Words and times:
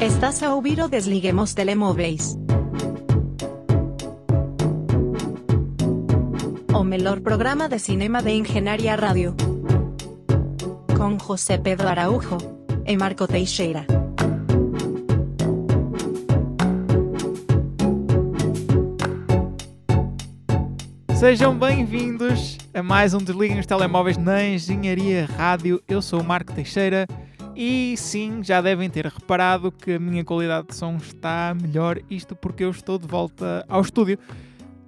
Estás 0.00 0.42
a 0.42 0.54
ouvir 0.54 0.80
o 0.80 0.88
Desliguemos 0.88 1.52
Telemóveis. 1.52 2.34
O 6.72 6.82
melhor 6.82 7.20
programa 7.20 7.68
de 7.68 7.78
cinema 7.78 8.22
de 8.22 8.30
Engenharia 8.30 8.96
Rádio. 8.96 9.36
Com 10.96 11.18
José 11.18 11.58
Pedro 11.58 11.86
Araújo 11.86 12.38
e 12.86 12.96
Marco 12.96 13.28
Teixeira. 13.28 13.84
Sejam 21.14 21.54
bem-vindos 21.58 22.56
a 22.72 22.82
mais 22.82 23.12
um 23.12 23.18
Desliguem 23.18 23.60
os 23.60 23.66
Telemóveis 23.66 24.16
na 24.16 24.42
Engenharia 24.42 25.28
Rádio. 25.36 25.82
Eu 25.86 26.00
sou 26.00 26.22
o 26.22 26.24
Marco 26.24 26.54
Teixeira 26.54 27.06
e 27.62 27.94
sim, 27.94 28.42
já 28.42 28.62
devem 28.62 28.88
ter 28.88 29.04
reparado 29.04 29.70
que 29.70 29.92
a 29.92 29.98
minha 29.98 30.24
qualidade 30.24 30.68
de 30.68 30.74
som 30.74 30.96
está 30.96 31.54
melhor, 31.54 32.00
isto 32.08 32.34
porque 32.34 32.64
eu 32.64 32.70
estou 32.70 32.98
de 32.98 33.06
volta 33.06 33.66
ao 33.68 33.82
estúdio. 33.82 34.18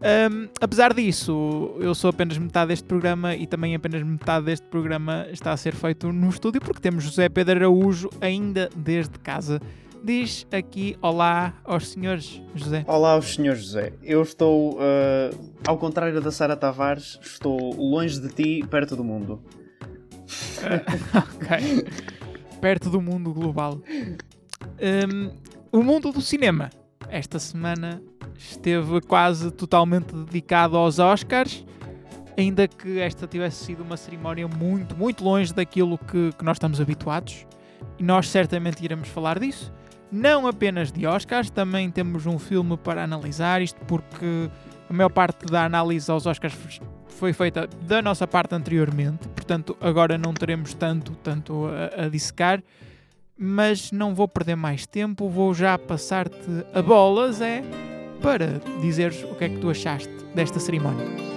Um, 0.00 0.48
apesar 0.58 0.94
disso, 0.94 1.76
eu 1.80 1.94
sou 1.94 2.08
apenas 2.08 2.38
metade 2.38 2.68
deste 2.68 2.86
programa 2.86 3.36
e 3.36 3.46
também 3.46 3.74
apenas 3.74 4.02
metade 4.02 4.46
deste 4.46 4.66
programa 4.68 5.26
está 5.30 5.52
a 5.52 5.56
ser 5.58 5.74
feito 5.74 6.10
no 6.10 6.30
estúdio 6.30 6.62
porque 6.62 6.80
temos 6.80 7.04
José 7.04 7.28
Pedro 7.28 7.58
Araújo 7.58 8.08
ainda 8.22 8.70
desde 8.74 9.18
casa. 9.18 9.60
Diz 10.02 10.46
aqui 10.50 10.96
olá 11.02 11.52
aos 11.64 11.88
senhores 11.90 12.40
José. 12.54 12.86
Olá 12.88 13.12
aos 13.12 13.34
senhores 13.34 13.64
José. 13.64 13.92
Eu 14.02 14.22
estou, 14.22 14.76
uh, 14.76 15.52
ao 15.66 15.76
contrário 15.76 16.22
da 16.22 16.30
Sara 16.30 16.56
Tavares, 16.56 17.18
estou 17.20 17.74
longe 17.74 18.18
de 18.18 18.28
ti, 18.30 18.66
perto 18.66 18.96
do 18.96 19.04
mundo. 19.04 19.42
Uh, 20.56 21.20
ok. 21.36 22.21
Perto 22.62 22.88
do 22.88 23.02
mundo 23.02 23.34
global. 23.34 23.82
Um, 24.80 25.36
o 25.72 25.82
mundo 25.82 26.12
do 26.12 26.20
cinema. 26.20 26.70
Esta 27.08 27.40
semana 27.40 28.00
esteve 28.38 29.00
quase 29.00 29.50
totalmente 29.50 30.14
dedicado 30.14 30.76
aos 30.76 31.00
Oscars, 31.00 31.66
ainda 32.38 32.68
que 32.68 33.00
esta 33.00 33.26
tivesse 33.26 33.64
sido 33.64 33.82
uma 33.82 33.96
cerimónia 33.96 34.46
muito, 34.46 34.96
muito 34.96 35.24
longe 35.24 35.52
daquilo 35.52 35.98
que, 35.98 36.30
que 36.38 36.44
nós 36.44 36.54
estamos 36.54 36.80
habituados. 36.80 37.44
E 37.98 38.04
nós 38.04 38.30
certamente 38.30 38.82
iremos 38.82 39.08
falar 39.08 39.40
disso 39.40 39.72
não 40.12 40.46
apenas 40.46 40.92
de 40.92 41.06
Oscars, 41.06 41.48
também 41.48 41.90
temos 41.90 42.26
um 42.26 42.38
filme 42.38 42.76
para 42.76 43.02
analisar, 43.02 43.62
isto 43.62 43.80
porque 43.86 44.50
a 44.88 44.92
maior 44.92 45.08
parte 45.08 45.46
da 45.46 45.64
análise 45.64 46.10
aos 46.10 46.26
Oscars 46.26 46.52
foi 47.12 47.32
feita 47.32 47.68
da 47.82 48.02
nossa 48.02 48.26
parte 48.26 48.54
anteriormente, 48.54 49.28
portanto 49.28 49.76
agora 49.80 50.18
não 50.18 50.34
teremos 50.34 50.74
tanto, 50.74 51.12
tanto 51.22 51.66
a, 51.66 52.04
a 52.04 52.08
dissecar, 52.08 52.62
mas 53.36 53.92
não 53.92 54.14
vou 54.14 54.28
perder 54.28 54.56
mais 54.56 54.86
tempo, 54.86 55.28
vou 55.28 55.54
já 55.54 55.78
passar-te 55.78 56.66
a 56.72 56.82
bola, 56.82 57.32
Zé, 57.32 57.62
para 58.20 58.60
dizeres 58.80 59.22
o 59.24 59.34
que 59.34 59.44
é 59.44 59.48
que 59.48 59.58
tu 59.58 59.70
achaste 59.70 60.12
desta 60.34 60.60
cerimónia. 60.60 61.32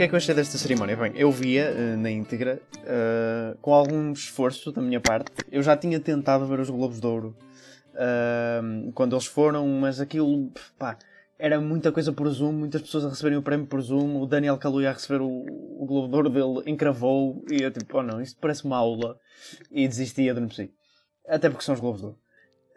que 0.00 0.04
é 0.04 0.08
que 0.08 0.14
eu 0.14 0.16
achei 0.16 0.34
desta 0.34 0.56
cerimónia? 0.56 0.96
Bem, 0.96 1.12
eu 1.14 1.30
via 1.30 1.74
uh, 1.76 1.96
na 1.98 2.10
íntegra, 2.10 2.58
uh, 2.78 3.58
com 3.60 3.74
algum 3.74 4.10
esforço 4.14 4.72
da 4.72 4.80
minha 4.80 4.98
parte. 4.98 5.30
Eu 5.52 5.62
já 5.62 5.76
tinha 5.76 6.00
tentado 6.00 6.46
ver 6.46 6.58
os 6.58 6.70
Globos 6.70 6.98
de 6.98 7.06
Ouro 7.06 7.36
quando 8.94 9.14
eles 9.14 9.26
foram, 9.26 9.66
mas 9.66 10.00
aquilo, 10.00 10.52
pá, 10.78 10.96
era 11.40 11.58
muita 11.58 11.90
coisa 11.90 12.12
por 12.12 12.28
Zoom, 12.28 12.52
muitas 12.52 12.82
pessoas 12.82 13.06
a 13.06 13.08
receberem 13.08 13.38
o 13.38 13.42
prémio 13.42 13.66
por 13.66 13.80
Zoom. 13.80 14.20
O 14.20 14.26
Daniel 14.26 14.58
Kaluuya 14.58 14.90
a 14.90 14.92
receber 14.92 15.22
o, 15.22 15.28
o 15.28 15.86
Globo 15.86 16.08
de 16.08 16.14
Ouro 16.14 16.28
dele 16.28 16.70
encravou 16.70 17.42
e 17.50 17.62
eu 17.62 17.70
tipo, 17.70 17.98
oh 17.98 18.02
não, 18.02 18.20
isto 18.20 18.38
parece 18.38 18.64
uma 18.64 18.76
aula. 18.76 19.18
E 19.70 19.88
desisti 19.88 20.22
e 20.22 20.30
adormeci. 20.30 20.70
Até 21.26 21.48
porque 21.48 21.64
são 21.64 21.74
os 21.74 21.80
Globos 21.80 22.00
de 22.00 22.06
Ouro. 22.08 22.18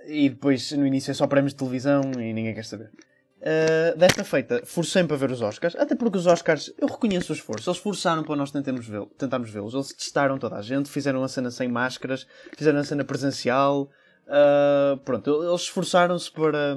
E 0.08 0.30
depois, 0.30 0.72
no 0.72 0.88
início, 0.88 1.12
é 1.12 1.14
só 1.14 1.28
prémios 1.28 1.54
de 1.54 1.58
televisão 1.58 2.02
e 2.18 2.34
ninguém 2.34 2.54
quer 2.54 2.66
saber. 2.66 2.90
Uh, 3.44 3.98
desta 3.98 4.24
feita, 4.24 4.62
forcei-me 4.66 5.10
para 5.10 5.18
ver 5.18 5.30
os 5.30 5.42
Oscars, 5.42 5.76
até 5.76 5.96
porque 5.96 6.18
os 6.18 6.26
Oscars, 6.26 6.74
eu 6.80 6.88
reconheço 6.88 7.34
o 7.34 7.36
esforço, 7.36 7.70
eles 7.70 7.80
forçaram 7.80 8.24
para 8.24 8.38
nós 8.38 8.52
tentarmos 8.52 8.88
vê-los, 8.88 9.52
vê-los, 9.52 9.74
eles 9.74 9.88
testaram 9.90 10.38
toda 10.38 10.56
a 10.56 10.62
gente, 10.62 10.90
fizeram 10.90 11.22
a 11.22 11.28
cena 11.28 11.52
sem 11.52 11.68
máscaras, 11.68 12.26
fizeram 12.58 12.80
a 12.80 12.86
cena 12.86 13.04
presencial, 13.04 13.90
uh, 14.28 14.98
pronto, 14.98 15.44
eles 15.44 15.62
esforçaram-se 15.62 16.32
para, 16.32 16.76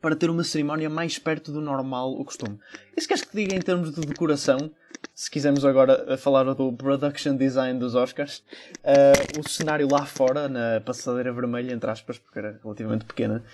para 0.00 0.16
ter 0.16 0.30
uma 0.30 0.44
cerimónia 0.44 0.88
mais 0.88 1.18
perto 1.18 1.52
do 1.52 1.60
normal, 1.60 2.12
o 2.12 2.24
costume. 2.24 2.58
Se 2.98 3.06
queres 3.06 3.24
que 3.24 3.36
diga 3.36 3.54
em 3.54 3.60
termos 3.60 3.94
de 3.94 4.00
decoração, 4.00 4.70
se 5.14 5.30
quisermos 5.30 5.64
agora 5.64 6.16
falar 6.16 6.44
do 6.54 6.72
production 6.72 7.36
design 7.36 7.78
dos 7.78 7.94
Oscars, 7.94 8.44
uh, 8.78 9.40
o 9.40 9.48
cenário 9.48 9.88
lá 9.90 10.04
fora, 10.06 10.48
na 10.48 10.80
passadeira 10.80 11.32
vermelha, 11.32 11.72
entre 11.72 11.90
aspas, 11.90 12.18
porque 12.18 12.38
era 12.38 12.58
relativamente 12.62 13.04
pequena, 13.04 13.44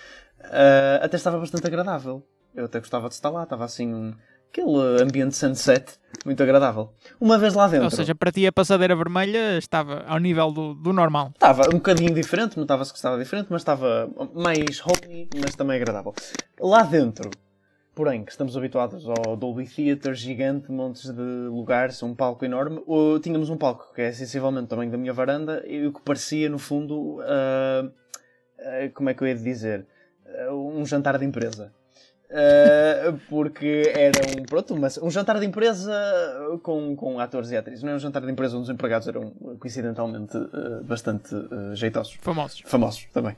uh, 0.41 1.03
até 1.03 1.17
estava 1.17 1.39
bastante 1.39 1.67
agradável. 1.67 2.25
Eu 2.55 2.65
até 2.65 2.79
gostava 2.79 3.09
de 3.09 3.15
estar 3.15 3.29
lá, 3.29 3.43
estava 3.43 3.65
assim 3.65 3.93
um, 3.93 4.15
aquele 4.49 5.01
ambiente 5.01 5.35
sunset 5.35 5.97
muito 6.25 6.41
agradável. 6.41 6.89
Uma 7.19 7.37
vez 7.37 7.53
lá 7.53 7.67
dentro. 7.67 7.85
Ou 7.85 7.91
seja, 7.91 8.15
para 8.15 8.31
ti 8.31 8.47
a 8.47 8.51
passadeira 8.51 8.95
vermelha 8.95 9.57
estava 9.57 10.03
ao 10.07 10.17
nível 10.17 10.51
do, 10.51 10.73
do 10.73 10.91
normal. 10.91 11.31
Estava 11.35 11.67
um 11.69 11.77
bocadinho 11.77 12.13
diferente, 12.13 12.57
notava-se 12.57 12.91
que 12.91 12.97
estava 12.97 13.17
diferente, 13.17 13.47
mas 13.49 13.61
estava 13.61 14.09
mais 14.33 14.81
homey, 14.81 15.29
mas 15.39 15.55
também 15.55 15.75
agradável. 15.75 16.13
Lá 16.59 16.81
dentro, 16.83 17.29
porém, 17.93 18.23
que 18.23 18.31
estamos 18.31 18.57
habituados 18.57 19.05
ao 19.07 19.35
Dolby 19.35 19.67
Theatre 19.67 20.15
gigante, 20.15 20.71
montes 20.71 21.11
de 21.11 21.47
lugares, 21.49 22.01
um 22.01 22.15
palco 22.15 22.43
enorme, 22.43 22.81
tínhamos 23.21 23.49
um 23.49 23.57
palco 23.57 23.93
que 23.93 24.01
é 24.01 24.11
sensivelmente 24.11 24.67
também 24.67 24.89
da 24.89 24.97
minha 24.97 25.13
varanda 25.13 25.63
e 25.67 25.85
o 25.85 25.93
que 25.93 26.01
parecia, 26.01 26.49
no 26.49 26.57
fundo, 26.57 27.19
uh, 27.19 27.85
uh, 27.85 28.91
como 28.93 29.09
é 29.09 29.13
que 29.13 29.21
eu 29.21 29.27
ia 29.27 29.35
dizer? 29.35 29.85
um 30.51 30.85
jantar 30.85 31.17
de 31.17 31.25
empresa. 31.25 31.71
Uh, 32.35 33.17
porque 33.29 33.93
era 33.95 34.19
um, 34.27 34.43
pronto, 34.43 34.73
uma, 34.73 34.89
um 35.01 35.09
jantar 35.09 35.39
de 35.39 35.45
empresa 35.45 35.93
com, 36.61 36.93
com 36.93 37.17
atores 37.17 37.49
e 37.51 37.55
atrizes. 37.55 37.81
Não 37.81 37.93
é 37.93 37.95
um 37.95 37.99
jantar 37.99 38.21
de 38.23 38.29
empresa 38.29 38.57
onde 38.57 38.63
os 38.63 38.69
empregados 38.69 39.07
eram 39.07 39.31
coincidentalmente 39.57 40.35
uh, 40.35 40.83
bastante 40.83 41.33
uh, 41.33 41.73
jeitosos. 41.73 42.17
Famosos. 42.21 42.61
Famosos 42.65 43.05
também. 43.13 43.37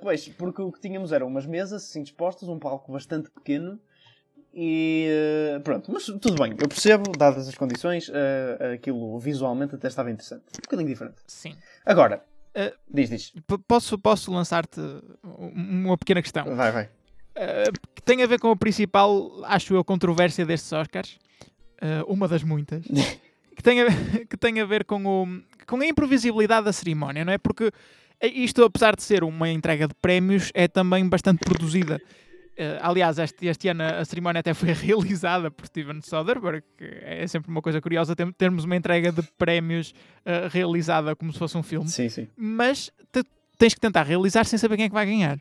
pois, 0.00 0.30
porque 0.30 0.62
o 0.62 0.72
que 0.72 0.80
tínhamos 0.80 1.12
eram 1.12 1.26
umas 1.26 1.44
mesas 1.44 1.84
assim 1.84 2.02
dispostas, 2.02 2.48
um 2.48 2.58
palco 2.58 2.90
bastante 2.90 3.30
pequeno 3.30 3.78
e 4.54 5.06
pronto. 5.62 5.92
Mas 5.92 6.06
tudo 6.06 6.42
bem, 6.42 6.52
eu 6.52 6.68
percebo, 6.68 7.12
dadas 7.18 7.48
as 7.48 7.54
condições, 7.54 8.10
aquilo 8.74 9.18
visualmente 9.18 9.74
até 9.74 9.88
estava 9.88 10.10
interessante. 10.10 10.44
Um 10.56 10.62
bocadinho 10.62 10.88
diferente. 10.88 11.16
Sim. 11.26 11.54
Agora, 11.84 12.24
diz, 12.90 13.10
diz. 13.10 13.32
Posso, 13.66 13.98
posso 13.98 14.32
lançar-te 14.32 14.80
uma 15.22 15.98
pequena 15.98 16.22
questão? 16.22 16.56
Vai, 16.56 16.72
vai. 16.72 16.97
Uh, 17.38 17.72
que 17.94 18.02
tem 18.02 18.20
a 18.22 18.26
ver 18.26 18.40
com 18.40 18.50
a 18.50 18.56
principal, 18.56 19.30
acho 19.44 19.72
eu, 19.72 19.84
controvérsia 19.84 20.44
destes 20.44 20.72
Oscars. 20.72 21.18
Uh, 21.80 22.12
uma 22.12 22.26
das 22.26 22.42
muitas. 22.42 22.84
que, 23.54 23.62
tem 23.62 23.80
a, 23.80 23.86
que 24.28 24.36
tem 24.36 24.60
a 24.60 24.64
ver 24.64 24.84
com, 24.84 25.04
o, 25.06 25.26
com 25.64 25.76
a 25.76 25.86
imprevisibilidade 25.86 26.64
da 26.64 26.72
cerimónia, 26.72 27.24
não 27.24 27.32
é? 27.32 27.38
Porque 27.38 27.70
isto, 28.20 28.64
apesar 28.64 28.96
de 28.96 29.04
ser 29.04 29.22
uma 29.22 29.48
entrega 29.48 29.86
de 29.86 29.94
prémios, 29.94 30.50
é 30.52 30.66
também 30.66 31.08
bastante 31.08 31.38
produzida. 31.38 32.00
Uh, 32.58 32.74
aliás, 32.80 33.20
este, 33.20 33.46
este, 33.46 33.68
ano 33.68 33.84
a 33.84 34.04
cerimónia 34.04 34.40
até 34.40 34.52
foi 34.52 34.72
realizada 34.74 35.48
por 35.48 35.64
Steven 35.66 36.00
Soderbergh, 36.02 36.64
que 36.76 36.84
é 37.02 37.24
sempre 37.28 37.52
uma 37.52 37.62
coisa 37.62 37.80
curiosa 37.80 38.16
termos 38.36 38.64
uma 38.64 38.74
entrega 38.74 39.12
de 39.12 39.22
prémios 39.38 39.94
uh, 40.26 40.48
realizada 40.50 41.14
como 41.14 41.32
se 41.32 41.38
fosse 41.38 41.56
um 41.56 41.62
filme. 41.62 41.88
Sim, 41.88 42.08
sim. 42.08 42.26
Mas 42.36 42.90
te, 43.12 43.22
tens 43.56 43.74
que 43.74 43.80
tentar 43.80 44.02
realizar 44.02 44.44
sem 44.44 44.58
saber 44.58 44.74
quem 44.74 44.86
é 44.86 44.88
que 44.88 44.94
vai 44.94 45.06
ganhar. 45.06 45.38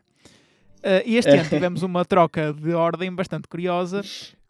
Uh, 0.77 1.03
e 1.05 1.17
este 1.17 1.29
ano 1.35 1.47
tivemos 1.47 1.83
uma 1.83 2.05
troca 2.05 2.53
de 2.53 2.73
ordem 2.73 3.13
bastante 3.13 3.47
curiosa, 3.47 4.01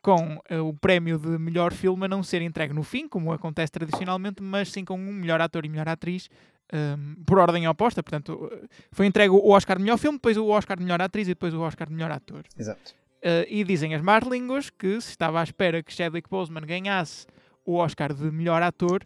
com 0.01 0.39
o 0.63 0.73
prémio 0.73 1.19
de 1.19 1.37
melhor 1.37 1.73
filme 1.73 2.05
a 2.05 2.07
não 2.07 2.23
ser 2.23 2.41
entregue 2.41 2.73
no 2.73 2.83
fim, 2.83 3.09
como 3.09 3.33
acontece 3.33 3.71
tradicionalmente, 3.71 4.41
mas 4.41 4.71
sim 4.71 4.85
com 4.85 4.97
um 4.97 5.11
melhor 5.11 5.41
ator 5.41 5.65
e 5.65 5.69
melhor 5.69 5.89
atriz 5.89 6.29
um, 6.73 7.23
por 7.25 7.39
ordem 7.39 7.67
oposta. 7.67 8.01
Portanto, 8.01 8.51
foi 8.91 9.05
entregue 9.05 9.31
o 9.31 9.49
Oscar 9.49 9.77
de 9.77 9.83
melhor 9.83 9.97
filme, 9.97 10.17
depois 10.17 10.37
o 10.37 10.47
Oscar 10.47 10.77
de 10.77 10.83
melhor 10.83 11.01
atriz 11.01 11.27
e 11.27 11.31
depois 11.31 11.53
o 11.53 11.61
Oscar 11.61 11.87
de 11.87 11.93
melhor 11.93 12.11
ator. 12.11 12.43
Exato. 12.57 12.95
Uh, 13.17 13.45
e 13.49 13.63
dizem 13.63 13.95
as 13.95 14.01
más 14.01 14.23
línguas 14.23 14.69
que 14.69 15.01
se 15.01 15.09
estava 15.09 15.39
à 15.39 15.43
espera 15.43 15.81
que 15.81 15.91
Chadwick 15.91 16.29
Boseman 16.29 16.61
ganhasse 16.61 17.25
o 17.65 17.75
Oscar 17.75 18.13
de 18.13 18.31
melhor 18.31 18.61
ator 18.61 19.03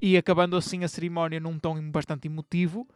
e 0.00 0.16
acabando 0.16 0.56
assim 0.56 0.82
a 0.84 0.88
cerimónia 0.88 1.38
num 1.38 1.58
tom 1.58 1.80
bastante 1.90 2.26
emotivo. 2.26 2.88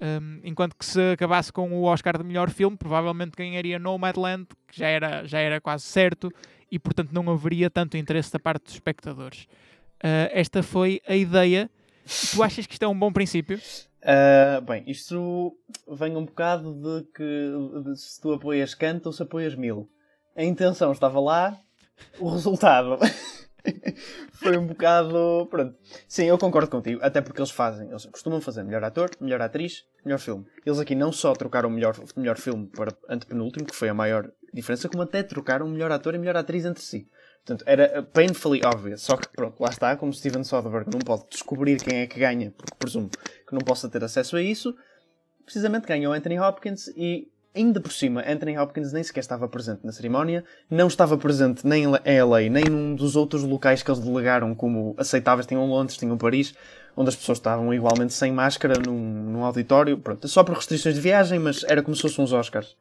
Um, 0.00 0.40
enquanto 0.44 0.74
que 0.76 0.84
se 0.84 1.12
acabasse 1.12 1.52
com 1.52 1.70
o 1.72 1.82
Oscar 1.84 2.16
de 2.16 2.24
melhor 2.24 2.48
filme, 2.48 2.76
provavelmente 2.76 3.32
ganharia 3.36 3.78
Nomadland, 3.78 4.46
que 4.66 4.78
já 4.78 4.88
era, 4.88 5.26
já 5.26 5.38
era 5.38 5.60
quase 5.60 5.84
certo, 5.84 6.32
e 6.70 6.78
portanto 6.78 7.12
não 7.12 7.28
haveria 7.30 7.68
tanto 7.68 7.96
interesse 7.96 8.32
da 8.32 8.38
parte 8.38 8.64
dos 8.64 8.74
espectadores. 8.74 9.44
Uh, 10.02 10.32
esta 10.32 10.62
foi 10.62 11.02
a 11.06 11.14
ideia 11.14 11.70
Tu 12.04 12.42
achas 12.42 12.66
que 12.66 12.72
isto 12.72 12.82
é 12.82 12.88
um 12.88 12.98
bom 12.98 13.12
princípio? 13.12 13.58
Uh, 14.02 14.60
bem, 14.62 14.82
isto 14.86 15.56
vem 15.88 16.16
um 16.16 16.24
bocado 16.24 16.74
de 16.74 17.06
que 17.12 17.52
de 17.84 17.96
se 17.96 18.20
tu 18.20 18.32
apoias 18.32 18.74
Kant 18.74 19.06
ou 19.06 19.12
se 19.12 19.22
apoias 19.22 19.54
Mil. 19.54 19.88
A 20.36 20.42
intenção 20.42 20.90
estava 20.90 21.20
lá, 21.20 21.60
o 22.18 22.30
resultado 22.30 22.98
foi 24.32 24.56
um 24.56 24.66
bocado. 24.66 25.46
Pronto. 25.50 25.76
Sim, 26.08 26.24
eu 26.24 26.38
concordo 26.38 26.70
contigo, 26.70 27.00
até 27.02 27.20
porque 27.20 27.40
eles 27.40 27.50
fazem, 27.50 27.88
eles 27.88 28.06
costumam 28.06 28.40
fazer 28.40 28.62
melhor 28.62 28.82
ator, 28.84 29.10
melhor 29.20 29.40
atriz, 29.40 29.84
melhor 30.04 30.18
filme. 30.18 30.46
Eles 30.64 30.78
aqui 30.78 30.94
não 30.94 31.12
só 31.12 31.32
trocaram 31.32 31.70
melhor, 31.70 31.96
melhor 32.16 32.38
filme 32.38 32.66
para 32.66 32.94
antepenúltimo, 33.08 33.66
que 33.66 33.74
foi 33.74 33.88
a 33.88 33.94
maior 33.94 34.30
diferença, 34.52 34.88
como 34.88 35.02
até 35.02 35.22
trocaram 35.22 35.68
melhor 35.68 35.92
ator 35.92 36.14
e 36.14 36.18
melhor 36.18 36.36
atriz 36.36 36.64
entre 36.64 36.82
si. 36.82 37.08
Portanto, 37.44 37.64
era 37.66 38.02
painfully 38.02 38.60
obvious. 38.64 39.02
Só 39.02 39.16
que, 39.16 39.28
pronto, 39.28 39.60
lá 39.60 39.70
está, 39.70 39.96
como 39.96 40.12
Steven 40.12 40.44
Soderbergh 40.44 40.90
não 40.92 41.00
pode 41.00 41.24
descobrir 41.30 41.82
quem 41.82 42.00
é 42.00 42.06
que 42.06 42.18
ganha, 42.18 42.52
porque 42.56 42.74
presumo 42.78 43.08
que 43.08 43.52
não 43.52 43.60
possa 43.60 43.88
ter 43.88 44.04
acesso 44.04 44.36
a 44.36 44.42
isso, 44.42 44.74
precisamente 45.44 45.86
ganhou 45.86 46.12
Anthony 46.12 46.38
Hopkins 46.38 46.88
e 46.88 47.28
ainda 47.54 47.80
por 47.80 47.92
cima, 47.92 48.22
Anthony 48.26 48.58
Hopkins 48.58 48.92
nem 48.92 49.02
sequer 49.02 49.20
estava 49.20 49.48
presente 49.48 49.80
na 49.84 49.92
cerimónia, 49.92 50.44
não 50.70 50.86
estava 50.86 51.16
presente 51.16 51.66
nem 51.66 51.84
em 51.84 52.22
LA, 52.22 52.40
nem 52.50 52.64
num 52.64 52.94
dos 52.94 53.16
outros 53.16 53.42
locais 53.42 53.82
que 53.82 53.90
eles 53.90 54.02
delegaram 54.02 54.54
como 54.54 54.94
aceitáveis. 54.96 55.46
Tinham 55.46 55.66
Londres, 55.66 55.96
tinham 55.96 56.16
Paris, 56.16 56.54
onde 56.96 57.08
as 57.08 57.16
pessoas 57.16 57.38
estavam 57.38 57.72
igualmente 57.74 58.12
sem 58.12 58.32
máscara 58.32 58.74
num, 58.84 58.98
num 58.98 59.44
auditório. 59.44 59.98
Pronto, 59.98 60.26
só 60.28 60.44
por 60.44 60.54
restrições 60.54 60.94
de 60.94 61.00
viagem, 61.00 61.38
mas 61.38 61.64
era 61.64 61.82
como 61.82 61.94
se 61.96 62.02
fossem 62.02 62.24
uns 62.24 62.32
Oscars. 62.32 62.76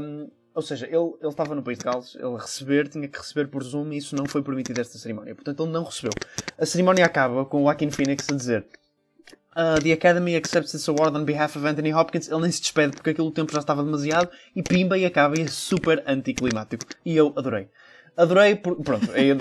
Um, 0.00 0.28
ou 0.54 0.62
seja, 0.62 0.86
ele, 0.86 1.14
ele 1.20 1.30
estava 1.30 1.54
no 1.54 1.62
País 1.62 1.78
de 1.78 1.84
Gales, 1.84 2.14
ele 2.14 2.36
receber, 2.36 2.88
tinha 2.88 3.08
que 3.08 3.18
receber 3.18 3.48
por 3.48 3.62
Zoom 3.62 3.90
e 3.92 3.96
isso 3.96 4.14
não 4.14 4.26
foi 4.26 4.42
permitido 4.42 4.78
esta 4.80 4.98
cerimónia. 4.98 5.34
Portanto, 5.34 5.62
ele 5.62 5.72
não 5.72 5.84
recebeu. 5.84 6.12
A 6.58 6.66
cerimónia 6.66 7.06
acaba 7.06 7.44
com 7.46 7.62
o 7.62 7.64
Joaquin 7.64 7.90
Phoenix 7.90 8.28
a 8.30 8.36
dizer 8.36 8.66
Uh, 9.54 9.78
the 9.80 9.92
Academy 9.92 10.34
accepts 10.34 10.72
this 10.72 10.88
award 10.88 11.14
on 11.14 11.26
behalf 11.26 11.56
of 11.56 11.66
Anthony 11.66 11.90
Hopkins. 11.90 12.28
Ele 12.28 12.40
nem 12.40 12.50
se 12.50 12.60
despede 12.60 12.96
porque 12.96 13.10
aquele 13.10 13.30
tempo 13.30 13.52
já 13.52 13.58
estava 13.58 13.82
demasiado 13.82 14.30
e 14.56 14.62
pimba 14.62 14.96
e 14.96 15.04
acaba 15.04 15.38
e 15.38 15.42
é 15.42 15.46
super 15.46 16.02
anticlimático. 16.06 16.86
E 17.04 17.14
eu 17.16 17.34
adorei. 17.36 17.68
Adorei, 18.14 18.56
por, 18.56 18.76
pronto, 18.82 19.10
eu, 19.12 19.36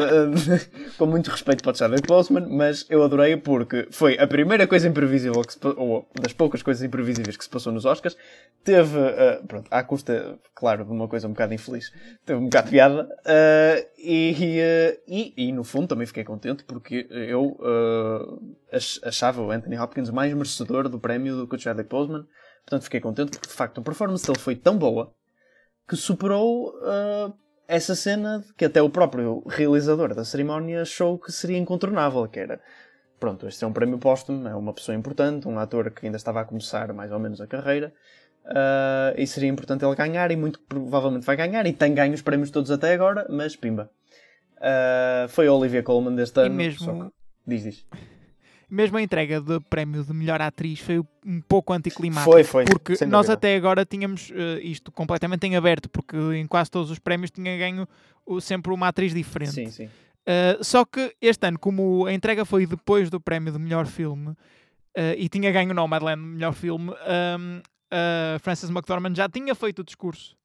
com 0.97 1.05
muito 1.05 1.29
respeito 1.29 1.61
para 1.61 1.73
o 1.73 1.75
Chadwick 1.75 2.07
Boseman, 2.07 2.47
mas 2.49 2.85
eu 2.89 3.03
adorei 3.03 3.35
porque 3.35 3.89
foi 3.91 4.17
a 4.17 4.25
primeira 4.25 4.65
coisa 4.65 4.87
imprevisível, 4.87 5.41
que 5.41 5.53
se, 5.53 5.59
ou 5.61 6.09
das 6.21 6.31
poucas 6.31 6.63
coisas 6.63 6.81
imprevisíveis 6.81 7.35
que 7.35 7.43
se 7.43 7.49
passou 7.49 7.73
nos 7.73 7.83
Oscars. 7.83 8.15
Teve, 8.63 8.97
uh, 8.97 9.45
pronto, 9.45 9.67
à 9.69 9.83
custa, 9.83 10.39
claro, 10.55 10.85
de 10.85 10.91
uma 10.91 11.05
coisa 11.07 11.27
um 11.27 11.31
bocado 11.31 11.53
infeliz, 11.53 11.91
teve 12.25 12.39
um 12.39 12.45
bocado 12.45 12.67
de 12.67 12.71
piada, 12.71 13.03
uh, 13.03 13.87
e, 13.97 14.31
uh, 14.31 15.01
e, 15.05 15.33
e, 15.35 15.51
no 15.51 15.65
fundo 15.65 15.87
também 15.87 16.07
fiquei 16.07 16.23
contente 16.23 16.63
porque 16.63 17.07
eu 17.09 17.57
achava 19.03 19.41
o 19.41 19.51
Anthony 19.51 19.77
Hopkins 19.77 20.09
mais 20.11 20.33
merecedor 20.33 20.87
do 20.87 20.99
prémio 20.99 21.35
do 21.35 21.47
que 21.47 21.55
o 21.55 21.59
Chadwick 21.59 21.89
Boseman, 21.89 22.25
portanto 22.63 22.83
fiquei 22.83 23.01
contente 23.01 23.31
porque 23.31 23.47
de 23.47 23.53
facto 23.53 23.81
a 23.81 23.83
performance 23.83 24.25
dele 24.25 24.39
foi 24.39 24.55
tão 24.55 24.77
boa 24.77 25.13
que 25.89 25.97
superou 25.97 26.73
essa 27.71 27.95
cena 27.95 28.43
que 28.57 28.65
até 28.65 28.81
o 28.81 28.89
próprio 28.89 29.43
realizador 29.47 30.13
da 30.13 30.25
cerimónia 30.25 30.81
achou 30.81 31.17
que 31.17 31.31
seria 31.31 31.57
incontornável, 31.57 32.27
que 32.27 32.39
era 32.39 32.59
pronto, 33.17 33.47
este 33.47 33.63
é 33.63 33.67
um 33.67 33.71
prémio 33.71 33.97
póstumo, 33.97 34.45
é 34.47 34.53
uma 34.53 34.73
pessoa 34.73 34.95
importante, 34.95 35.47
um 35.47 35.57
ator 35.57 35.89
que 35.91 36.05
ainda 36.05 36.17
estava 36.17 36.41
a 36.41 36.43
começar 36.43 36.91
mais 36.91 37.11
ou 37.11 37.19
menos 37.19 37.39
a 37.39 37.47
carreira, 37.47 37.93
uh, 38.45 39.15
e 39.15 39.25
seria 39.25 39.47
importante 39.47 39.85
ele 39.85 39.95
ganhar, 39.95 40.31
e 40.31 40.35
muito 40.35 40.59
provavelmente 40.67 41.25
vai 41.25 41.37
ganhar, 41.37 41.65
e 41.65 41.71
tem 41.71 41.93
ganho 41.93 42.13
os 42.13 42.21
prémios 42.21 42.51
todos 42.51 42.71
até 42.71 42.93
agora, 42.93 43.25
mas 43.29 43.55
pimba. 43.55 43.89
Uh, 44.57 45.29
foi 45.29 45.47
a 45.47 45.53
Olivia 45.53 45.81
Colman 45.81 46.15
deste 46.15 46.41
ano. 46.41 46.55
E 46.55 46.57
mesmo... 46.57 47.05
Que... 47.05 47.11
Diz, 47.47 47.63
diz 47.63 47.85
mesmo 48.71 48.97
a 48.97 49.01
entrega 49.01 49.41
do 49.41 49.59
prémio 49.59 50.01
de 50.01 50.13
melhor 50.13 50.41
atriz 50.41 50.79
foi 50.79 50.99
um 51.25 51.41
pouco 51.41 51.73
anticlimático. 51.73 52.31
Foi, 52.31 52.43
foi. 52.45 52.63
Porque 52.63 53.05
nós 53.05 53.29
até 53.29 53.55
agora 53.55 53.85
tínhamos 53.85 54.29
uh, 54.29 54.59
isto 54.61 54.91
completamente 54.93 55.45
em 55.45 55.57
aberto, 55.57 55.89
porque 55.89 56.15
em 56.15 56.47
quase 56.47 56.71
todos 56.71 56.89
os 56.89 56.97
prémios 56.97 57.29
tinha 57.29 57.57
ganho 57.57 57.85
sempre 58.39 58.71
uma 58.71 58.87
atriz 58.87 59.13
diferente. 59.13 59.51
Sim, 59.51 59.69
sim. 59.69 59.85
Uh, 59.85 60.63
só 60.63 60.85
que 60.85 61.13
este 61.19 61.45
ano, 61.47 61.59
como 61.59 62.05
a 62.05 62.13
entrega 62.13 62.45
foi 62.45 62.65
depois 62.65 63.09
do 63.09 63.19
prémio 63.19 63.51
de 63.51 63.59
melhor 63.59 63.85
filme 63.87 64.29
uh, 64.29 64.37
e 65.17 65.27
tinha 65.27 65.51
ganho 65.51 65.71
o 65.71 65.73
Nomadland 65.73 66.21
melhor 66.21 66.53
filme, 66.53 66.91
um, 66.91 67.61
ehm, 67.91 68.39
Frances 68.39 68.69
McDormand 68.69 69.15
já 69.15 69.27
tinha 69.27 69.53
feito 69.53 69.79
o 69.79 69.83
discurso 69.83 70.37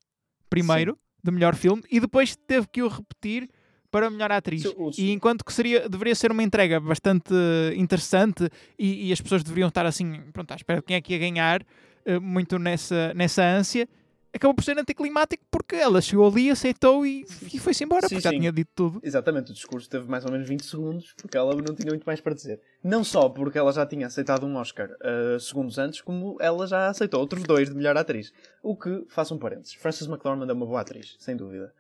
primeiro 0.51 0.95
sim. 0.95 0.99
de 1.23 1.31
melhor 1.31 1.55
filme 1.55 1.83
e 1.91 2.01
depois 2.01 2.35
teve 2.35 2.67
que 2.67 2.83
o 2.83 2.89
repetir 2.89 3.49
para 3.97 4.09
a 4.09 4.11
melhor 4.11 4.31
atriz. 4.31 4.63
E 4.99 5.11
enquanto 5.11 5.43
que 5.43 5.51
seria, 5.51 5.89
deveria 5.89 6.15
ser 6.15 6.31
uma 6.31 6.43
entrega 6.43 6.79
bastante 6.79 7.33
interessante 7.75 8.47
e, 8.79 9.09
e, 9.09 9.13
as 9.13 9.23
pessoas 9.23 9.43
deveriam 9.43 9.69
estar 9.69 9.87
assim, 9.87 10.21
pronto, 10.35 10.53
à 10.53 10.55
espera 10.55 10.81
de 10.81 10.87
quem 10.87 10.97
é 10.97 11.01
que 11.01 11.15
ia 11.15 11.19
ganhar, 11.19 11.63
uh, 11.63 12.21
muito 12.21 12.59
nessa, 12.59 13.15
nessa 13.15 13.43
ânsia, 13.43 13.89
acabou 14.35 14.55
por 14.55 14.63
ser 14.63 14.79
anticlimático 14.79 15.43
porque 15.51 15.77
ela 15.77 16.03
chegou 16.03 16.29
ali, 16.29 16.51
aceitou 16.51 17.07
e, 17.07 17.25
e 17.55 17.59
foi-se 17.59 17.85
embora, 17.85 18.03
sim, 18.03 18.17
porque 18.17 18.29
sim. 18.29 18.35
já 18.35 18.39
tinha 18.39 18.53
dito 18.53 18.71
tudo. 18.75 19.01
Exatamente, 19.03 19.51
o 19.51 19.55
discurso 19.55 19.89
teve 19.89 20.07
mais 20.07 20.27
ou 20.27 20.31
menos 20.31 20.47
20 20.47 20.63
segundos 20.67 21.15
porque 21.17 21.39
ela 21.39 21.55
não 21.55 21.75
tinha 21.75 21.89
muito 21.89 22.05
mais 22.05 22.21
para 22.21 22.35
dizer. 22.35 22.61
Não 22.85 23.03
só 23.03 23.31
porque 23.31 23.57
ela 23.57 23.73
já 23.73 23.87
tinha 23.87 24.09
aceitado 24.09 24.45
um 24.45 24.57
Oscar 24.57 24.91
uh, 24.91 25.41
segundos 25.41 25.79
antes, 25.79 26.03
como 26.03 26.37
ela 26.39 26.67
já 26.67 26.89
aceitou 26.89 27.19
outros 27.19 27.45
dois 27.45 27.71
de 27.71 27.75
melhor 27.75 27.97
atriz. 27.97 28.31
O 28.63 28.77
que, 28.77 29.07
faça 29.09 29.33
um 29.33 29.39
parênteses, 29.39 29.73
Frances 29.73 30.07
McDormand 30.07 30.51
é 30.51 30.53
uma 30.53 30.67
boa 30.67 30.83
atriz, 30.83 31.17
sem 31.19 31.35
dúvida 31.35 31.73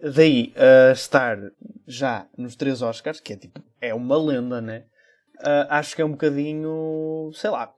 daí 0.00 0.52
a 0.56 0.90
uh, 0.90 0.92
estar 0.92 1.38
já 1.86 2.26
nos 2.36 2.56
três 2.56 2.82
Oscars, 2.82 3.20
que 3.20 3.32
é 3.32 3.36
tipo, 3.36 3.62
é 3.80 3.94
uma 3.94 4.16
lenda, 4.16 4.60
né? 4.60 4.84
Uh, 5.40 5.66
acho 5.68 5.94
que 5.94 6.02
é 6.02 6.04
um 6.04 6.12
bocadinho, 6.12 7.30
sei 7.34 7.50
lá. 7.50 7.72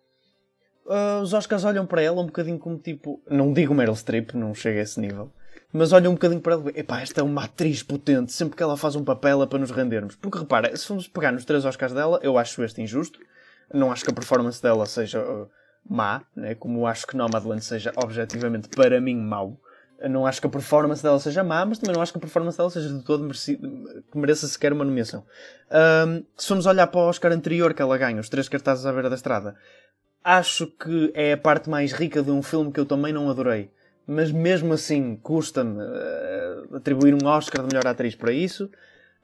Uh, 0.85 1.21
os 1.21 1.33
Oscars 1.33 1.65
olham 1.65 1.87
para 1.87 2.03
ela 2.03 2.21
um 2.21 2.27
bocadinho 2.27 2.59
como 2.59 2.79
tipo, 2.79 3.21
não 3.29 3.53
digo 3.53 3.75
Meryl 3.75 3.97
Streep, 3.97 4.35
não 4.35 4.55
chega 4.55 4.79
a 4.79 4.83
esse 4.83 5.01
nível, 5.01 5.33
mas 5.73 5.93
olham 5.93 6.13
um 6.13 6.15
bocadinho 6.15 6.41
para 6.41 6.53
ela 6.55 6.71
epá, 6.75 7.01
esta 7.01 7.21
é 7.21 7.25
uma 7.25 7.45
atriz 7.45 7.83
potente, 7.83 8.33
sempre 8.33 8.57
que 8.57 8.63
ela 8.63 8.77
faz 8.77 8.95
um 8.95 9.05
papel 9.05 9.43
é 9.43 9.47
para 9.47 9.59
nos 9.59 9.71
rendermos. 9.71 10.15
Porque 10.15 10.39
repara, 10.39 10.77
se 10.77 10.87
formos 10.87 11.09
pegar 11.09 11.33
nos 11.33 11.45
três 11.45 11.65
Oscars 11.65 11.93
dela, 11.93 12.21
eu 12.23 12.39
acho 12.39 12.63
este 12.63 12.81
injusto, 12.81 13.19
não 13.73 13.91
acho 13.91 14.05
que 14.05 14.11
a 14.11 14.15
performance 14.15 14.63
dela 14.63 14.87
seja 14.87 15.25
má, 15.89 16.23
né? 16.35 16.55
como 16.55 16.87
acho 16.87 17.07
que 17.07 17.17
Nomadland 17.17 17.65
seja 17.65 17.93
objetivamente 17.97 18.69
para 18.69 19.01
mim 19.01 19.17
mau. 19.17 19.61
Não 20.11 20.27
acho 20.27 20.41
que 20.41 20.47
a 20.47 20.51
performance 20.51 21.03
dela 21.03 21.19
seja 21.19 21.43
má, 21.43 21.65
mas 21.65 21.79
também 21.79 21.95
não 21.95 22.03
acho 22.03 22.13
que 22.13 22.19
a 22.19 22.21
performance 22.21 22.59
dela 22.59 22.69
seja 22.69 22.89
de 22.89 23.03
todo 23.03 23.23
merecido, 23.23 24.03
que 24.11 24.19
mereça 24.19 24.47
sequer 24.47 24.73
uma 24.73 24.85
nomeação. 24.85 25.25
Um, 26.07 26.23
se 26.37 26.49
formos 26.49 26.67
olhar 26.67 26.87
para 26.87 27.01
o 27.01 27.09
Oscar 27.09 27.33
anterior 27.33 27.73
que 27.73 27.81
ela 27.81 27.97
ganha, 27.97 28.21
os 28.21 28.29
três 28.29 28.49
cartazes 28.49 28.85
à 28.85 28.93
beira 28.93 29.09
da 29.09 29.17
estrada, 29.17 29.57
acho 30.23 30.67
que 30.67 31.11
é 31.15 31.33
a 31.33 31.39
parte 31.39 31.71
mais 31.71 31.93
rica 31.93 32.23
de 32.23 32.31
um 32.31 32.43
filme 32.43 32.71
que 32.73 32.79
eu 32.79 32.85
também 32.85 33.13
não 33.13 33.31
adorei. 33.31 33.71
Mas 34.07 34.31
mesmo 34.31 34.75
assim, 34.75 35.17
custa-me 35.17 35.83
uh, 35.83 36.77
atribuir 36.77 37.15
um 37.15 37.27
Oscar 37.27 37.63
de 37.63 37.69
melhor 37.75 37.87
atriz 37.87 38.15
para 38.15 38.33
isso. 38.33 38.71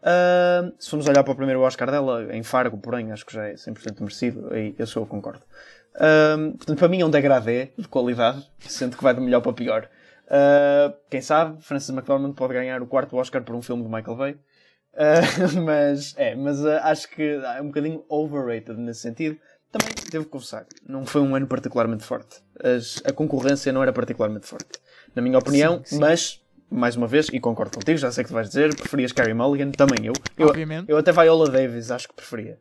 Uh, 0.00 0.72
se 0.78 0.88
formos 0.88 1.06
olhar 1.06 1.22
para 1.22 1.32
o 1.32 1.36
primeiro 1.36 1.60
Oscar 1.60 1.90
dela, 1.90 2.34
em 2.34 2.42
Fargo, 2.42 2.78
porém, 2.78 3.12
acho 3.12 3.26
que 3.26 3.32
já 3.34 3.46
é 3.46 3.54
100% 3.54 4.00
merecido, 4.00 4.48
aí 4.52 4.74
eu 4.78 4.86
sou 4.86 5.06
concordo. 5.06 5.42
Portanto, 6.56 6.78
para 6.78 6.88
mim 6.88 7.02
é 7.02 7.04
um 7.04 7.10
degradé 7.10 7.70
de 7.76 7.86
qualidade, 7.86 8.50
sendo 8.60 8.96
que 8.96 9.02
vai 9.02 9.14
de 9.14 9.20
melhor 9.20 9.42
para 9.42 9.52
pior. 9.52 9.88
Uh, 10.32 10.96
quem 11.10 11.20
sabe, 11.20 11.62
Francis 11.62 11.90
McDormand 11.90 12.32
pode 12.32 12.54
ganhar 12.54 12.80
o 12.80 12.86
quarto 12.86 13.16
Oscar 13.16 13.42
por 13.42 13.54
um 13.54 13.60
filme 13.60 13.82
de 13.82 13.88
Michael 13.90 14.16
Bay. 14.16 14.32
Uh, 14.94 15.60
mas 15.62 16.14
é, 16.16 16.34
mas 16.34 16.60
uh, 16.60 16.78
acho 16.82 17.10
que 17.10 17.22
é 17.22 17.60
um 17.60 17.66
bocadinho 17.66 18.02
overrated 18.08 18.78
nesse 18.78 19.00
sentido. 19.00 19.38
Também 19.70 19.88
devo 20.10 20.26
confessar, 20.26 20.66
não 20.86 21.06
foi 21.06 21.22
um 21.22 21.34
ano 21.34 21.46
particularmente 21.46 22.04
forte. 22.04 22.42
As, 22.62 23.02
a 23.06 23.12
concorrência 23.12 23.72
não 23.72 23.82
era 23.82 23.92
particularmente 23.92 24.46
forte, 24.46 24.78
na 25.14 25.22
minha 25.22 25.38
opinião, 25.38 25.78
sim, 25.78 25.96
sim. 25.96 25.98
mas 25.98 26.42
mais 26.70 26.96
uma 26.96 27.06
vez, 27.06 27.28
e 27.30 27.38
concordo 27.38 27.76
contigo, 27.76 27.98
já 27.98 28.10
sei 28.10 28.24
que 28.24 28.28
tu 28.28 28.34
vais 28.34 28.48
dizer, 28.48 28.74
preferias 28.74 29.12
Carrie 29.12 29.34
Mulligan, 29.34 29.70
também 29.70 30.06
eu. 30.06 30.12
Eu, 30.38 30.48
Obviamente. 30.48 30.90
eu 30.90 30.96
até 30.96 31.12
Viola 31.12 31.50
Davis 31.50 31.90
acho 31.90 32.08
que 32.08 32.14
preferia. 32.14 32.58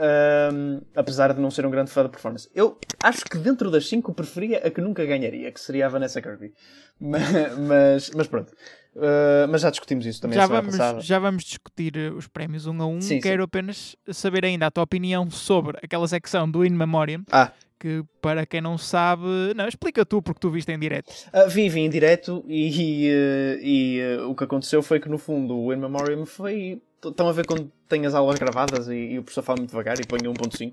Um, 0.00 0.80
apesar 0.94 1.34
de 1.34 1.40
não 1.40 1.50
ser 1.50 1.66
um 1.66 1.70
grande 1.70 1.90
fã 1.90 2.04
da 2.04 2.08
performance. 2.08 2.48
Eu 2.54 2.78
acho 3.02 3.24
que 3.24 3.36
dentro 3.36 3.68
das 3.68 3.88
5 3.88 4.14
preferia 4.14 4.58
a 4.58 4.70
que 4.70 4.80
nunca 4.80 5.04
ganharia, 5.04 5.50
que 5.50 5.60
seria 5.60 5.86
a 5.86 5.88
Vanessa 5.88 6.22
Kirby. 6.22 6.54
Mas, 7.00 7.22
mas, 7.58 8.10
mas 8.14 8.28
pronto. 8.28 8.52
Uh, 8.98 9.46
mas 9.48 9.60
já 9.60 9.70
discutimos 9.70 10.04
isso 10.04 10.20
também 10.20 10.36
já 10.36 10.46
vamos, 10.46 10.76
Já 11.06 11.20
vamos 11.20 11.44
discutir 11.44 11.96
uh, 11.96 12.16
os 12.16 12.26
prémios 12.26 12.66
um 12.66 12.82
a 12.82 12.86
um. 12.86 13.00
Sim, 13.00 13.20
Quero 13.20 13.42
sim. 13.42 13.44
apenas 13.44 13.96
saber 14.12 14.44
ainda 14.44 14.66
a 14.66 14.70
tua 14.72 14.82
opinião 14.82 15.30
sobre 15.30 15.78
aquela 15.80 16.08
secção 16.08 16.50
do 16.50 16.64
In 16.64 16.70
Memoriam. 16.70 17.22
Ah. 17.30 17.52
Que 17.78 18.02
para 18.20 18.44
quem 18.44 18.60
não 18.60 18.76
sabe, 18.76 19.22
não, 19.54 19.68
explica 19.68 20.04
tu 20.04 20.20
porque 20.20 20.40
tu 20.40 20.50
viste 20.50 20.72
em 20.72 20.78
direto. 20.78 21.12
Uh, 21.32 21.48
vi, 21.48 21.68
vi 21.68 21.80
em 21.80 21.88
direto 21.88 22.44
e, 22.48 22.66
e, 22.66 23.12
uh, 23.12 23.58
e 23.62 24.16
uh, 24.18 24.30
o 24.30 24.34
que 24.34 24.42
aconteceu 24.42 24.82
foi 24.82 24.98
que 24.98 25.08
no 25.08 25.16
fundo 25.16 25.56
o 25.56 25.72
In 25.72 25.76
Memoriam 25.76 26.26
foi. 26.26 26.82
Estão 27.04 27.28
a 27.28 27.32
ver 27.32 27.46
quando 27.46 27.70
tem 27.88 28.04
as 28.04 28.14
aulas 28.14 28.36
gravadas 28.36 28.88
e, 28.88 28.94
e 28.96 29.18
o 29.20 29.22
professor 29.22 29.42
fala 29.44 29.58
muito 29.58 29.70
devagar 29.70 30.00
e 30.00 30.04
põe 30.04 30.18
1.5. 30.18 30.72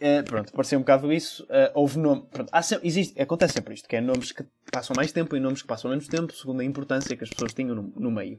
Uh, 0.00 0.22
pronto, 0.24 0.52
parecia 0.52 0.78
um 0.78 0.82
bocado 0.82 1.12
isso. 1.12 1.42
Uh, 1.44 1.70
houve 1.74 1.98
nome. 1.98 2.24
Pronto, 2.30 2.50
sempre, 2.62 2.86
existe, 2.86 3.20
acontece 3.20 3.54
sempre 3.54 3.74
isto, 3.74 3.88
que 3.88 3.96
é 3.96 4.00
nomes 4.00 4.30
que 4.30 4.44
passam 4.70 4.94
mais 4.96 5.10
tempo 5.10 5.36
e 5.36 5.40
nomes 5.40 5.62
que 5.62 5.68
passam 5.68 5.90
menos 5.90 6.06
tempo, 6.06 6.32
segundo 6.32 6.60
a 6.60 6.64
importância 6.64 7.16
que 7.16 7.24
as 7.24 7.30
pessoas 7.30 7.52
tinham 7.52 7.74
no, 7.74 7.92
no 7.96 8.10
meio. 8.10 8.38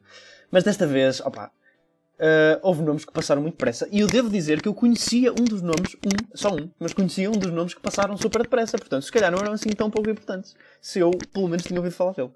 Mas 0.49 0.63
desta 0.63 0.87
vez, 0.87 1.19
opa, 1.19 1.51
uh, 2.19 2.59
houve 2.61 2.81
nomes 2.81 3.03
que 3.03 3.11
passaram 3.11 3.41
muito 3.41 3.55
depressa. 3.55 3.87
E 3.91 3.99
eu 3.99 4.07
devo 4.07 4.29
dizer 4.29 4.61
que 4.61 4.67
eu 4.67 4.73
conhecia 4.73 5.31
um 5.31 5.43
dos 5.43 5.61
nomes, 5.61 5.95
um, 5.95 6.35
só 6.35 6.53
um, 6.53 6.69
mas 6.79 6.93
conhecia 6.93 7.29
um 7.29 7.33
dos 7.33 7.51
nomes 7.51 7.73
que 7.73 7.81
passaram 7.81 8.15
super 8.17 8.43
depressa. 8.43 8.77
Portanto, 8.77 9.03
se 9.03 9.11
calhar 9.11 9.31
não 9.31 9.39
eram 9.39 9.53
assim 9.53 9.69
tão 9.69 9.89
pouco 9.89 10.09
importantes. 10.09 10.55
Se 10.81 10.99
eu, 10.99 11.11
pelo 11.33 11.47
menos, 11.47 11.65
tinha 11.65 11.79
ouvido 11.79 11.93
falar 11.93 12.13
dele. 12.13 12.31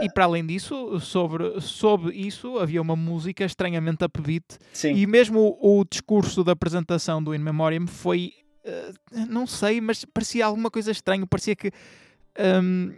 E 0.00 0.12
para 0.12 0.24
além 0.24 0.44
disso, 0.46 0.98
sobre, 1.00 1.60
sobre 1.60 2.14
isso, 2.14 2.58
havia 2.58 2.80
uma 2.82 2.96
música 2.96 3.44
estranhamente 3.44 4.04
upbeat. 4.04 4.44
Sim. 4.72 4.94
E 4.94 5.06
mesmo 5.06 5.56
o, 5.60 5.80
o 5.80 5.84
discurso 5.84 6.42
da 6.44 6.52
apresentação 6.52 7.22
do 7.22 7.34
In 7.34 7.38
Memoriam 7.38 7.86
foi. 7.86 8.32
uh, 8.64 9.26
não 9.28 9.46
sei, 9.46 9.80
mas 9.80 10.04
parecia 10.04 10.46
alguma 10.46 10.70
coisa 10.70 10.90
estranha. 10.90 11.26
Parecia 11.26 11.54
que. 11.56 11.70
um, 12.62 12.92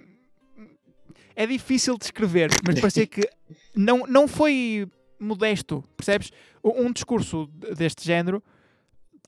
é 1.37 1.47
difícil 1.47 1.97
de 1.97 2.05
escrever, 2.05 2.51
mas 2.67 2.79
parecia 2.81 3.07
que 3.07 3.29
não, 3.75 4.07
não 4.07 4.29
foi 4.29 4.87
modesto, 5.19 5.83
percebes? 5.97 6.31
Um 6.63 6.93
discurso 6.93 7.49
de- 7.55 7.75
deste 7.75 8.05
género 8.05 8.43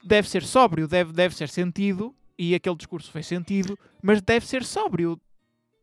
deve 0.04 0.28
ser 0.28 0.42
sóbrio, 0.42 0.86
deve, 0.88 1.12
deve 1.12 1.34
ser 1.34 1.48
sentido, 1.48 2.14
e 2.36 2.54
aquele 2.54 2.76
discurso 2.76 3.10
foi 3.10 3.22
sentido, 3.22 3.78
mas 4.02 4.20
deve 4.20 4.46
ser 4.46 4.64
sóbrio. 4.64 5.18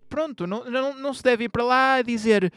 Pronto, 0.10 0.48
não, 0.48 0.66
não, 0.66 0.98
não 0.98 1.14
se 1.14 1.24
deve 1.24 1.46
ir 1.46 1.50
para 1.50 1.64
lá 1.64 2.02
dizer 2.02 2.52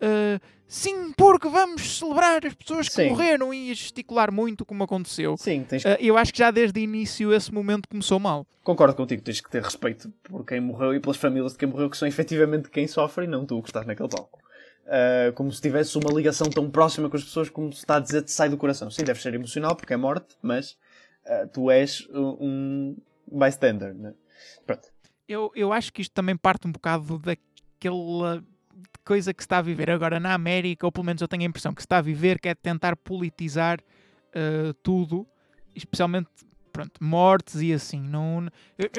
ah, 0.00 0.40
sim, 0.66 1.12
porque 1.12 1.48
vamos 1.48 1.98
celebrar 1.98 2.44
as 2.44 2.54
pessoas 2.54 2.88
que 2.88 2.94
Sim. 2.94 3.08
morreram 3.10 3.52
e 3.52 3.72
gesticular 3.74 4.32
muito 4.32 4.64
como 4.64 4.84
aconteceu. 4.84 5.36
Sim, 5.36 5.64
tens 5.64 5.84
Ah, 5.84 5.96
eu 6.00 6.16
acho 6.16 6.32
que 6.32 6.38
já 6.38 6.50
desde 6.50 6.78
o 6.78 6.82
início 6.82 7.32
esse 7.32 7.52
momento 7.52 7.88
começou 7.88 8.18
mal. 8.18 8.46
Concordo 8.62 8.94
contigo, 8.94 9.22
tens 9.22 9.40
que 9.40 9.50
ter 9.50 9.62
respeito 9.62 10.12
por 10.22 10.44
quem 10.44 10.60
morreu 10.60 10.94
e 10.94 11.00
pelas 11.00 11.16
famílias 11.16 11.52
de 11.52 11.58
quem 11.58 11.68
morreu, 11.68 11.90
que 11.90 11.96
são 11.96 12.06
efetivamente 12.06 12.70
quem 12.70 12.86
sofre 12.86 13.24
e 13.24 13.28
não 13.28 13.44
tu 13.44 13.60
que 13.62 13.68
estás 13.68 13.86
naquele 13.86 14.08
palco. 14.08 14.38
Uh, 14.86 15.32
como 15.34 15.52
se 15.52 15.60
tivesse 15.60 15.98
uma 15.98 16.10
ligação 16.10 16.48
tão 16.48 16.70
próxima 16.70 17.10
com 17.10 17.16
as 17.16 17.22
pessoas 17.22 17.50
como 17.50 17.70
se 17.72 17.80
está 17.80 17.96
a 17.96 18.00
dizer 18.00 18.22
te 18.22 18.30
sai 18.30 18.48
do 18.48 18.56
coração. 18.56 18.90
Sim, 18.90 19.04
deve 19.04 19.20
ser 19.20 19.34
emocional 19.34 19.76
porque 19.76 19.92
é 19.92 19.96
morte, 19.96 20.36
mas 20.40 20.72
uh, 21.26 21.46
tu 21.52 21.70
és 21.70 22.06
um 22.10 22.96
bystander. 23.30 23.94
Né? 23.94 24.14
Pronto. 24.66 24.88
Eu, 25.28 25.52
eu 25.54 25.72
acho 25.72 25.92
que 25.92 26.00
isto 26.00 26.12
também 26.12 26.36
parte 26.36 26.66
um 26.66 26.72
bocado 26.72 27.18
daquela 27.18 28.42
coisa 29.04 29.34
que 29.34 29.42
se 29.42 29.46
está 29.46 29.58
a 29.58 29.62
viver 29.62 29.90
agora 29.90 30.18
na 30.18 30.32
América, 30.32 30.86
ou 30.86 30.92
pelo 30.92 31.04
menos 31.04 31.20
eu 31.20 31.28
tenho 31.28 31.42
a 31.42 31.46
impressão 31.46 31.74
que 31.74 31.82
se 31.82 31.86
está 31.86 31.98
a 31.98 32.02
viver, 32.02 32.40
que 32.40 32.48
é 32.48 32.54
tentar 32.54 32.96
politizar 32.96 33.78
ah, 34.34 34.74
tudo, 34.82 35.26
especialmente 35.74 36.28
pronto, 36.72 37.02
mortes 37.02 37.60
e 37.60 37.72
assim. 37.72 38.00
Não, 38.00 38.48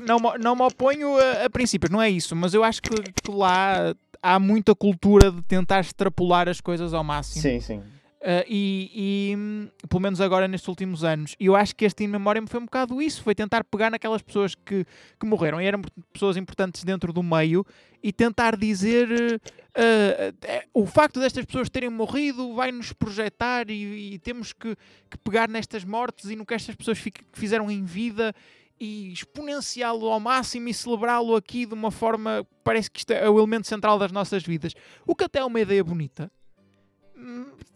não, 0.06 0.20
não 0.40 0.56
me 0.56 0.62
oponho 0.64 1.18
a, 1.18 1.46
a 1.46 1.50
princípios, 1.50 1.90
não 1.90 2.02
é 2.02 2.10
isso, 2.10 2.36
mas 2.36 2.54
eu 2.54 2.64
acho 2.64 2.82
que, 2.82 2.90
que 2.90 3.32
lá 3.32 3.96
há 4.22 4.40
muita 4.40 4.76
cultura 4.76 5.32
de 5.32 5.42
tentar 5.44 5.80
extrapolar 5.80 6.50
as 6.50 6.60
coisas 6.60 6.94
ao 6.94 7.04
máximo. 7.04 7.42
Sim, 7.42 7.60
sim. 7.60 7.84
Uh, 8.22 8.44
e, 8.50 8.92
e, 9.32 9.36
hum, 9.38 9.70
pelo 9.88 10.02
menos 10.02 10.20
agora 10.20 10.46
nestes 10.46 10.68
últimos 10.68 11.06
anos, 11.06 11.38
e 11.40 11.46
eu 11.46 11.56
acho 11.56 11.74
que 11.74 11.86
este 11.86 12.04
In 12.04 12.08
Memoriam 12.08 12.46
foi 12.48 12.60
um 12.60 12.66
bocado 12.66 13.02
isso, 13.02 13.24
foi 13.24 13.34
tentar 13.34 13.64
pegar 13.64 13.90
naquelas 13.90 14.22
pessoas 14.22 14.56
que, 14.56 14.86
que 15.18 15.26
morreram 15.26 15.62
e 15.62 15.66
eram 15.66 15.82
pessoas 16.12 16.36
importantes 16.36 16.84
dentro 16.84 17.14
do 17.14 17.24
meio 17.24 17.66
e 18.04 18.12
tentar 18.12 18.58
dizer 18.58 19.08
uh, 19.10 19.36
uh, 19.36 20.82
o 20.82 20.86
facto 20.86 21.18
destas 21.22 21.46
pessoas 21.46 21.70
terem 21.70 21.90
morrido 21.90 22.54
vai 22.54 22.74
nos 22.74 22.92
projetar 22.92 23.70
e, 23.70 24.16
e 24.16 24.20
temos 24.20 24.52
que, 24.52 24.76
que 25.10 25.18
pegar 25.24 25.48
nestas 25.48 25.86
mortes 25.86 26.30
e 26.30 26.36
no 26.36 26.46
que 26.46 26.54
estas 26.54 26.76
pessoas 26.76 26.98
fi- 26.98 27.14
fizeram 27.32 27.72
em 27.72 27.86
vida 27.86 28.36
e 28.78 29.14
exponenciá-lo 29.14 30.08
ao 30.08 30.20
máximo 30.20 30.68
e 30.68 30.74
celebrá-lo 30.74 31.38
aqui 31.38 31.66
de 31.66 31.74
uma 31.74 31.90
forma 31.90 32.46
parece 32.66 32.92
que 32.92 33.00
isto 33.00 33.12
é 33.12 33.30
o 33.30 33.40
elemento 33.40 33.68
central 33.68 33.98
das 33.98 34.12
nossas 34.12 34.44
vidas, 34.44 34.74
o 35.08 35.16
que 35.16 35.24
até 35.24 35.40
é 35.40 35.46
uma 35.46 35.62
ideia 35.62 35.82
bonita. 35.82 36.30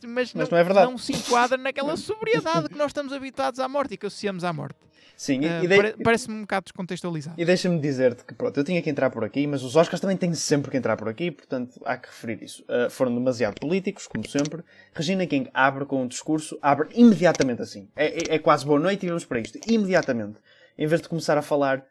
Mas, 0.06 0.34
Mas 0.34 0.50
não 0.50 0.58
é 0.58 0.64
verdade. 0.64 0.90
não 0.92 0.98
se 0.98 1.14
enquadra 1.14 1.58
naquela 1.58 1.96
sobriedade 1.98 2.70
que 2.70 2.76
nós 2.78 2.88
estamos 2.88 3.14
habituados 3.14 3.60
à 3.60 3.68
morte 3.68 3.94
e 3.94 3.98
que 3.98 4.06
associamos 4.06 4.44
à 4.44 4.52
morte. 4.52 4.76
Sim, 5.16 5.42
e, 5.42 5.48
Ah, 5.48 5.62
de- 5.62 5.68
pare- 5.68 5.96
Parece-me 6.04 6.36
um 6.38 6.42
bocado 6.42 6.64
descontextualizado. 6.66 7.40
e 7.40 7.46
deixa-me 7.46 7.80
dizer-te 7.80 8.26
que 8.26 8.34
pronto, 8.34 8.60
eu 8.60 8.64
tinha 8.64 8.82
que 8.82 8.90
entrar 8.90 9.10
por 9.12 9.24
aqui, 9.24 9.46
mas 9.46 9.62
os 9.64 9.76
Oscars 9.76 10.02
também 10.02 10.18
têm 10.18 10.34
sempre 10.34 10.72
que 10.72 10.76
entrar 10.78 10.98
por 10.98 11.08
aqui, 11.08 11.30
portanto 11.32 11.80
há 11.86 11.96
que 11.98 12.08
referir 12.08 12.42
isso. 12.44 12.64
Uh, 12.64 12.90
foram 12.90 13.14
demasiado 13.14 13.60
políticos, 13.60 14.08
como 14.08 14.28
sempre. 14.28 14.64
Regina 14.94 15.26
King 15.28 15.50
abre 15.54 15.86
com 15.86 16.02
um 16.04 16.08
discurso, 16.08 16.58
abre 16.62 16.90
imediatamente 16.96 17.62
assim. 17.62 17.88
É, 17.96 18.08
é- 18.34 18.36
é 18.36 18.40
quase 18.40 18.66
boa 18.66 18.80
noite 18.80 19.06
e 19.06 19.10
vamos 19.10 19.24
para 19.24 19.40
isto. 19.40 19.60
Imediatamente. 19.68 20.40
Em 20.78 20.88
vez 20.88 21.02
de 21.02 21.08
começar 21.08 21.38
a 21.38 21.42
falar. 21.42 21.86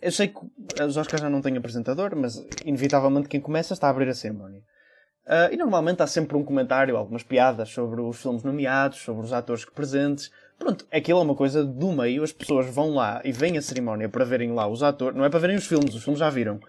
Eu 0.00 0.10
sei 0.10 0.26
que 0.26 0.40
os 0.84 0.96
Oscars 0.96 1.22
já 1.22 1.30
não 1.30 1.40
têm 1.40 1.56
apresentador, 1.56 2.16
mas 2.16 2.44
inevitavelmente 2.64 3.28
quem 3.28 3.40
começa 3.40 3.72
está 3.72 3.86
a 3.86 3.90
abrir 3.90 4.08
a 4.08 4.14
cerimónia. 4.14 4.60
Ah, 5.26 5.48
e 5.52 5.56
normalmente 5.56 6.02
há 6.02 6.06
sempre 6.06 6.36
um 6.36 6.44
comentário, 6.44 6.96
algumas 6.96 7.22
piadas 7.22 7.68
sobre 7.68 8.00
os 8.00 8.20
filmes 8.20 8.42
nomeados, 8.42 8.98
sobre 8.98 9.24
os 9.24 9.32
atores 9.32 9.64
que 9.64 9.72
presentes. 9.72 10.30
Pronto, 10.58 10.86
aquilo 10.92 11.18
é 11.20 11.22
uma 11.22 11.34
coisa 11.34 11.64
do 11.64 11.92
meio, 11.92 12.22
as 12.22 12.32
pessoas 12.32 12.66
vão 12.66 12.94
lá 12.94 13.20
e 13.24 13.32
vêm 13.32 13.56
a 13.58 13.62
cerimónia 13.62 14.08
para 14.08 14.24
verem 14.24 14.52
lá 14.52 14.66
os 14.66 14.82
atores, 14.82 15.16
não 15.16 15.24
é 15.24 15.30
para 15.30 15.40
verem 15.40 15.56
os 15.56 15.66
filmes, 15.66 15.94
os 15.94 16.02
filmes 16.04 16.18
já 16.20 16.30
viram. 16.30 16.60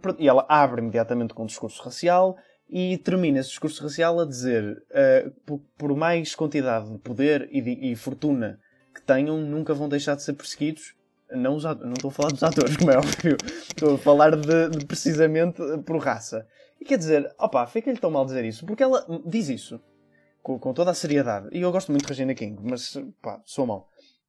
Pronto, 0.00 0.20
e 0.20 0.28
ela 0.28 0.44
abre 0.48 0.80
imediatamente 0.80 1.32
com 1.32 1.44
um 1.44 1.46
discurso 1.46 1.82
racial 1.82 2.36
e 2.68 2.98
termina 2.98 3.38
esse 3.38 3.50
discurso 3.50 3.82
racial 3.82 4.18
a 4.20 4.24
dizer: 4.26 4.82
ah, 4.92 5.30
por, 5.46 5.60
por 5.78 5.96
mais 5.96 6.34
quantidade 6.34 6.90
de 6.90 6.98
poder 6.98 7.48
e, 7.52 7.60
de- 7.60 7.92
e 7.92 7.96
fortuna 7.96 8.58
que 8.94 9.00
tenham, 9.02 9.38
nunca 9.38 9.74
vão 9.74 9.88
deixar 9.88 10.16
de 10.16 10.22
ser 10.22 10.32
perseguidos. 10.32 10.94
Não, 11.30 11.56
os, 11.56 11.64
não 11.64 11.92
estou 11.92 12.08
a 12.08 12.12
falar 12.12 12.30
dos 12.30 12.42
atores, 12.42 12.76
como 12.76 12.90
é 12.90 12.96
óbvio. 12.98 13.36
Estou 13.68 13.94
a 13.94 13.98
falar 13.98 14.36
de, 14.36 14.68
de 14.70 14.84
precisamente 14.86 15.60
por 15.84 15.98
raça. 15.98 16.46
E 16.80 16.84
quer 16.84 16.98
dizer, 16.98 17.34
opa, 17.38 17.66
fica-lhe 17.66 17.98
tão 17.98 18.10
mal 18.10 18.24
dizer 18.24 18.44
isso, 18.44 18.66
porque 18.66 18.82
ela 18.82 19.04
diz 19.24 19.48
isso 19.48 19.80
com, 20.42 20.58
com 20.58 20.72
toda 20.72 20.90
a 20.90 20.94
seriedade. 20.94 21.48
E 21.52 21.60
eu 21.60 21.72
gosto 21.72 21.90
muito 21.90 22.04
de 22.04 22.08
Regina 22.08 22.34
King, 22.34 22.56
mas 22.62 22.96
pá, 23.20 23.40
sou 23.44 23.66
mau. 23.66 23.88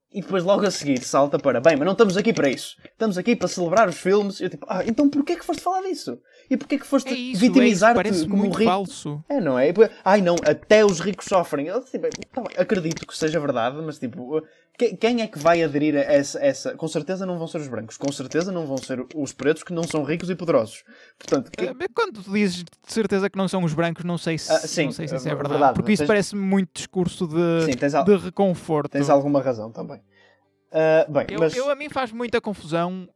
E 0.09 0.21
depois 0.21 0.43
logo 0.43 0.65
a 0.65 0.71
seguir 0.71 1.03
salta 1.03 1.37
para, 1.37 1.59
bem, 1.59 1.75
mas 1.75 1.85
não 1.85 1.91
estamos 1.91 2.15
aqui 2.15 2.31
para 2.31 2.49
isso. 2.49 2.77
Estamos 2.85 3.17
aqui 3.17 3.35
para 3.35 3.47
celebrar 3.49 3.89
os 3.89 3.97
filmes. 3.97 4.39
E 4.39 4.45
eu 4.45 4.49
tipo, 4.49 4.65
ah, 4.69 4.81
então 4.85 5.09
porquê 5.09 5.35
que 5.35 5.45
foste 5.45 5.61
falar 5.61 5.81
disso? 5.81 6.17
E 6.49 6.55
porquê 6.55 6.79
que 6.79 6.87
foste 6.87 7.09
É 7.09 7.11
isso, 7.11 7.21
é 7.21 7.31
isso, 7.31 7.39
vitimizar-te 7.41 8.21
como 8.21 8.37
muito 8.37 8.57
rico? 8.57 8.71
falso. 8.71 9.21
É, 9.27 9.41
não 9.41 9.59
é? 9.59 9.73
Ai 10.05 10.21
não, 10.21 10.35
até 10.45 10.85
os 10.85 11.01
ricos 11.01 11.25
sofrem. 11.25 11.67
Eu, 11.67 11.83
tipo, 11.83 12.07
tá 12.33 12.41
bem, 12.41 12.55
acredito 12.57 13.05
que 13.05 13.17
seja 13.17 13.37
verdade, 13.37 13.75
mas 13.81 13.99
tipo, 13.99 14.41
quem 14.77 15.21
é 15.21 15.27
que 15.27 15.39
vai 15.39 15.63
aderir 15.63 15.95
a 15.95 15.99
essa, 16.01 16.39
essa? 16.39 16.75
Com 16.75 16.87
certeza 16.87 17.25
não 17.25 17.37
vão 17.37 17.47
ser 17.47 17.57
os 17.59 17.67
brancos, 17.67 17.97
com 17.97 18.11
certeza 18.11 18.51
não 18.51 18.65
vão 18.67 18.77
ser 18.77 19.03
os 19.15 19.33
pretos 19.33 19.63
que 19.63 19.73
não 19.73 19.83
são 19.83 20.03
ricos 20.03 20.29
e 20.29 20.35
poderosos. 20.35 20.83
Portanto, 21.17 21.49
que- 21.51 21.73
mas 21.73 21.87
Quando 21.95 22.21
tu 22.21 22.31
dizes 22.31 22.57
de 22.63 22.65
certeza 22.87 23.29
que 23.29 23.37
não 23.37 23.47
são 23.47 23.63
os 23.63 23.73
brancos, 23.73 24.03
não 24.05 24.17
sei 24.17 24.37
se, 24.37 24.51
Ah, 24.51 24.59
sim, 24.59 24.85
não 24.85 24.91
sei 24.91 25.07
se 25.07 25.15
isso 25.15 25.27
é 25.27 25.31
é 25.31 25.33
verdade. 25.35 25.53
verdade, 25.53 25.73
porque 25.75 25.91
isso 25.93 26.01
tens- 26.01 26.07
parece 26.07 26.35
muito 26.35 26.69
discurso 26.75 27.27
de, 27.27 27.65
sim, 27.65 27.73
tens, 27.77 27.95
al- 27.95 28.03
de 28.05 28.15
reconforto. 28.17 28.91
tens 28.91 29.09
alguma 29.09 29.41
razão 29.41 29.71
também. 29.71 29.99
Ah, 30.71 31.05
bem, 31.09 31.25
Eu, 31.29 31.39
mas 31.39 31.55
eu- 31.55 31.69
a 31.69 31.75
mim 31.75 31.89
faz 31.89 32.11
muita 32.11 32.39
confusão. 32.41 33.07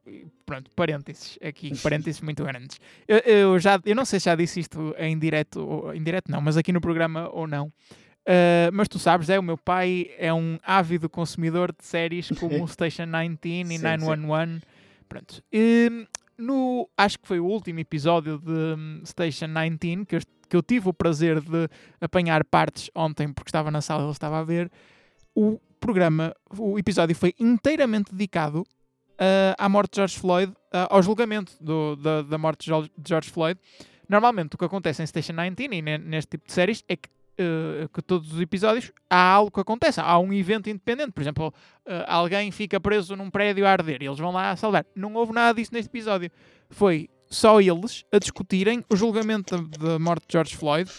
Pronto, 0.46 0.72
parênteses 0.76 1.38
aqui, 1.44 1.78
parênteses 1.82 2.22
muito 2.22 2.44
grandes. 2.44 2.80
Eu, 3.08 3.18
eu 3.20 3.60
já, 3.60 3.80
eu 3.86 3.96
não 3.96 4.06
sei 4.06 4.20
se 4.20 4.26
já 4.26 4.36
disse 4.36 4.62
isto 4.62 4.96
em 4.98 5.20
direto, 5.20 5.60
ou, 5.68 5.94
em 5.94 6.02
direto 6.02 6.32
não, 6.32 6.42
mas 6.42 6.56
aqui 6.58 6.72
no 6.72 6.82
programa 6.82 7.30
ou 7.32 7.46
não. 7.46 7.72
Uh, 8.28 8.70
mas 8.72 8.88
tu 8.88 9.00
sabes, 9.00 9.30
é, 9.30 9.40
o 9.40 9.44
meu 9.44 9.58
pai 9.58 10.12
é 10.18 10.32
um 10.34 10.60
ávido 10.64 11.10
consumidor 11.10 11.72
de 11.72 11.84
séries 11.86 12.30
como 12.40 12.68
Station 12.68 13.06
19 13.06 13.38
e 13.44 13.66
Sim, 13.66 13.78
sim. 13.78 13.84
911. 13.84 14.62
Pronto. 15.10 15.44
E, 15.52 16.08
no, 16.38 16.88
acho 16.98 17.20
que 17.20 17.28
foi 17.28 17.40
o 17.40 17.46
último 17.46 17.80
episódio 17.80 18.38
de 18.38 18.52
hum, 18.52 19.02
Station 19.06 19.48
19 19.48 20.06
que 20.06 20.16
eu, 20.16 20.22
que 20.50 20.56
eu 20.56 20.62
tive 20.62 20.90
o 20.90 20.94
prazer 20.94 21.42
de 21.42 21.68
apanhar 22.00 22.44
partes 22.46 22.90
ontem 22.96 23.32
porque 23.34 23.50
estava 23.50 23.72
na 23.72 23.82
sala 23.82 24.04
e 24.04 24.06
ele 24.06 24.12
estava 24.12 24.40
a 24.40 24.44
ver. 24.44 24.72
O 25.36 25.60
programa, 25.80 26.34
o 26.58 26.78
episódio 26.78 27.16
foi 27.16 27.34
inteiramente 27.40 28.12
dedicado 28.14 28.64
ah, 29.18 29.56
à 29.58 29.68
morte 29.68 29.92
de 29.94 29.96
George 29.98 30.20
Floyd, 30.20 30.54
ah, 30.72 30.88
ao 30.92 31.02
julgamento 31.02 31.54
do- 31.60 31.96
da, 31.96 32.22
da 32.22 32.38
morte 32.38 32.66
de 32.66 33.10
George- 33.10 33.30
Floyd. 33.32 33.60
Normalmente 34.08 34.56
o 34.56 34.58
que 34.58 34.66
acontece 34.66 35.02
em 35.02 35.08
Station 35.08 35.34
19 35.34 35.56
e 35.76 35.82
ne- 35.82 35.98
neste 35.98 36.32
tipo 36.32 36.46
de 36.48 36.54
séries 36.54 36.84
é 36.88 36.96
que, 36.96 37.10
ah, 37.40 37.88
que 37.94 38.02
todos 38.02 38.34
os 38.34 38.42
episódios 38.42 38.92
há 39.10 39.32
algo 39.34 39.52
que 39.52 39.60
acontece, 39.60 40.00
há 40.00 40.18
um 40.20 40.32
evento 40.34 40.70
independente. 40.70 41.12
Por 41.12 41.22
exemplo, 41.22 41.54
ah, 41.86 42.16
alguém 42.16 42.52
fica 42.52 42.80
preso 42.80 43.16
num 43.16 43.30
prédio 43.30 43.66
a 43.66 43.72
arder 43.72 44.02
e 44.02 44.06
eles 44.06 44.20
vão 44.20 44.32
lá 44.32 44.56
salvar. 44.56 44.86
Não 44.96 45.14
houve 45.14 45.34
nada 45.34 45.56
disso 45.56 45.74
neste 45.74 45.90
episódio. 45.90 46.32
Foi 46.70 47.10
só 47.30 47.62
eles 47.62 48.06
a 48.12 48.20
discutirem 48.20 48.84
o 48.90 48.96
julgamento 48.96 49.58
da, 49.80 49.98
morte 49.98 50.28
de 50.28 50.34
George 50.34 50.56
Floyd 50.56 50.92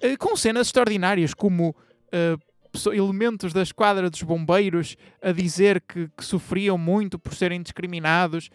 eh, 0.00 0.16
com 0.16 0.36
cenas 0.36 0.66
extraordinárias 0.66 1.32
como 1.32 1.74
eh, 2.12 2.36
elementos 2.92 3.52
da 3.52 3.62
esquadra 3.62 4.10
dos 4.10 4.22
bombeiros 4.22 4.96
a 5.22 5.32
dizer 5.32 5.80
que, 5.80 6.08
que 6.16 6.24
sofriam 6.24 6.76
muito 6.76 7.18
por 7.18 7.34
serem 7.34 7.62
discriminados, 7.62 8.50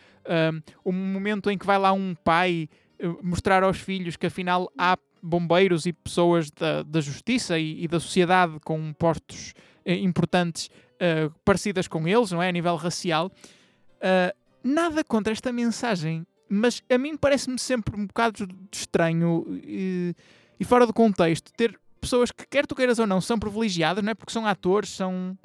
um, 0.54 0.62
o 0.84 0.92
momento 0.92 1.50
em 1.50 1.58
que 1.58 1.66
vai 1.66 1.80
lá 1.80 1.92
um 1.92 2.14
pai 2.14 2.70
eh, 2.70 2.81
mostrar 3.22 3.64
aos 3.64 3.78
filhos 3.78 4.16
que 4.16 4.28
afinal 4.28 4.72
há 4.78 4.98
bombeiros 5.22 5.86
e 5.86 5.94
pessoas 5.94 6.50
da, 6.52 6.84
da 6.84 7.02
justiça 7.02 7.58
e, 7.60 7.84
e 7.84 7.88
da 7.88 8.00
sociedade 8.00 8.60
com 8.64 8.94
postos 8.94 9.54
eh, 9.86 9.96
importantes 9.96 10.70
eh, 11.00 11.30
parecidas 11.44 11.88
com 11.88 12.08
eles, 12.08 12.32
não 12.32 12.42
é? 12.42 12.50
A 12.50 12.52
nível 12.52 12.76
racial. 12.76 13.32
Uh, 13.98 14.36
nada 14.64 15.04
contra 15.04 15.32
esta 15.32 15.52
mensagem, 15.52 16.26
mas 16.48 16.84
a 16.90 16.98
mim 16.98 17.18
parece-me 17.18 17.58
sempre 17.58 18.00
um 18.00 18.06
bocado 18.06 18.48
estranho 18.72 19.46
e, 19.64 20.16
e 20.60 20.64
fora 20.64 20.86
do 20.86 20.94
contexto 20.94 21.52
ter 21.54 21.80
pessoas 22.00 22.32
que, 22.32 22.46
quer 22.48 22.66
tu 22.66 22.76
queiras 22.76 23.00
ou 23.00 23.08
não, 23.08 23.22
são 23.22 23.40
privilegiadas, 23.40 24.04
não 24.04 24.12
é? 24.12 24.14
Porque 24.14 24.34
são 24.34 24.46
atores, 24.46 24.90
são. 24.90 25.38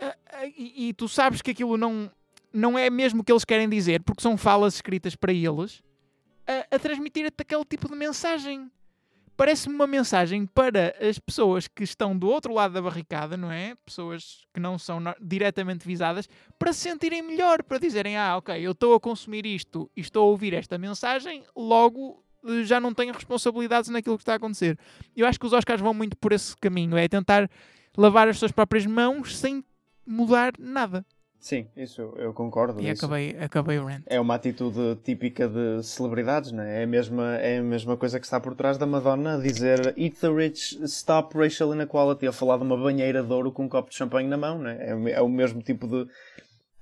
Ah, 0.00 0.16
ah, 0.32 0.46
E, 0.46 0.88
e 0.88 0.92
tu 0.94 1.08
sabes 1.08 1.42
que 1.42 1.50
aquilo 1.50 1.76
não, 1.76 2.10
não 2.52 2.78
é 2.78 2.88
mesmo 2.88 3.20
o 3.20 3.24
que 3.24 3.32
eles 3.32 3.44
querem 3.44 3.68
dizer, 3.68 4.02
porque 4.02 4.22
são 4.22 4.36
falas 4.36 4.74
escritas 4.74 5.14
para 5.14 5.32
eles. 5.32 5.82
A, 6.50 6.74
a 6.74 6.78
transmitir-te 6.78 7.40
aquele 7.40 7.64
tipo 7.64 7.88
de 7.88 7.94
mensagem. 7.94 8.68
Parece-me 9.36 9.74
uma 9.74 9.86
mensagem 9.86 10.44
para 10.44 10.94
as 11.00 11.18
pessoas 11.18 11.66
que 11.66 11.82
estão 11.82 12.16
do 12.16 12.28
outro 12.28 12.52
lado 12.52 12.74
da 12.74 12.82
barricada, 12.82 13.36
não 13.36 13.50
é? 13.50 13.74
Pessoas 13.86 14.44
que 14.52 14.60
não 14.60 14.78
são 14.78 15.00
diretamente 15.20 15.86
visadas, 15.86 16.28
para 16.58 16.72
se 16.72 16.80
sentirem 16.80 17.22
melhor, 17.22 17.62
para 17.62 17.78
dizerem: 17.78 18.18
Ah, 18.18 18.36
ok, 18.36 18.54
eu 18.60 18.72
estou 18.72 18.94
a 18.94 19.00
consumir 19.00 19.46
isto 19.46 19.90
e 19.96 20.00
estou 20.00 20.24
a 20.24 20.30
ouvir 20.30 20.52
esta 20.52 20.76
mensagem, 20.76 21.42
logo 21.56 22.22
eh, 22.44 22.64
já 22.64 22.78
não 22.78 22.92
tenho 22.92 23.14
responsabilidades 23.14 23.88
naquilo 23.88 24.18
que 24.18 24.22
está 24.22 24.34
a 24.34 24.36
acontecer. 24.36 24.78
Eu 25.16 25.26
acho 25.26 25.38
que 25.38 25.46
os 25.46 25.54
Oscars 25.54 25.80
vão 25.80 25.94
muito 25.94 26.18
por 26.18 26.32
esse 26.32 26.54
caminho, 26.56 26.98
é 26.98 27.08
tentar 27.08 27.48
lavar 27.96 28.28
as 28.28 28.38
suas 28.38 28.52
próprias 28.52 28.84
mãos 28.84 29.38
sem 29.38 29.64
mudar 30.06 30.52
nada. 30.58 31.06
Sim, 31.40 31.66
isso 31.74 32.02
eu 32.16 32.34
concordo. 32.34 32.82
E 32.82 32.90
acabei, 32.90 33.34
acabei 33.40 33.78
o 33.78 33.86
rant. 33.86 34.02
É 34.06 34.20
uma 34.20 34.34
atitude 34.34 34.96
típica 35.02 35.48
de 35.48 35.82
celebridades, 35.82 36.52
não 36.52 36.62
é? 36.62 36.82
A, 36.82 36.86
mesma, 36.86 37.36
é 37.36 37.58
a 37.58 37.62
mesma 37.62 37.96
coisa 37.96 38.20
que 38.20 38.26
está 38.26 38.38
por 38.38 38.54
trás 38.54 38.76
da 38.76 38.84
Madonna 38.84 39.36
a 39.36 39.40
dizer 39.40 39.94
Eat 39.96 40.20
the 40.20 40.28
rich, 40.28 40.78
stop 40.84 41.36
racial 41.36 41.74
inequality, 41.74 42.26
a 42.26 42.32
falar 42.32 42.58
de 42.58 42.64
uma 42.64 42.76
banheira 42.76 43.22
de 43.22 43.32
ouro 43.32 43.50
com 43.50 43.64
um 43.64 43.68
copo 43.70 43.88
de 43.88 43.96
champanhe 43.96 44.28
na 44.28 44.36
mão, 44.36 44.58
não 44.58 44.68
é? 44.68 44.90
É, 44.90 45.12
é 45.12 45.20
o 45.22 45.28
mesmo 45.30 45.62
tipo 45.62 45.88
de 45.88 46.06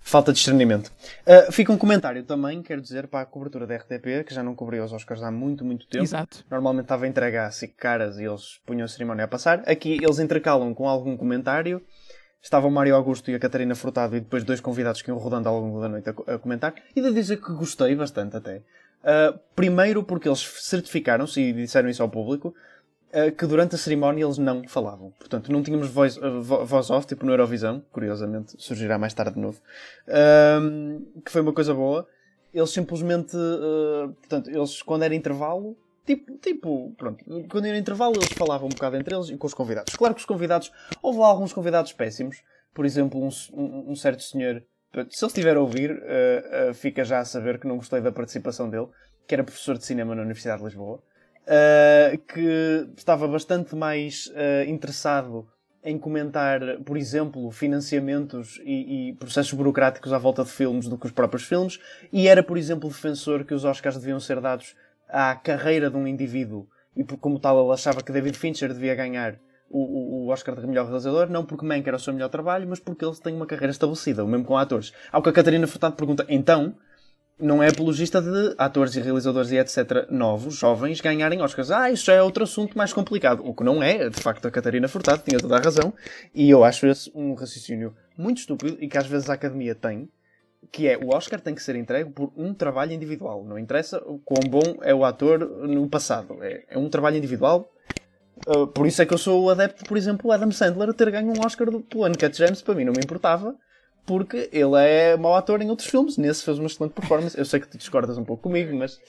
falta 0.01 0.33
de 0.33 0.39
discernimento. 0.39 0.91
Uh, 1.27 1.53
fica 1.53 1.73
um 1.73 1.79
comentário 1.79 2.25
também, 2.25 2.61
quero 2.61 2.81
dizer, 2.81 3.07
para 3.07 3.21
a 3.21 3.27
cobertura 3.27 3.65
da 3.65 3.77
RTP, 3.77 4.25
que 4.27 4.35
já 4.35 4.43
não 4.43 4.55
cobria 4.57 4.83
os 4.83 4.93
Oscars 4.93 5.23
há 5.23 5.31
muito, 5.31 5.65
muito 5.65 5.87
tempo. 5.87 6.03
Exato. 6.03 6.45
Normalmente 6.51 6.85
estava 6.85 7.05
a 7.05 7.09
entregar 7.09 7.49
a 7.49 7.69
caras 7.77 8.19
e 8.19 8.25
eles 8.25 8.61
punham 8.67 8.85
a 8.85 8.89
cerimónia 8.89 9.27
a 9.27 9.29
passar. 9.29 9.63
Aqui 9.69 9.99
eles 10.03 10.19
intercalam 10.19 10.75
com 10.75 10.89
algum 10.89 11.17
comentário 11.17 11.81
Estava 12.41 12.67
o 12.67 12.71
Mário 12.71 12.95
Augusto 12.95 13.31
e 13.31 13.35
a 13.35 13.39
Catarina 13.39 13.75
Furtado 13.75 14.17
e 14.17 14.21
depois 14.21 14.45
dois 14.45 14.61
convidados 14.61 15.03
que 15.03 15.11
iam 15.11 15.19
rodando 15.19 15.49
ao 15.49 15.61
longo 15.61 15.81
da 15.81 15.89
noite 15.89 16.09
a, 16.09 16.35
a 16.35 16.39
comentar. 16.39 16.75
E 16.95 17.01
de 17.01 17.13
dizer 17.13 17.39
que 17.39 17.53
gostei 17.53 17.95
bastante 17.95 18.37
até. 18.37 18.63
Uh, 18.99 19.39
primeiro 19.55 20.03
porque 20.03 20.29
eles 20.29 20.41
certificaram-se 20.41 21.41
e 21.41 21.53
disseram 21.53 21.89
isso 21.89 22.03
ao 22.03 22.09
público 22.09 22.55
uh, 23.13 23.31
que 23.33 23.47
durante 23.47 23.75
a 23.75 23.79
cerimónia 23.79 24.25
eles 24.25 24.39
não 24.39 24.67
falavam. 24.67 25.13
Portanto, 25.19 25.53
não 25.53 25.63
tínhamos 25.63 25.89
voz, 25.89 26.17
uh, 26.17 26.43
voz 26.43 26.91
off, 26.91 27.07
tipo 27.07 27.25
no 27.25 27.33
Eurovisão, 27.33 27.83
curiosamente, 27.93 28.55
surgirá 28.59 28.99
mais 28.99 29.15
tarde 29.15 29.35
de 29.35 29.41
novo. 29.41 29.61
que 31.25 31.31
foi 31.31 31.43
uma 31.43 31.53
coisa 31.53 31.75
boa. 31.75 32.07
Eles 32.53 32.71
simplesmente, 32.71 33.37
portanto, 34.21 34.49
eles 34.49 34.83
quando 34.83 35.03
era 35.03 35.15
intervalo, 35.15 35.77
Tipo, 36.09 36.39
tipo, 36.39 36.95
pronto, 36.97 37.23
quando 37.51 37.67
no 37.67 37.77
intervalo 37.77 38.15
eles 38.17 38.33
falavam 38.33 38.65
um 38.65 38.71
bocado 38.71 38.97
entre 38.97 39.15
eles 39.15 39.29
e 39.29 39.37
com 39.37 39.47
os 39.47 39.53
convidados. 39.53 39.95
Claro 39.95 40.15
que 40.15 40.21
os 40.21 40.25
convidados, 40.25 40.73
houve 41.03 41.21
alguns 41.21 41.53
convidados 41.53 41.93
péssimos, 41.93 42.43
por 42.73 42.87
exemplo, 42.87 43.23
um, 43.23 43.29
um, 43.53 43.91
um 43.91 43.95
certo 43.95 44.23
senhor, 44.23 44.65
se 45.11 45.23
ele 45.23 45.29
estiver 45.29 45.55
a 45.55 45.61
ouvir, 45.61 45.91
uh, 45.91 46.71
uh, 46.71 46.75
fica 46.75 47.05
já 47.05 47.19
a 47.19 47.27
saber 47.27 47.61
que 47.61 47.67
não 47.67 47.77
gostei 47.77 48.01
da 48.01 48.11
participação 48.11 48.71
dele, 48.71 48.87
que 49.27 49.35
era 49.35 49.45
professor 49.45 49.77
de 49.77 49.85
cinema 49.85 50.15
na 50.15 50.23
Universidade 50.23 50.61
de 50.61 50.65
Lisboa, 50.65 50.97
uh, 50.97 52.19
que 52.33 52.89
estava 52.97 53.29
bastante 53.29 53.77
mais 53.77 54.33
interessado 54.67 55.47
em 55.85 55.99
comentar, 55.99 56.61
por 56.87 56.97
exemplo, 56.97 57.51
financiamentos 57.51 58.59
e, 58.65 59.11
e, 59.11 59.13
processos 59.17 59.53
burocráticos 59.53 60.11
à 60.11 60.17
volta 60.17 60.43
de 60.43 60.51
filmes 60.51 60.89
do 60.89 60.97
que 60.97 61.05
os 61.05 61.13
próprios 61.13 61.45
filmes, 61.45 61.79
e 62.11 62.29
era, 62.29 62.43
por 62.43 62.57
exemplo, 62.57 62.89
defensor 62.89 63.45
que 63.45 63.53
os 63.53 63.67
Oscars 63.67 63.99
deviam 63.99 64.19
ser 64.19 64.41
dados 64.41 64.75
à 65.09 65.35
carreira 65.35 65.91
de 65.91 65.97
um 65.97 66.07
indivíduo 66.07 66.69
e 66.97 67.05
como 67.05 67.39
tal 67.39 67.63
ele 67.63 67.73
achava 67.73 68.03
que 68.03 68.13
David 68.13 68.37
Fincher 68.37 68.73
devia 68.73 68.95
ganhar 68.95 69.39
o, 69.71 69.79
o, 69.79 70.27
o 70.27 70.29
Oscar 70.29 70.59
de 70.59 70.67
melhor 70.67 70.87
realizador, 70.87 71.29
não 71.31 71.45
porque 71.45 71.65
Mank 71.65 71.87
era 71.87 71.97
o 71.97 72.01
seu 72.01 72.13
melhor 72.13 72.29
trabalho, 72.29 72.67
mas 72.69 72.81
porque 72.81 73.05
ele 73.05 73.15
tem 73.17 73.35
uma 73.35 73.47
carreira 73.47 73.71
estabelecida, 73.71 74.25
o 74.25 74.29
mesmo 74.29 74.45
com 74.45 74.57
atores. 74.57 74.93
Ao 75.13 75.23
que 75.23 75.29
a 75.29 75.33
Catarina 75.33 75.67
Furtado 75.67 75.95
pergunta, 75.95 76.25
então, 76.29 76.75
não 77.39 77.63
é 77.63 77.69
apologista 77.69 78.21
de 78.21 78.55
atores 78.59 78.97
e 78.97 79.01
realizadores 79.01 79.53
e 79.53 79.59
etc. 79.59 80.09
novos, 80.11 80.57
jovens, 80.57 81.01
ganharem 81.01 81.41
Oscars. 81.41 81.71
Ah, 81.71 81.91
isso 81.91 82.07
já 82.07 82.15
é 82.15 82.23
outro 82.23 82.43
assunto 82.43 82.77
mais 82.77 82.93
complicado. 82.93 83.47
O 83.47 83.55
que 83.55 83.63
não 83.63 83.83
é, 83.83 84.09
de 84.09 84.21
facto, 84.21 84.49
a 84.49 84.51
Catarina 84.51 84.89
Furtado 84.89 85.23
tinha 85.25 85.39
toda 85.39 85.57
a 85.57 85.61
razão. 85.61 85.93
E 86.35 86.51
eu 86.51 86.65
acho 86.65 86.87
esse 86.87 87.11
um 87.15 87.35
raciocínio 87.35 87.95
muito 88.17 88.39
estúpido 88.39 88.77
e 88.81 88.89
que 88.89 88.99
às 88.99 89.07
vezes 89.07 89.31
a 89.31 89.35
academia 89.35 89.75
tem, 89.75 90.09
que 90.71 90.89
é 90.89 90.97
o 90.99 91.15
Oscar 91.15 91.41
tem 91.41 91.55
que 91.55 91.63
ser 91.63 91.77
entregue 91.77 92.11
por 92.11 92.33
um 92.37 92.53
trabalho 92.53 92.93
individual. 92.93 93.45
Não 93.45 93.59
interessa 93.59 93.99
o 94.05 94.19
quão 94.19 94.41
bom 94.49 94.79
é 94.83 94.95
o 94.95 95.05
ator 95.05 95.39
no 95.39 95.89
passado. 95.89 96.39
É, 96.43 96.65
é 96.69 96.79
um 96.79 96.89
trabalho 96.89 97.17
individual. 97.17 97.71
Uh, 98.47 98.67
por 98.67 98.87
isso 98.87 99.03
é 99.03 99.07
que 99.07 99.13
eu 99.13 99.19
sou 99.19 99.45
o 99.45 99.51
adepto, 99.51 99.85
por 99.85 99.97
exemplo, 99.97 100.31
Adam 100.31 100.51
Sandler 100.53 100.91
a 100.91 100.93
ter 100.93 101.11
ganho 101.11 101.33
um 101.33 101.45
Oscar 101.45 101.71
do, 101.71 101.85
Uncut 101.95 102.37
Gems. 102.37 102.63
Para 102.63 102.75
mim 102.75 102.85
não 102.85 102.93
me 102.93 103.01
importava, 103.03 103.55
porque 104.07 104.49
ele 104.53 104.77
é 104.77 105.17
mau 105.17 105.35
ator 105.35 105.61
em 105.63 105.71
outros 105.71 105.89
filmes. 105.89 106.17
Nesse 106.17 106.45
fez 106.45 106.59
uma 106.59 106.67
excelente 106.67 106.93
performance. 106.93 107.37
Eu 107.37 107.45
sei 107.45 107.61
que 107.61 107.69
tu 107.69 107.79
discordas 107.79 108.19
um 108.19 108.25
pouco 108.25 108.45
comigo, 108.45 108.77
mas. 108.77 109.01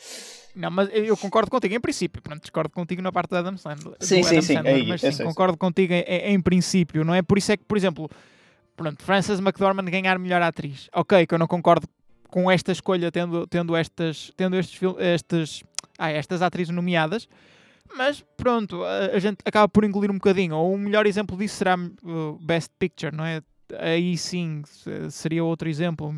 Não, 0.55 0.71
mas 0.71 0.89
eu 0.91 1.15
concordo 1.15 1.51
contigo 1.51 1.75
em 1.75 1.79
princípio. 1.79 2.21
Pronto, 2.21 2.41
discordo 2.41 2.71
contigo 2.71 3.01
na 3.01 3.11
parte 3.11 3.29
do 3.29 3.37
Adam 3.37 3.55
Sandler. 3.57 3.95
Sim, 3.99 4.23
sim, 4.23 4.29
Adam 4.29 4.41
sim. 4.41 4.53
Sandler, 4.55 4.75
é, 4.75 4.83
mas 4.83 5.03
é, 5.03 5.11
sim, 5.11 5.23
concordo 5.23 5.57
contigo 5.57 5.93
em, 5.93 6.03
em 6.33 6.41
princípio, 6.41 7.03
não 7.05 7.13
é? 7.13 7.21
Por 7.21 7.37
isso 7.37 7.51
é 7.51 7.57
que, 7.57 7.63
por 7.63 7.77
exemplo 7.77 8.09
pronto, 8.79 9.03
Frances 9.03 9.39
McDormand 9.39 9.91
ganhar 9.91 10.17
melhor 10.17 10.41
atriz. 10.41 10.89
Ok, 10.93 11.27
que 11.27 11.33
eu 11.33 11.37
não 11.37 11.47
concordo 11.47 11.85
com 12.29 12.49
esta 12.49 12.71
escolha, 12.71 13.11
tendo, 13.11 13.45
tendo, 13.45 13.75
estas, 13.75 14.31
tendo 14.37 14.55
estes, 14.55 14.79
estes, 14.97 15.63
ah, 15.97 16.09
estas 16.09 16.41
atrizes 16.41 16.73
nomeadas, 16.73 17.27
mas 17.95 18.23
pronto, 18.37 18.83
a, 18.83 19.15
a, 19.15 19.19
gente 19.19 19.39
acaba 19.43 19.67
por 19.67 19.83
engolir 19.83 20.09
um 20.09 20.15
bocadinho. 20.15 20.55
Ou 20.55 20.73
um 20.73 20.77
melhor 20.77 21.05
exemplo 21.05 21.37
disso 21.37 21.57
será 21.57 21.75
uh, 21.75 22.39
Best 22.41 22.71
Picture, 22.79 23.13
não 23.13 23.25
é? 23.25 23.41
Aí 23.77 24.17
sim 24.17 24.63
seria 25.09 25.43
outro 25.43 25.67
exemplo. 25.67 26.15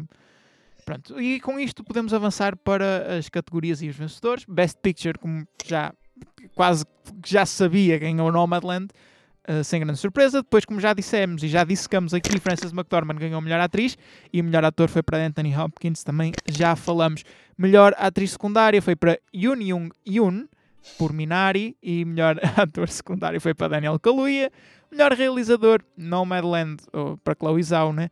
Pronto, 0.86 1.20
e 1.20 1.40
com 1.40 1.60
isto 1.60 1.84
podemos 1.84 2.14
avançar 2.14 2.56
para 2.56 3.18
as 3.18 3.28
categorias 3.28 3.82
e 3.82 3.90
os 3.90 3.96
vencedores. 3.96 4.46
Best 4.48 4.78
Picture, 4.82 5.18
como 5.18 5.48
já 5.66 5.94
quase 6.54 6.86
já 7.26 7.46
sabia, 7.46 7.98
ganhou 7.98 8.32
Nomadland. 8.32 8.90
Uh, 9.52 9.64
sem 9.66 9.82
grande 9.82 10.00
surpresa. 10.00 10.42
Depois, 10.42 10.64
como 10.64 10.80
já 10.80 10.94
dissemos 10.94 11.44
e 11.44 11.50
já 11.50 11.66
dissecamos 11.66 12.14
aqui, 12.14 12.40
Frances 12.40 12.72
McDormand 12.72 13.16
ganhou 13.16 13.42
melhor 13.42 13.60
atriz 13.60 13.98
e 14.32 14.42
melhor 14.42 14.64
ator 14.64 14.88
foi 14.88 15.04
para 15.04 15.18
Anthony 15.18 15.54
Hopkins, 15.54 16.04
também 16.06 16.32
já 16.48 16.74
falamos. 16.74 17.24
Melhor 17.58 17.94
atriz 17.98 18.32
secundária 18.32 18.82
foi 18.82 18.96
para 18.96 19.20
Yoon 19.36 19.60
Young 19.60 19.90
Yoon, 20.08 20.46
por 20.98 21.12
Minari, 21.12 21.76
e 21.84 22.06
melhor 22.06 22.40
ator 22.56 22.88
secundário 22.88 23.42
foi 23.42 23.54
para 23.54 23.68
Daniel 23.68 24.00
Kaluuya. 24.00 24.50
Melhor 24.90 25.12
realizador, 25.12 25.82
Nomadland, 25.98 26.84
ou 26.94 27.18
para 27.18 27.36
Chloe 27.36 27.64
Zhao, 27.64 27.92
né? 27.92 28.10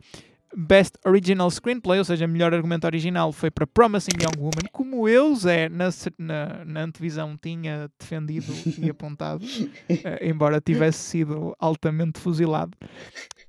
Best 0.55 0.97
Original 1.05 1.49
Screenplay, 1.51 1.99
ou 1.99 2.05
seja, 2.05 2.27
melhor 2.27 2.53
argumento 2.53 2.85
original, 2.85 3.31
foi 3.31 3.51
para 3.51 3.67
Promising 3.67 4.17
Young 4.19 4.39
Woman, 4.39 4.67
como 4.71 5.07
eu, 5.07 5.35
Zé, 5.35 5.69
na, 5.69 5.89
na, 6.17 6.65
na 6.65 6.81
antevisão 6.81 7.37
tinha 7.37 7.89
defendido 7.99 8.51
e 8.77 8.89
apontado, 8.89 9.45
uh, 9.45 10.23
embora 10.23 10.59
tivesse 10.59 10.99
sido 10.99 11.55
altamente 11.59 12.19
fuzilado. 12.19 12.77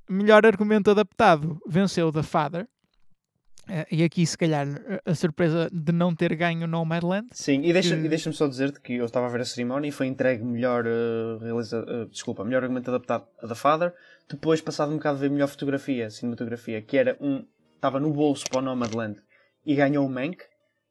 Melhor 0.08 0.44
argumento 0.44 0.90
adaptado 0.90 1.60
venceu 1.66 2.12
The 2.12 2.22
Father, 2.22 2.68
e 3.90 4.02
aqui, 4.02 4.26
se 4.26 4.37
calhar, 4.37 4.66
a 5.04 5.14
surpresa 5.14 5.68
de 5.72 5.92
não 5.92 6.14
ter 6.14 6.35
ganho 6.35 6.66
Nomadland. 6.66 7.28
Sim, 7.33 7.62
e 7.62 7.72
deixa-me 7.72 8.09
deixa 8.09 8.33
só 8.33 8.46
dizer-te 8.46 8.80
que 8.80 8.94
eu 8.94 9.04
estava 9.04 9.26
a 9.26 9.28
ver 9.28 9.40
a 9.40 9.44
cerimónia 9.44 9.88
e 9.88 9.92
foi 9.92 10.06
entregue 10.06 10.44
melhor, 10.44 10.85
uh, 10.87 11.38
realiza, 11.38 11.80
uh, 11.80 12.06
desculpa, 12.06 12.44
melhor 12.44 12.62
argumento 12.62 12.90
adaptado 12.90 13.26
a 13.42 13.46
The 13.46 13.54
Father. 13.54 13.94
Depois, 14.28 14.61
passado 14.61 14.92
um 14.92 14.96
bocado, 14.96 15.18
ver 15.18 15.30
melhor 15.30 15.48
fotografia, 15.48 16.11
cinematografia, 16.11 16.83
que 16.83 16.96
era 16.96 17.16
um. 17.20 17.44
estava 17.74 18.00
no 18.00 18.12
bolso 18.12 18.44
para 18.50 18.59
o 18.59 18.62
Nomadland 18.62 19.20
e 19.64 19.74
ganhou 19.74 20.06
o 20.06 20.11
Mank. 20.11 20.42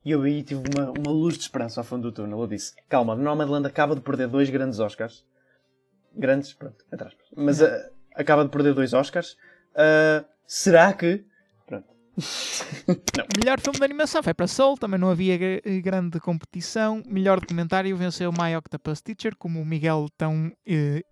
E 0.05 0.11
eu 0.11 0.21
aí 0.21 0.43
tive 0.43 0.63
uma, 0.75 0.91
uma 0.91 1.11
luz 1.11 1.35
de 1.35 1.43
esperança 1.43 1.81
ao 1.81 1.83
fundo 1.83 2.03
do 2.03 2.11
túnel. 2.11 2.39
Eu 2.39 2.47
disse: 2.47 2.73
calma, 2.87 3.15
Nomadland 3.15 3.67
acaba 3.67 3.95
de 3.95 4.01
perder 4.01 4.27
dois 4.27 4.49
grandes 4.49 4.79
Oscars. 4.79 5.25
Grandes, 6.15 6.53
pronto, 6.53 6.83
atrás. 6.91 7.13
Mas 7.35 7.61
acaba 8.15 8.43
de 8.43 8.49
perder 8.49 8.73
dois 8.73 8.93
Oscars. 8.93 9.35
será 10.45 10.93
que 10.93 11.25
Melhor 13.37 13.59
filme 13.59 13.79
de 13.79 13.85
animação 13.85 14.21
foi 14.21 14.33
para 14.33 14.47
Soul, 14.47 14.77
também 14.77 14.99
não 14.99 15.09
havia 15.09 15.37
grande 15.83 16.19
competição. 16.19 17.01
Melhor 17.05 17.39
documentário 17.39 17.95
venceu 17.95 18.31
My 18.31 18.55
Octopus 18.55 19.01
Teacher, 19.01 19.35
como 19.35 19.61
o 19.61 19.65
Miguel 19.65 20.07
tão 20.17 20.51
eh, 20.65 21.03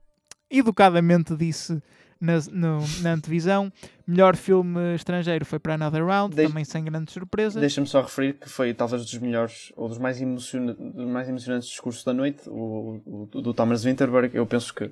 educadamente 0.50 1.36
disse 1.36 1.82
na, 2.20 2.40
no, 2.52 2.80
na 3.02 3.14
antevisão. 3.14 3.72
Melhor 4.06 4.36
filme 4.36 4.96
estrangeiro 4.96 5.46
foi 5.46 5.60
para 5.60 5.76
Another 5.76 6.06
Round, 6.06 6.36
também 6.36 6.64
sem 6.64 6.84
grande 6.84 7.12
surpresa. 7.12 7.60
Deixa-me 7.60 7.88
só 7.88 8.02
referir 8.02 8.34
que 8.34 8.50
foi 8.50 8.74
talvez 8.74 9.04
dos 9.04 9.18
melhores 9.20 9.72
ou 9.76 9.88
dos 9.88 9.98
mais, 9.98 10.22
emociona 10.22 10.74
dos 10.74 11.08
mais 11.08 11.30
emocionantes 11.30 11.70
discursos 11.70 12.04
da 12.04 12.14
noite, 12.14 12.48
o, 12.48 13.02
o, 13.06 13.42
do 13.42 13.54
Thomas 13.54 13.84
Winterberg. 13.84 14.36
Eu 14.36 14.46
penso 14.46 14.74
que 14.74 14.92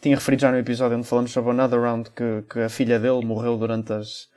tinha 0.00 0.16
referido 0.16 0.42
já 0.42 0.52
no 0.52 0.58
episódio 0.58 0.96
onde 0.96 1.06
falamos 1.06 1.30
sobre 1.30 1.50
Another 1.50 1.80
Round 1.80 2.10
que, 2.10 2.44
que 2.50 2.60
a 2.60 2.68
filha 2.68 2.98
dele 2.98 3.24
morreu 3.24 3.56
durante 3.56 3.92
as 3.92 4.28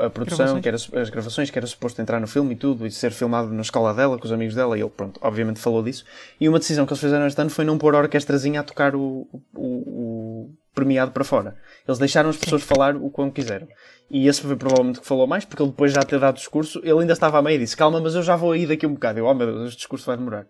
a 0.00 0.10
produção, 0.10 0.60
que 0.60 0.68
era, 0.68 0.76
as 0.76 1.10
gravações, 1.10 1.50
que 1.50 1.58
era 1.58 1.66
suposto 1.66 2.00
entrar 2.00 2.20
no 2.20 2.26
filme 2.26 2.54
e 2.54 2.56
tudo, 2.56 2.86
e 2.86 2.90
ser 2.90 3.10
filmado 3.10 3.52
na 3.52 3.62
escola 3.62 3.92
dela, 3.92 4.18
com 4.18 4.24
os 4.24 4.32
amigos 4.32 4.54
dela, 4.54 4.78
e 4.78 4.80
ele, 4.80 4.90
pronto, 4.90 5.18
obviamente 5.22 5.58
falou 5.58 5.82
disso. 5.82 6.04
E 6.40 6.48
uma 6.48 6.58
decisão 6.58 6.86
que 6.86 6.92
eles 6.92 7.00
fizeram 7.00 7.26
este 7.26 7.40
ano 7.40 7.50
foi 7.50 7.64
não 7.64 7.76
pôr 7.76 7.94
a 7.94 7.98
orquestrazinha 7.98 8.60
a 8.60 8.62
tocar 8.62 8.94
o, 8.94 9.26
o, 9.54 9.64
o 9.64 10.54
premiado 10.74 11.10
para 11.10 11.24
fora. 11.24 11.56
Eles 11.86 11.98
deixaram 11.98 12.30
as 12.30 12.36
pessoas 12.36 12.62
falar 12.62 12.96
o 12.96 13.10
quanto 13.10 13.32
quiseram. 13.32 13.66
E 14.10 14.28
esse 14.28 14.42
foi 14.42 14.56
provavelmente 14.56 14.98
o 14.98 15.02
que 15.02 15.08
falou 15.08 15.26
mais, 15.26 15.44
porque 15.44 15.62
ele 15.62 15.70
depois 15.70 15.92
já 15.92 16.02
ter 16.02 16.20
dado 16.20 16.36
discurso, 16.36 16.80
ele 16.84 17.00
ainda 17.00 17.12
estava 17.12 17.38
a 17.38 17.42
meio 17.42 17.56
e 17.56 17.58
disse: 17.58 17.76
Calma, 17.76 18.00
mas 18.00 18.14
eu 18.14 18.22
já 18.22 18.36
vou 18.36 18.52
aí 18.52 18.66
daqui 18.66 18.86
um 18.86 18.94
bocado. 18.94 19.18
Eu, 19.18 19.26
oh 19.26 19.34
meu 19.34 19.46
Deus, 19.46 19.68
este 19.68 19.78
discurso 19.78 20.06
vai 20.06 20.16
demorar. 20.16 20.46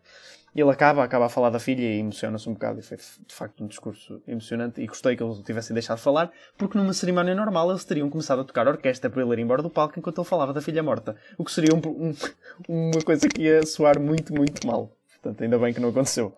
E 0.54 0.60
ele 0.60 0.70
acaba, 0.70 1.02
acaba 1.02 1.26
a 1.26 1.28
falar 1.28 1.50
da 1.50 1.58
filha 1.58 1.82
e 1.82 1.98
emociona-se 1.98 2.48
um 2.48 2.52
bocado. 2.52 2.78
E 2.78 2.82
foi 2.82 2.96
de 2.96 3.34
facto 3.34 3.64
um 3.64 3.66
discurso 3.66 4.22
emocionante. 4.26 4.80
E 4.80 4.86
gostei 4.86 5.16
que 5.16 5.22
eles 5.22 5.38
o 5.38 5.42
tivessem 5.42 5.74
deixado 5.74 5.98
falar, 5.98 6.30
porque 6.56 6.78
numa 6.78 6.92
cerimónia 6.92 7.34
normal 7.34 7.70
eles 7.70 7.84
teriam 7.84 8.08
começado 8.08 8.40
a 8.40 8.44
tocar 8.44 8.68
orquestra 8.68 9.10
para 9.10 9.22
ele 9.22 9.32
ir 9.32 9.38
embora 9.40 9.62
do 9.62 9.70
palco 9.70 9.98
enquanto 9.98 10.20
ele 10.20 10.28
falava 10.28 10.52
da 10.52 10.60
filha 10.60 10.82
morta. 10.82 11.16
O 11.36 11.44
que 11.44 11.50
seria 11.50 11.74
um, 11.74 11.78
um, 11.78 12.14
uma 12.68 13.02
coisa 13.04 13.28
que 13.28 13.42
ia 13.42 13.66
soar 13.66 13.98
muito, 13.98 14.32
muito 14.32 14.64
mal. 14.66 14.96
Portanto, 15.10 15.42
ainda 15.42 15.58
bem 15.58 15.74
que 15.74 15.80
não 15.80 15.88
aconteceu. 15.88 16.32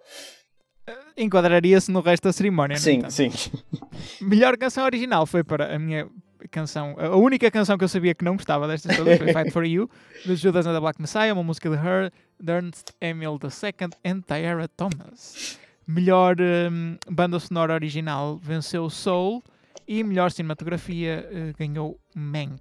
Enquadraria-se 1.16 1.90
no 1.90 2.00
resto 2.00 2.24
da 2.24 2.32
cerimónia. 2.32 2.76
Sim, 2.76 2.98
no 2.98 3.10
sim. 3.10 3.30
Melhor 4.20 4.56
canção 4.56 4.84
original 4.84 5.26
foi 5.26 5.42
para 5.42 5.74
a 5.74 5.78
minha 5.78 6.08
canção, 6.50 6.94
a 6.98 7.16
única 7.16 7.50
canção 7.50 7.76
que 7.76 7.84
eu 7.84 7.88
sabia 7.88 8.14
que 8.14 8.24
não 8.24 8.36
gostava 8.36 8.68
destas 8.68 8.96
todas 8.96 9.18
foi 9.18 9.26
Fight 9.34 9.50
For 9.50 9.64
You, 9.64 9.90
de 10.24 10.36
Judas 10.36 10.66
and 10.66 10.74
the 10.74 10.80
Black 10.80 11.00
Messiah, 11.00 11.32
uma 11.32 11.42
música 11.42 11.68
de 11.68 11.76
Her, 11.76 12.12
Ernst 12.46 12.92
Emil 13.00 13.38
II 13.42 13.88
and 14.04 14.20
Tyra 14.22 14.68
Thomas. 14.68 15.58
Melhor 15.86 16.36
um, 16.40 16.96
banda 17.08 17.38
sonora 17.38 17.74
original 17.74 18.36
venceu 18.36 18.90
Soul 18.90 19.42
e 19.86 20.02
melhor 20.02 20.30
cinematografia 20.30 21.28
uh, 21.30 21.56
ganhou 21.56 22.00
Mank. 22.14 22.60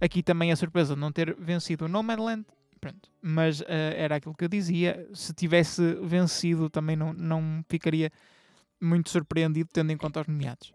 Aqui 0.00 0.22
também 0.22 0.50
a 0.50 0.56
surpresa 0.56 0.94
de 0.94 1.00
não 1.00 1.12
ter 1.12 1.34
vencido 1.38 1.86
Nomadland, 1.86 2.44
pronto. 2.80 3.08
mas 3.22 3.60
uh, 3.60 3.64
era 3.68 4.16
aquilo 4.16 4.34
que 4.34 4.44
eu 4.44 4.48
dizia, 4.48 5.08
se 5.14 5.32
tivesse 5.32 5.94
vencido 6.02 6.68
também 6.68 6.96
não, 6.96 7.12
não 7.12 7.64
ficaria 7.68 8.10
muito 8.80 9.10
surpreendido 9.10 9.70
tendo 9.72 9.92
em 9.92 9.96
conta 9.96 10.20
os 10.20 10.26
nomeados 10.26 10.72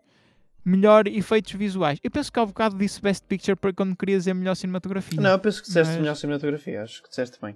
melhor 0.63 1.07
efeitos 1.07 1.53
visuais. 1.53 1.99
Eu 2.03 2.11
penso 2.11 2.31
que 2.31 2.39
há 2.39 2.43
um 2.43 2.47
bocado 2.47 2.77
disse 2.77 3.01
Best 3.01 3.25
Picture 3.25 3.55
para 3.55 3.73
quando 3.73 3.95
queria 3.95 4.17
dizer 4.17 4.33
melhor 4.33 4.55
cinematografia. 4.55 5.19
Não, 5.19 5.31
eu 5.31 5.39
penso 5.39 5.61
que 5.61 5.67
disseste 5.67 5.93
mas... 5.93 6.01
melhor 6.01 6.15
cinematografia, 6.15 6.83
acho 6.83 7.01
que 7.01 7.09
disseste 7.09 7.39
bem. 7.41 7.55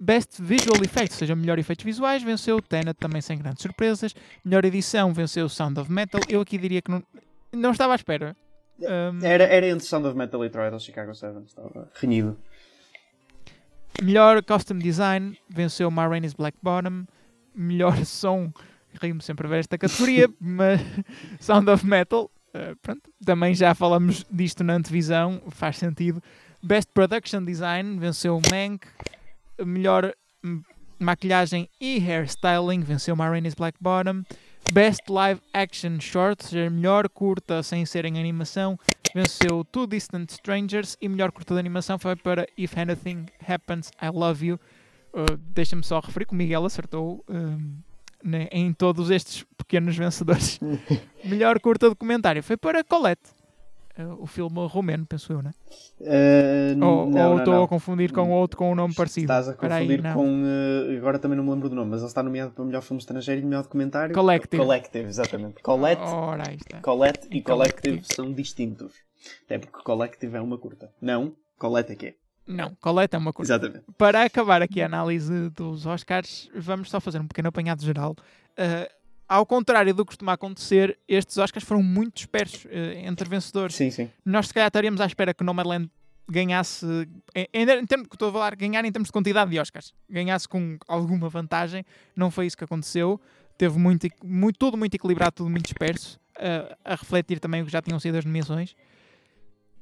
Best 0.00 0.40
Visual 0.40 0.82
Effects, 0.82 1.16
ou 1.16 1.18
seja, 1.18 1.36
melhor 1.36 1.58
efeitos 1.58 1.84
visuais, 1.84 2.22
venceu 2.22 2.60
Tenet 2.62 2.94
também 2.98 3.20
sem 3.20 3.38
grandes 3.38 3.62
surpresas. 3.62 4.14
Melhor 4.44 4.64
edição 4.64 5.12
venceu 5.12 5.48
Sound 5.48 5.78
of 5.78 5.92
Metal. 5.92 6.20
Eu 6.28 6.40
aqui 6.40 6.56
diria 6.56 6.80
que 6.80 6.90
não, 6.90 7.02
não 7.52 7.70
estava 7.72 7.92
à 7.92 7.96
espera. 7.96 8.34
Um... 8.80 9.24
Era, 9.24 9.44
era 9.44 9.68
entre 9.68 9.84
Sound 9.84 10.06
of 10.06 10.16
Metal 10.16 10.42
e 10.44 10.48
Trial 10.48 10.78
Chicago 10.78 11.14
7, 11.14 11.44
estava 11.44 11.90
renhido. 12.00 12.38
Melhor 14.02 14.42
Costume 14.42 14.82
Design 14.82 15.36
venceu 15.48 15.90
Ma 15.90 16.06
Rainey's 16.06 16.32
Black 16.32 16.56
Bottom. 16.62 17.04
Melhor 17.54 17.94
som 18.06 18.50
rimo 19.00 19.20
sempre 19.20 19.46
a 19.46 19.50
ver 19.50 19.60
esta 19.60 19.78
categoria, 19.78 20.28
mas 20.40 20.80
Sound 21.38 21.70
of 21.70 21.86
Metal, 21.86 22.30
uh, 22.54 22.76
pronto, 22.82 23.02
também 23.24 23.54
já 23.54 23.74
falamos 23.74 24.26
disto 24.30 24.64
na 24.64 24.74
antevisão, 24.74 25.42
faz 25.50 25.76
sentido. 25.76 26.22
Best 26.62 26.90
Production 26.92 27.44
Design 27.44 27.98
venceu 27.98 28.40
Mank, 28.50 28.86
melhor 29.64 30.12
maquilhagem 30.98 31.68
e 31.80 31.98
hairstyling 31.98 32.80
venceu 32.80 33.16
Ma 33.16 33.28
Rainey's 33.28 33.54
Black 33.54 33.76
Bottom. 33.80 34.22
Best 34.72 35.10
Live 35.10 35.40
Action 35.52 35.98
Short, 35.98 36.44
seja, 36.44 36.70
melhor 36.70 37.08
curta 37.08 37.62
sem 37.62 37.84
ser 37.84 38.04
em 38.04 38.20
animação, 38.20 38.78
venceu 39.12 39.64
Two 39.64 39.86
Distant 39.86 40.30
Strangers 40.30 40.96
e 41.00 41.08
melhor 41.08 41.32
curta 41.32 41.54
de 41.54 41.60
animação 41.60 41.98
foi 41.98 42.14
para 42.14 42.46
If 42.56 42.76
Anything 42.78 43.26
Happens, 43.46 43.90
I 44.00 44.10
Love 44.12 44.46
You. 44.46 44.60
Uh, 45.12 45.36
Deixa-me 45.52 45.82
só 45.82 45.98
referir 45.98 46.26
que 46.26 46.34
o 46.34 46.36
Miguel 46.36 46.64
acertou 46.64 47.24
uh, 47.28 47.82
né, 48.22 48.48
em 48.52 48.72
todos 48.72 49.10
estes 49.10 49.44
pequenos 49.56 49.96
vencedores. 49.96 50.60
Melhor 51.24 51.58
curta 51.58 51.88
documentário 51.88 52.42
foi 52.42 52.56
para 52.56 52.84
Colette, 52.84 53.22
o 54.18 54.26
filme 54.26 54.66
romeno, 54.66 55.06
penso 55.06 55.32
eu, 55.32 55.42
né? 55.42 55.52
Uh, 56.00 56.84
ou 56.84 57.10
não, 57.10 57.32
ou 57.32 57.38
estou 57.38 57.54
não, 57.54 57.64
a 57.64 57.68
confundir 57.68 58.12
com 58.12 58.30
outro 58.30 58.56
com 58.56 58.72
um 58.72 58.74
nome 58.74 58.94
parecido? 58.94 59.24
Estás 59.24 59.48
a 59.48 59.54
confundir 59.54 60.06
aí, 60.06 60.14
com. 60.14 60.42
Uh, 60.42 60.96
agora 60.98 61.18
também 61.18 61.36
não 61.36 61.44
me 61.44 61.50
lembro 61.50 61.68
do 61.68 61.74
nome, 61.74 61.90
mas 61.90 62.00
ele 62.00 62.08
está 62.08 62.22
nomeado 62.22 62.52
para 62.52 62.64
melhor 62.64 62.82
filme 62.82 63.00
estrangeiro 63.00 63.42
e 63.42 63.44
melhor 63.44 63.62
documentário. 63.62 64.14
Collective. 64.14 64.62
Collective, 64.62 65.08
exatamente. 65.08 65.62
Colette, 65.62 66.02
Ora, 66.02 66.44
Colette 66.82 67.28
e, 67.30 67.38
e 67.38 67.42
Collective, 67.42 67.42
Collective 67.42 68.04
são 68.04 68.32
distintos. 68.32 68.94
Até 69.44 69.58
porque 69.58 69.82
Collective 69.82 70.36
é 70.36 70.40
uma 70.40 70.58
curta. 70.58 70.90
Não, 71.00 71.34
Colette 71.58 71.92
é 71.92 71.96
que 71.96 72.06
é. 72.06 72.14
Não, 72.46 72.74
coleta 72.80 73.16
é 73.16 73.18
uma 73.18 73.32
coisa. 73.32 73.54
Exatamente. 73.54 73.84
Para 73.96 74.24
acabar 74.24 74.60
aqui 74.60 74.82
a 74.82 74.86
análise 74.86 75.50
dos 75.50 75.86
Oscars, 75.86 76.50
vamos 76.54 76.90
só 76.90 77.00
fazer 77.00 77.20
um 77.20 77.28
pequeno 77.28 77.48
apanhado 77.48 77.84
geral. 77.84 78.16
Uh, 78.58 78.90
ao 79.30 79.46
contrário 79.46 79.94
do 79.94 80.04
que 80.04 80.08
costuma 80.08 80.32
acontecer, 80.32 80.98
estes 81.06 81.38
Oscars 81.38 81.64
foram 81.64 81.84
muito 81.84 82.16
dispersos 82.16 82.64
uh, 82.64 82.68
entre 83.04 83.28
vencedores. 83.28 83.76
Sim, 83.76 83.88
sim. 83.88 84.10
Nós 84.24 84.48
se 84.48 84.54
calhar 84.54 84.66
estaríamos 84.66 85.00
à 85.00 85.06
espera 85.06 85.32
que 85.32 85.44
Nomadland 85.44 85.88
ganhasse, 86.28 86.84
em, 87.32 87.46
em, 87.52 87.86
termos 87.86 88.08
que 88.08 88.16
estou 88.16 88.30
a 88.30 88.32
falar, 88.32 88.56
ganhar 88.56 88.84
em 88.84 88.90
termos 88.90 89.06
de 89.06 89.12
quantidade 89.12 89.48
de 89.52 89.60
Oscars, 89.60 89.94
ganhasse 90.08 90.48
com 90.48 90.76
alguma 90.88 91.28
vantagem. 91.28 91.84
Não 92.16 92.28
foi 92.28 92.46
isso 92.46 92.56
que 92.56 92.64
aconteceu. 92.64 93.20
Teve 93.56 93.78
muito, 93.78 94.08
muito 94.24 94.58
tudo 94.58 94.76
muito 94.76 94.96
equilibrado, 94.96 95.36
tudo 95.36 95.48
muito 95.48 95.64
disperso, 95.64 96.18
uh, 96.36 96.76
a 96.84 96.96
refletir 96.96 97.38
também 97.38 97.62
o 97.62 97.66
que 97.66 97.70
já 97.70 97.80
tinham 97.80 98.00
sido 98.00 98.16
as 98.16 98.24
nomeações. 98.24 98.74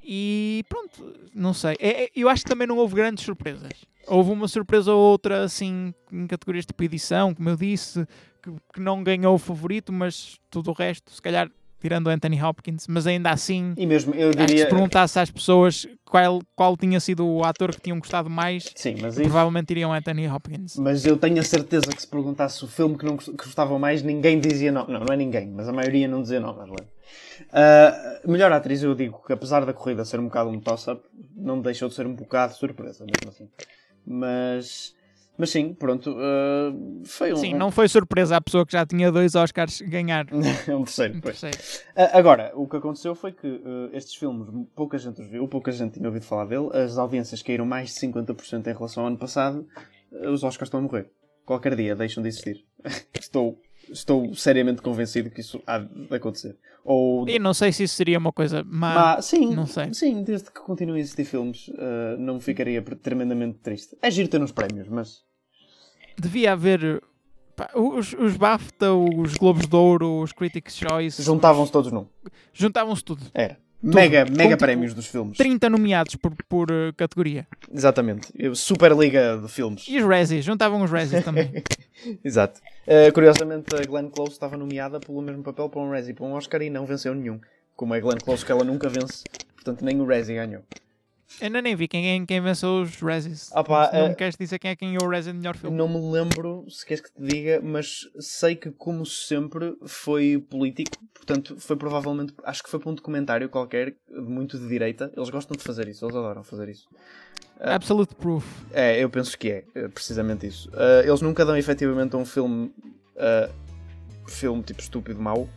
E 0.03 0.63
pronto, 0.69 1.11
não 1.33 1.55
sei. 1.55 1.75
É, 1.79 2.03
é, 2.03 2.09
eu 2.15 2.29
acho 2.29 2.43
que 2.43 2.49
também 2.49 2.67
não 2.67 2.77
houve 2.77 2.93
grandes 2.93 3.23
surpresas. 3.23 3.71
Houve 4.05 4.31
uma 4.31 4.47
surpresa 4.47 4.93
ou 4.93 5.11
outra, 5.11 5.43
assim, 5.43 5.93
em 6.11 6.27
categorias 6.27 6.67
tipo 6.67 6.83
edição, 6.83 7.33
como 7.33 7.49
eu 7.49 7.55
disse, 7.55 8.07
que, 8.41 8.51
que 8.73 8.79
não 8.79 9.03
ganhou 9.03 9.35
o 9.35 9.39
favorito, 9.39 9.91
mas 9.91 10.39
tudo 10.49 10.71
o 10.71 10.73
resto, 10.73 11.11
se 11.11 11.21
calhar 11.21 11.49
tirando 11.79 12.07
o 12.07 12.09
Anthony 12.09 12.41
Hopkins, 12.41 12.87
mas 12.87 13.07
ainda 13.07 13.31
assim, 13.31 13.73
e 13.77 13.85
mesmo, 13.85 14.13
eu 14.13 14.31
diria... 14.31 14.65
se 14.65 14.69
perguntasse 14.69 15.17
às 15.17 15.31
pessoas 15.31 15.87
qual, 16.03 16.41
qual 16.55 16.75
tinha 16.75 16.99
sido 16.99 17.25
o 17.25 17.43
ator 17.43 17.73
que 17.73 17.81
tinham 17.81 17.99
gostado 17.99 18.29
mais, 18.29 18.69
Sim, 18.75 18.95
mas 19.01 19.15
provavelmente 19.15 19.67
diriam 19.67 19.93
Anthony 19.93 20.27
Hopkins. 20.27 20.75
Mas 20.77 21.05
eu 21.05 21.17
tenho 21.17 21.39
a 21.39 21.43
certeza 21.43 21.91
que 21.91 22.01
se 22.01 22.07
perguntasse 22.07 22.63
o 22.63 22.67
filme 22.67 22.97
que 22.97 23.05
não 23.05 23.15
gostavam 23.15 23.79
mais, 23.79 24.03
ninguém 24.03 24.39
dizia 24.39 24.71
não. 24.71 24.85
Não, 24.87 24.99
não 24.99 25.13
é 25.13 25.17
ninguém, 25.17 25.47
mas 25.49 25.67
a 25.69 25.73
maioria 25.73 26.07
não 26.07 26.21
dizia 26.21 26.39
não, 26.39 26.55
Marlene. 26.55 26.87
Uh, 27.47 28.29
melhor 28.29 28.51
atriz, 28.51 28.83
eu 28.83 28.93
digo 28.93 29.23
que 29.25 29.31
apesar 29.31 29.65
da 29.65 29.73
corrida 29.73 30.03
ser 30.03 30.19
um 30.19 30.25
bocado 30.25 30.49
um 30.49 30.59
toss-up, 30.59 31.01
não 31.35 31.61
deixou 31.61 31.87
de 31.87 31.95
ser 31.95 32.05
um 32.05 32.13
bocado 32.13 32.53
surpresa, 32.53 33.05
mesmo 33.05 33.29
assim. 33.29 33.49
Mas, 34.05 34.93
mas 35.39 35.49
sim, 35.49 35.73
pronto, 35.73 36.11
uh, 36.11 37.05
foi 37.05 37.33
um. 37.33 37.37
Sim, 37.37 37.53
não 37.53 37.71
foi 37.71 37.87
surpresa 37.87 38.35
a 38.35 38.41
pessoa 38.41 38.65
que 38.65 38.73
já 38.73 38.85
tinha 38.85 39.11
dois 39.11 39.35
Oscars 39.35 39.81
ganhar. 39.81 40.27
um 40.33 40.83
terceiro, 40.83 41.17
um 41.17 41.21
terceiro. 41.21 41.57
Uh, 41.57 42.09
agora, 42.11 42.51
o 42.53 42.67
que 42.67 42.75
aconteceu 42.75 43.15
foi 43.15 43.31
que 43.31 43.61
estes 43.93 44.15
filmes, 44.15 44.47
pouca 44.75 44.97
gente 44.97 45.21
os 45.21 45.27
viu, 45.27 45.47
pouca 45.47 45.71
gente 45.71 45.93
tinha 45.93 46.07
ouvido 46.07 46.25
falar 46.25 46.45
dele, 46.45 46.69
as 46.73 46.97
audiências 46.97 47.41
caíram 47.41 47.65
mais 47.65 47.93
de 47.93 48.01
50% 48.01 48.67
em 48.67 48.73
relação 48.73 49.03
ao 49.03 49.07
ano 49.07 49.17
passado, 49.17 49.65
os 50.11 50.43
Oscars 50.43 50.67
estão 50.67 50.81
a 50.81 50.83
morrer. 50.83 51.09
Qualquer 51.45 51.75
dia 51.75 51.95
deixam 51.95 52.21
de 52.21 52.29
existir. 52.29 52.63
Estou 53.19 53.59
estou 53.91 54.33
seriamente 54.35 54.81
convencido 54.81 55.29
que 55.29 55.41
isso 55.41 55.61
há 55.65 55.79
de 55.79 56.15
acontecer. 56.15 56.57
Ou... 56.83 57.27
E 57.27 57.39
não 57.39 57.53
sei 57.53 57.71
se 57.71 57.83
isso 57.83 57.95
seria 57.95 58.17
uma 58.17 58.31
coisa 58.31 58.63
má. 58.63 58.93
má 58.93 59.21
sim, 59.21 59.53
não 59.53 59.65
sei. 59.65 59.93
sim, 59.93 60.23
desde 60.23 60.51
que 60.51 60.59
continuem 60.61 60.97
a 60.97 61.01
existir 61.01 61.25
filmes, 61.25 61.67
uh, 61.69 62.17
não 62.17 62.39
ficaria 62.39 62.81
tremendamente 62.81 63.59
triste. 63.59 63.97
É 64.01 64.09
giro 64.09 64.29
ter 64.29 64.41
uns 64.41 64.51
prémios, 64.51 64.87
mas. 64.87 65.27
Devia 66.19 66.53
haver. 66.53 67.01
Pá, 67.55 67.69
os, 67.75 68.13
os 68.13 68.37
BAFTA, 68.37 68.93
os 68.93 69.35
Globos 69.35 69.67
de 69.67 69.75
Ouro, 69.75 70.21
os 70.21 70.31
Critics' 70.31 70.77
Choice. 70.77 71.21
Juntavam-se 71.21 71.71
todos 71.71 71.91
num. 71.91 72.05
Juntavam-se 72.53 73.03
tudo. 73.03 73.23
Era. 73.33 73.57
Mega, 73.81 74.25
mega 74.25 74.57
prémios 74.57 74.93
dos 74.93 75.07
filmes. 75.07 75.37
30 75.37 75.69
nomeados 75.69 76.15
por, 76.15 76.33
por 76.49 76.69
uh, 76.69 76.93
categoria. 76.97 77.47
Exatamente. 77.73 78.27
Superliga 78.53 79.39
de 79.41 79.47
filmes. 79.47 79.85
E 79.87 79.97
os 79.97 80.05
Razzies, 80.05 80.43
juntavam 80.43 80.83
os 80.83 80.91
Razzies 80.91 81.23
também. 81.23 81.63
Exato. 82.23 82.59
Uh, 82.85 83.11
curiosamente, 83.13 83.73
a 83.73 83.85
Glenn 83.85 84.09
Close 84.09 84.33
estava 84.33 84.57
nomeada 84.57 84.99
pelo 84.99 85.21
mesmo 85.21 85.43
papel 85.43 85.69
para 85.69 85.79
um 85.79 85.89
Razzie 85.91 86.13
para 86.13 86.25
um 86.25 86.33
Oscar 86.33 86.61
e 86.61 86.69
não 86.69 86.85
venceu 86.85 87.15
nenhum. 87.15 87.39
Como 87.73 87.95
é 87.95 88.01
Glenn 88.01 88.17
Close 88.17 88.45
que 88.45 88.51
ela 88.51 88.65
nunca 88.65 88.89
vence, 88.89 89.23
portanto 89.55 89.85
nem 89.85 90.01
o 90.01 90.05
Razzie 90.05 90.35
ganhou. 90.35 90.61
Ainda 91.41 91.61
nem 91.61 91.75
vi 91.75 91.87
quem, 91.87 92.25
quem 92.25 92.41
venceu 92.41 92.81
os 92.81 92.95
Razzies. 92.97 93.49
Opa, 93.53 93.91
não 93.93 94.05
uh, 94.05 94.09
me 94.09 94.15
queres 94.15 94.35
dizer 94.35 94.59
quem 94.59 94.71
é 94.71 94.75
quem 94.75 94.95
é 94.95 94.97
o 94.99 95.07
Razzie 95.07 95.31
de 95.31 95.39
melhor 95.39 95.55
filme? 95.55 95.77
Não 95.77 95.87
me 95.87 96.11
lembro, 96.11 96.65
se 96.69 96.85
queres 96.85 97.01
que 97.01 97.11
te 97.11 97.21
diga, 97.21 97.61
mas 97.61 98.09
sei 98.19 98.55
que, 98.55 98.71
como 98.71 99.05
sempre, 99.05 99.75
foi 99.85 100.43
político. 100.49 100.97
Portanto, 101.13 101.55
foi 101.59 101.75
provavelmente, 101.75 102.33
acho 102.43 102.63
que 102.63 102.69
foi 102.69 102.79
para 102.79 102.89
um 102.89 102.95
documentário 102.95 103.47
qualquer, 103.47 103.95
muito 104.11 104.57
de 104.57 104.67
direita. 104.67 105.11
Eles 105.15 105.29
gostam 105.29 105.55
de 105.55 105.63
fazer 105.63 105.87
isso, 105.87 106.05
eles 106.05 106.15
adoram 106.15 106.43
fazer 106.43 106.67
isso. 106.67 106.87
Uh, 107.59 107.69
Absolute 107.69 108.15
Proof. 108.15 108.45
É, 108.73 109.01
eu 109.01 109.09
penso 109.09 109.37
que 109.37 109.49
é, 109.49 109.63
é 109.75 109.87
precisamente 109.87 110.47
isso. 110.47 110.69
Uh, 110.69 111.07
eles 111.07 111.21
nunca 111.21 111.45
dão 111.45 111.55
efetivamente 111.55 112.15
um 112.15 112.25
filme, 112.25 112.73
filme 114.27 114.63
tipo 114.63 114.81
estúpido, 114.81 115.21
mau. 115.21 115.47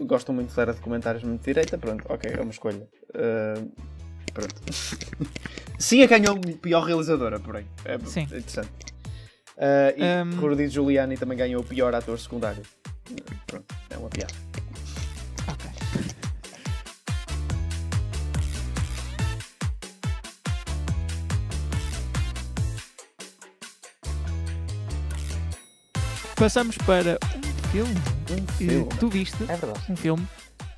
gostam 0.00 0.34
muito 0.34 0.50
de 0.50 0.56
dar 0.56 0.68
a 0.68 0.72
documentários 0.72 1.24
muito 1.24 1.40
de 1.40 1.46
direita. 1.46 1.76
Pronto, 1.78 2.04
ok, 2.08 2.30
é 2.32 2.40
uma 2.40 2.50
escolha. 2.50 2.86
Pronto. 4.32 4.54
Sim, 5.78 6.02
a 6.02 6.06
ganhou 6.06 6.38
pior 6.40 6.82
realizadora, 6.84 7.38
porém. 7.38 7.66
É 7.84 7.98
Sim. 8.06 8.22
interessante. 8.22 8.70
Uh, 9.56 9.94
e 9.96 10.24
um... 10.24 10.40
Rudy 10.40 10.68
Giuliani 10.68 11.16
também 11.16 11.38
ganhou 11.38 11.62
o 11.62 11.64
pior 11.64 11.94
ator 11.94 12.18
secundário. 12.18 12.62
Pronto. 13.46 13.74
É 13.90 13.96
uma 13.96 14.08
piada. 14.08 14.32
Ok. 15.46 15.70
Passamos 26.34 26.76
para 26.78 27.18
um 27.36 27.68
filme 27.70 27.94
Um 28.30 28.46
que 28.46 28.52
filme. 28.66 28.88
tu 28.98 29.08
viste. 29.08 29.42
É 29.44 29.56
verdade. 29.56 29.80
Um 29.88 29.96
filme. 29.96 30.26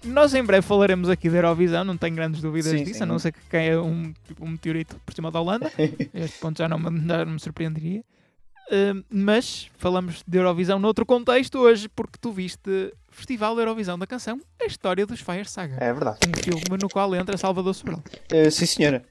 Nós 0.07 0.35
em 0.35 0.43
breve 0.43 0.67
falaremos 0.67 1.09
aqui 1.09 1.29
da 1.29 1.39
Eurovisão, 1.39 1.85
não 1.85 1.97
tenho 1.97 2.15
grandes 2.15 2.41
dúvidas 2.41 2.73
Sim, 2.73 2.85
disso, 2.85 2.99
sim. 2.99 3.03
a 3.03 3.07
não 3.07 3.19
ser 3.19 3.33
que 3.33 3.41
caia 3.49 3.83
um, 3.83 4.13
um 4.41 4.49
meteorito 4.49 4.97
por 5.05 5.15
cima 5.15 5.31
da 5.31 5.41
Holanda. 5.41 5.71
este 6.15 6.39
ponto 6.39 6.59
já 6.59 6.69
não 6.69 6.79
já 6.79 7.25
não 7.25 7.33
me 7.33 7.41
surpreenderia. 7.41 8.05
Uh, 8.69 9.05
mas 9.09 9.69
falamos 9.79 10.25
de 10.27 10.39
Eurovisão 10.39 10.79
noutro 10.79 11.07
contexto 11.07 11.59
hoje, 11.59 11.89
porque 11.89 12.19
tu 12.21 12.33
viste 12.33 12.93
Festival 13.11 13.55
da 13.55 13.63
Eurovisão 13.63 13.99
da 13.99 14.07
Canção, 14.07 14.41
a 14.61 14.67
história 14.67 15.07
dos 15.07 15.21
Fire 15.21 15.49
Saga. 15.49 15.77
É 15.81 15.93
verdade. 15.93 16.19
Um 16.29 16.37
filme 16.43 16.79
no 16.83 16.89
qual 16.89 17.15
entra 17.15 17.37
Salvador 17.37 17.75
Sobral. 17.75 18.03
Eh, 18.31 18.51
sim, 18.51 18.67
senhora. 18.67 19.05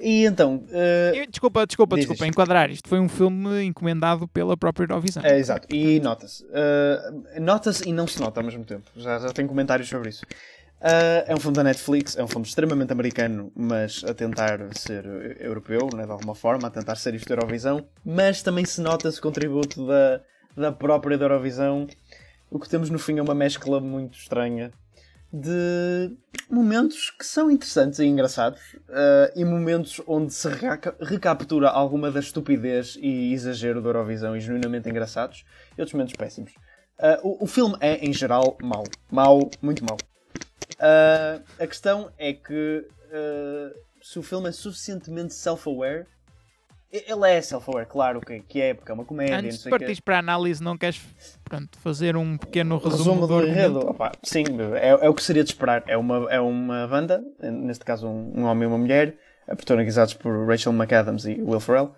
E 0.00 0.24
então, 0.24 0.64
E, 1.14 1.26
Desculpa, 1.26 1.66
desculpa, 1.66 1.96
Diz 1.96 2.04
desculpa, 2.04 2.24
isto. 2.24 2.30
enquadrar 2.32 2.70
isto. 2.70 2.88
Foi 2.88 3.00
um 3.00 3.08
filme 3.08 3.64
encomendado 3.64 4.28
pela 4.28 4.56
própria 4.56 4.84
Eurovisão. 4.84 5.24
É, 5.24 5.38
exato. 5.38 5.66
E 5.74 5.98
nota-se. 6.00 6.44
Uh, 6.44 7.40
nota-se 7.40 7.88
e 7.88 7.92
não 7.92 8.06
se 8.06 8.20
nota 8.20 8.40
ao 8.40 8.44
mesmo 8.44 8.64
tempo. 8.64 8.84
Já, 8.96 9.18
já 9.18 9.30
tenho 9.32 9.48
comentários 9.48 9.88
sobre 9.88 10.10
isso. 10.10 10.24
Uh, 10.80 11.26
é 11.26 11.34
um 11.34 11.40
filme 11.40 11.56
da 11.56 11.64
Netflix, 11.64 12.16
é 12.16 12.22
um 12.22 12.28
filme 12.28 12.46
extremamente 12.46 12.92
americano, 12.92 13.50
mas 13.56 14.04
a 14.04 14.14
tentar 14.14 14.60
ser 14.76 15.04
europeu, 15.40 15.88
né, 15.92 16.04
de 16.04 16.12
alguma 16.12 16.36
forma, 16.36 16.68
a 16.68 16.70
tentar 16.70 16.94
ser 16.94 17.14
isto 17.14 17.28
da 17.28 17.34
Eurovisão. 17.34 17.84
Mas 18.04 18.42
também 18.42 18.64
se 18.64 18.80
nota 18.80 19.08
esse 19.08 19.20
contributo 19.20 19.84
da, 19.84 20.20
da 20.56 20.70
própria 20.70 21.18
da 21.18 21.24
Eurovisão. 21.24 21.88
O 22.48 22.60
que 22.60 22.68
temos 22.68 22.90
no 22.90 22.98
fim 22.98 23.18
é 23.18 23.22
uma 23.22 23.34
mescla 23.34 23.80
muito 23.80 24.16
estranha 24.16 24.70
de 25.32 26.16
momentos 26.50 27.10
que 27.10 27.24
são 27.24 27.50
interessantes 27.50 27.98
e 27.98 28.06
engraçados 28.06 28.60
uh, 28.88 29.30
e 29.36 29.44
momentos 29.44 30.00
onde 30.06 30.32
se 30.32 30.48
reca- 30.48 30.96
recaptura 31.00 31.68
alguma 31.68 32.10
da 32.10 32.20
estupidez 32.20 32.96
e 33.00 33.32
exagero 33.32 33.82
da 33.82 33.88
Eurovisão 33.90 34.36
e 34.36 34.40
genuinamente 34.40 34.88
engraçados 34.88 35.44
e 35.76 35.80
outros 35.80 35.92
momentos 35.92 36.14
péssimos. 36.14 36.52
Uh, 36.98 37.28
o, 37.28 37.44
o 37.44 37.46
filme 37.46 37.76
é, 37.80 37.96
em 37.96 38.12
geral, 38.12 38.56
mau. 38.62 38.84
Mau, 39.10 39.50
muito 39.60 39.84
mau. 39.84 39.98
Uh, 40.74 41.42
a 41.58 41.66
questão 41.66 42.10
é 42.16 42.32
que 42.32 42.86
se 44.02 44.18
o 44.18 44.22
filme 44.22 44.48
é 44.48 44.52
suficientemente 44.52 45.34
self-aware, 45.34 46.06
ele 46.90 47.30
é 47.30 47.40
self-aware, 47.42 47.86
claro 47.86 48.20
que, 48.20 48.40
que 48.40 48.60
é, 48.60 48.74
porque 48.74 48.90
é 48.90 48.94
uma 48.94 49.04
comédia, 49.04 49.36
Antes 49.36 49.62
de 49.62 49.68
partires 49.68 50.00
para 50.00 50.16
a 50.16 50.18
análise, 50.20 50.62
não 50.62 50.76
queres 50.76 51.02
pronto, 51.44 51.78
fazer 51.78 52.16
um 52.16 52.38
pequeno 52.38 52.78
resumo, 52.78 52.96
Resumo 52.96 53.26
do 53.26 53.46
enredo. 53.46 53.78
Opa, 53.90 54.12
sim, 54.22 54.44
é, 54.80 54.88
é 54.88 55.08
o 55.08 55.14
que 55.14 55.22
seria 55.22 55.44
de 55.44 55.50
esperar. 55.50 55.84
É 55.86 55.96
uma, 55.96 56.32
é 56.32 56.40
uma 56.40 56.86
banda, 56.88 57.22
neste 57.40 57.84
caso 57.84 58.08
um, 58.08 58.40
um 58.40 58.44
homem 58.44 58.64
e 58.64 58.66
uma 58.66 58.78
mulher, 58.78 59.18
eh, 59.46 59.54
protagonizados 59.54 60.14
por 60.14 60.46
Rachel 60.46 60.72
McAdams 60.72 61.26
e 61.26 61.40
Will 61.42 61.60
Ferrell, 61.60 61.94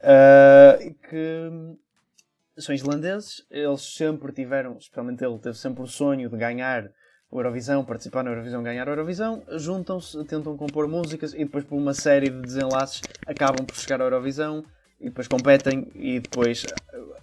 eh, 0.00 0.94
que 1.08 1.50
são 2.56 2.74
islandeses. 2.74 3.46
Eles 3.50 3.82
sempre 3.94 4.32
tiveram, 4.32 4.78
especialmente 4.78 5.22
ele, 5.22 5.38
teve 5.38 5.58
sempre 5.58 5.82
o 5.82 5.86
sonho 5.86 6.30
de 6.30 6.36
ganhar 6.38 6.90
Eurovisão, 7.32 7.84
participar 7.84 8.22
na 8.24 8.30
Eurovisão, 8.30 8.62
ganhar 8.62 8.88
a 8.88 8.92
Eurovisão. 8.92 9.42
Juntam-se, 9.56 10.22
tentam 10.24 10.56
compor 10.56 10.88
músicas 10.88 11.32
e 11.34 11.38
depois, 11.38 11.64
por 11.64 11.76
uma 11.76 11.94
série 11.94 12.28
de 12.28 12.40
desenlaces, 12.42 13.02
acabam 13.26 13.64
por 13.64 13.76
chegar 13.76 14.00
à 14.00 14.04
Eurovisão 14.04 14.64
e 15.00 15.04
depois 15.04 15.28
competem 15.28 15.86
e 15.94 16.18
depois. 16.20 16.64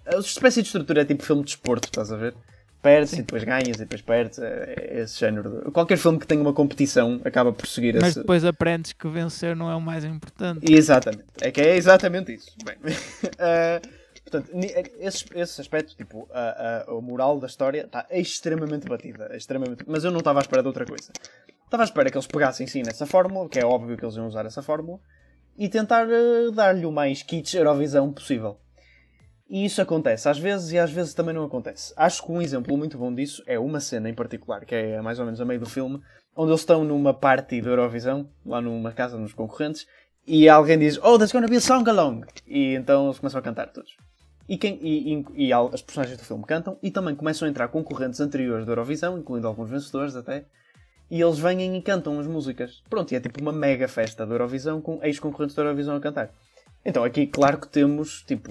A 0.06 0.17
espécie 0.17 0.62
de 0.62 0.67
estrutura 0.67 1.02
é 1.02 1.06
tipo 1.06 1.24
filme 1.24 1.41
de 1.43 1.48
desporto, 1.48 1.88
estás 1.89 2.12
a 2.12 2.15
ver? 2.15 2.34
Perdes 2.82 3.13
e 3.13 3.17
depois 3.17 3.43
ganhas 3.43 3.76
e 3.76 3.80
depois 3.80 4.02
perdes. 4.02 4.39
É 4.39 5.00
esse 5.02 5.20
género. 5.20 5.50
de- 5.65 5.72
Qualquer 5.72 5.98
filme 5.98 6.20
que 6.20 6.28
tenha 6.28 6.39
uma 6.41 6.54
competição 6.54 7.20
acaba 7.26 7.52
por 7.52 7.67
seguir 7.67 7.96
Mas 7.96 8.10
esse. 8.12 8.20
depois 8.20 8.46
aprendes 8.46 8.93
que 8.93 9.08
vencer 9.10 9.56
não 9.56 9.70
é 9.70 9.76
o 9.76 9.82
mais 9.82 10.06
importante. 10.06 10.72
Exatamente. 10.72 11.26
É 11.41 11.52
que 11.52 11.60
é 11.60 11.76
exatamente 11.76 12.34
isso. 12.34 12.52
Bem, 12.63 12.76
eh, 13.39 13.82
portanto, 14.30 14.52
esse, 15.00 15.26
esse 15.34 15.62
aspecto, 15.62 15.96
tipo, 15.96 16.28
a, 16.32 16.40
a, 16.90 16.92
a 16.92 17.02
moral 17.02 17.40
da 17.40 17.48
história 17.48 17.86
está 17.86 18.06
extremamente 18.10 18.88
batida. 18.88 19.36
Extremamente... 19.36 19.84
Mas 19.88 20.04
eu 20.04 20.12
não 20.12 20.20
estava 20.20 20.40
à 20.40 20.42
espera 20.42 20.62
de 20.62 20.68
outra 20.68 20.86
coisa. 20.86 21.12
Estava 21.63 21.84
à 21.84 21.86
espera 21.86 22.10
que 22.10 22.18
eles 22.18 22.28
pegassem 22.28 22.68
sim 22.68 22.82
nessa 22.84 23.06
fórmula, 23.06 23.50
que 23.50 23.60
é 23.60 23.66
óbvio 23.66 23.98
que 23.98 24.06
eles 24.06 24.16
iam 24.16 24.28
usar 24.28 24.46
essa 24.46 24.62
fórmula, 24.62 25.00
e 25.58 25.68
tentar 25.68 26.08
eh, 26.10 26.52
dar-lhe 26.54 26.86
o 26.86 26.92
mais 26.92 27.24
kitsch 27.24 27.56
Eurovisão 27.56 28.13
possível. 28.13 28.60
E 29.50 29.66
isso 29.66 29.82
acontece 29.82 30.28
às 30.28 30.38
vezes 30.38 30.72
e 30.72 30.78
às 30.78 30.92
vezes 30.92 31.13
também 31.13 31.34
não 31.34 31.46
acontece. 31.46 31.94
Acho 31.96 32.24
que 32.24 32.32
um 32.32 32.42
exemplo 32.42 32.78
muito 32.78 32.98
bom 32.98 33.13
disso 33.13 33.42
é 33.48 33.58
uma 33.58 33.80
cena 33.80 34.10
em 34.10 34.13
particular, 34.13 34.66
que 34.66 34.76
é 34.76 35.02
mais 35.02 35.20
ou 35.20 35.26
menos 35.26 35.40
a 35.40 35.46
meio 35.46 35.60
do 35.60 35.70
filme, 35.70 36.02
onde 36.36 36.52
eles 36.52 36.62
estão 36.62 36.84
numa 36.84 37.13
party 37.13 37.62
da 37.62 37.70
Eurovisão, 37.70 38.30
lá 38.46 38.62
numa 38.62 38.92
casa 38.92 39.18
dos 39.18 39.34
concorrentes, 39.34 39.88
e 40.26 40.50
alguém 40.50 40.78
diz, 40.78 40.98
Oh, 41.02 41.18
there's 41.18 41.32
gonna 41.32 41.48
be 41.48 41.56
a 41.56 41.62
song 41.62 41.90
along! 41.90 42.26
E 42.46 42.76
então 42.76 43.06
eles 43.06 43.20
começam 43.20 43.40
a 43.40 43.44
cantar 43.44 43.68
todos. 43.68 43.96
E, 44.48 44.58
quem, 44.58 44.80
e, 44.82 45.14
e, 45.14 45.48
e 45.48 45.54
as 45.54 45.82
personagens 45.82 46.18
do 46.18 46.24
filme 46.24 46.44
cantam, 46.46 46.78
e 46.82 46.90
também 46.90 47.16
começam 47.16 47.48
a 47.48 47.52
entrar 47.52 47.68
concorrentes 47.68 48.20
anteriores 48.22 48.66
da 48.66 48.72
Eurovisão, 48.72 49.18
incluindo 49.18 49.48
alguns 49.48 49.70
vencedores 49.70 50.16
até, 50.16 50.46
e 51.10 51.22
eles 51.22 51.38
vêm 51.38 51.76
e 51.76 51.82
cantam 51.82 52.20
as 52.20 52.28
músicas. 52.28 52.82
Pronto, 52.90 53.12
e 53.12 53.16
é 53.16 53.20
tipo 53.20 53.42
uma 53.42 53.52
mega 53.52 53.88
festa 53.88 54.26
da 54.26 54.34
Eurovisão 54.34 54.82
com 54.82 55.00
ex-concorrentes 55.04 55.56
da 55.56 55.64
Eurovisão 55.64 55.96
a 55.96 56.00
cantar. 56.00 56.32
Então 56.86 57.04
aqui, 57.04 57.28
claro 57.28 57.58
que 57.60 57.68
temos, 57.68 58.24
tipo, 58.24 58.50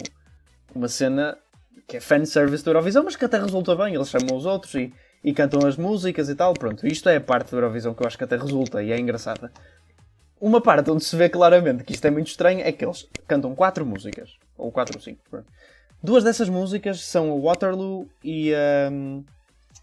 uma 0.74 0.88
cena 0.88 1.38
que 1.86 1.98
é 1.98 2.00
fanservice 2.00 2.64
da 2.64 2.70
Eurovisão, 2.70 3.04
mas 3.04 3.16
que 3.16 3.24
até 3.24 3.38
resulta 3.38 3.74
bem. 3.76 3.94
Eles 3.94 4.08
chamam 4.08 4.36
os 4.36 4.44
outros 4.44 4.74
e, 4.74 4.92
e 5.22 5.32
cantam 5.32 5.66
as 5.66 5.76
músicas 5.76 6.28
e 6.28 6.34
tal. 6.34 6.52
Pronto, 6.54 6.86
isto 6.86 7.08
é 7.08 7.16
a 7.16 7.20
parte 7.20 7.50
da 7.52 7.58
Eurovisão 7.58 7.94
que 7.94 8.02
eu 8.02 8.06
acho 8.06 8.18
que 8.18 8.24
até 8.24 8.36
resulta 8.36 8.82
e 8.82 8.90
é 8.90 8.98
engraçada. 8.98 9.52
Uma 10.40 10.60
parte 10.60 10.90
onde 10.90 11.04
se 11.04 11.16
vê 11.16 11.28
claramente 11.28 11.84
que 11.84 11.92
isto 11.92 12.04
é 12.04 12.10
muito 12.10 12.26
estranho 12.26 12.60
é 12.60 12.72
que 12.72 12.84
eles 12.84 13.08
cantam 13.26 13.54
quatro 13.54 13.86
músicas. 13.86 14.36
Ou 14.58 14.70
quatro 14.72 14.96
ou 14.96 15.02
cinco. 15.02 15.20
Duas 16.02 16.22
dessas 16.24 16.48
músicas 16.48 17.00
são 17.04 17.30
o 17.30 17.42
Waterloo 17.42 18.08
e 18.22 18.54
a. 18.54 18.90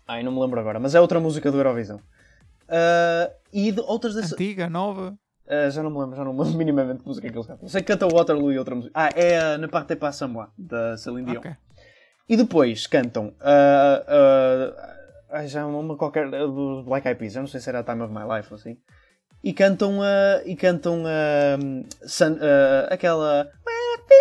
ai, 0.08 0.24
não 0.24 0.32
me 0.32 0.40
lembro 0.40 0.60
agora, 0.60 0.80
mas 0.80 0.96
é 0.96 1.02
outra 1.02 1.20
música 1.20 1.52
do 1.52 1.58
Eurovisão. 1.58 2.00
Ah, 2.70 3.30
e 3.52 3.72
de 3.72 3.80
outras 3.82 4.16
dessas. 4.16 4.34
Antiga, 4.34 4.70
nova. 4.70 5.16
Ah, 5.48 5.70
já 5.70 5.84
não 5.84 5.90
me 5.92 6.00
lembro, 6.00 6.16
já 6.16 6.24
não 6.24 6.34
me 6.34 6.40
lembro 6.44 6.58
minimamente 6.60 7.02
que 7.02 7.08
música 7.08 7.28
é 7.28 7.30
que 7.30 7.36
eles 7.38 7.48
cantam. 7.48 7.68
Sei 7.68 7.82
que 7.82 7.88
canta 7.88 8.06
o 8.08 8.14
Waterloo 8.16 8.52
e 8.52 8.58
outra 8.60 8.74
música. 8.76 8.94
Ah, 8.96 9.10
é 9.16 9.38
a 9.40 9.58
Ne 9.58 9.68
partez 9.68 9.98
pas 9.98 10.16
sans 10.16 10.30
moi, 10.32 10.48
da 10.58 10.96
Celine 10.98 11.26
Dion. 11.26 11.40
Ok. 11.40 11.52
E 12.30 12.38
depois 12.38 12.88
cantam. 12.88 13.34
ah, 13.42 14.74
ah, 15.30 15.46
já 15.48 15.66
uma 15.66 15.98
qualquer. 15.98 16.30
do 16.30 16.84
Black 16.84 17.06
Eyed 17.08 17.20
Peas, 17.20 17.34
já 17.34 17.42
não 17.42 17.48
sei 17.48 17.60
se 17.60 17.68
era 17.70 17.80
a 17.80 17.84
Time 17.84 18.02
of 18.04 18.14
My 18.14 18.22
Life 18.38 18.54
ou 18.54 18.56
assim. 18.58 18.78
E 19.44 19.52
cantam. 19.52 20.02
ah, 20.02 20.42
e 20.46 20.56
cantam. 20.56 21.04
ah, 21.06 21.58
Sun- 22.08 22.40
aquela. 22.90 23.52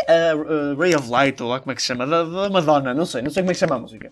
Ah, 0.08 0.74
Ray 0.78 0.94
of 0.94 1.08
Light, 1.10 1.42
ou 1.42 1.48
lá 1.48 1.60
como 1.60 1.72
é 1.72 1.74
que 1.74 1.82
se 1.82 1.88
chama? 1.88 2.06
Da, 2.06 2.24
da 2.24 2.50
Madonna, 2.50 2.92
não 2.94 3.06
sei, 3.06 3.22
não 3.22 3.30
sei 3.30 3.42
como 3.42 3.50
é 3.50 3.54
que 3.54 3.58
se 3.58 3.66
chama 3.66 3.76
a 3.76 3.78
música. 3.80 4.10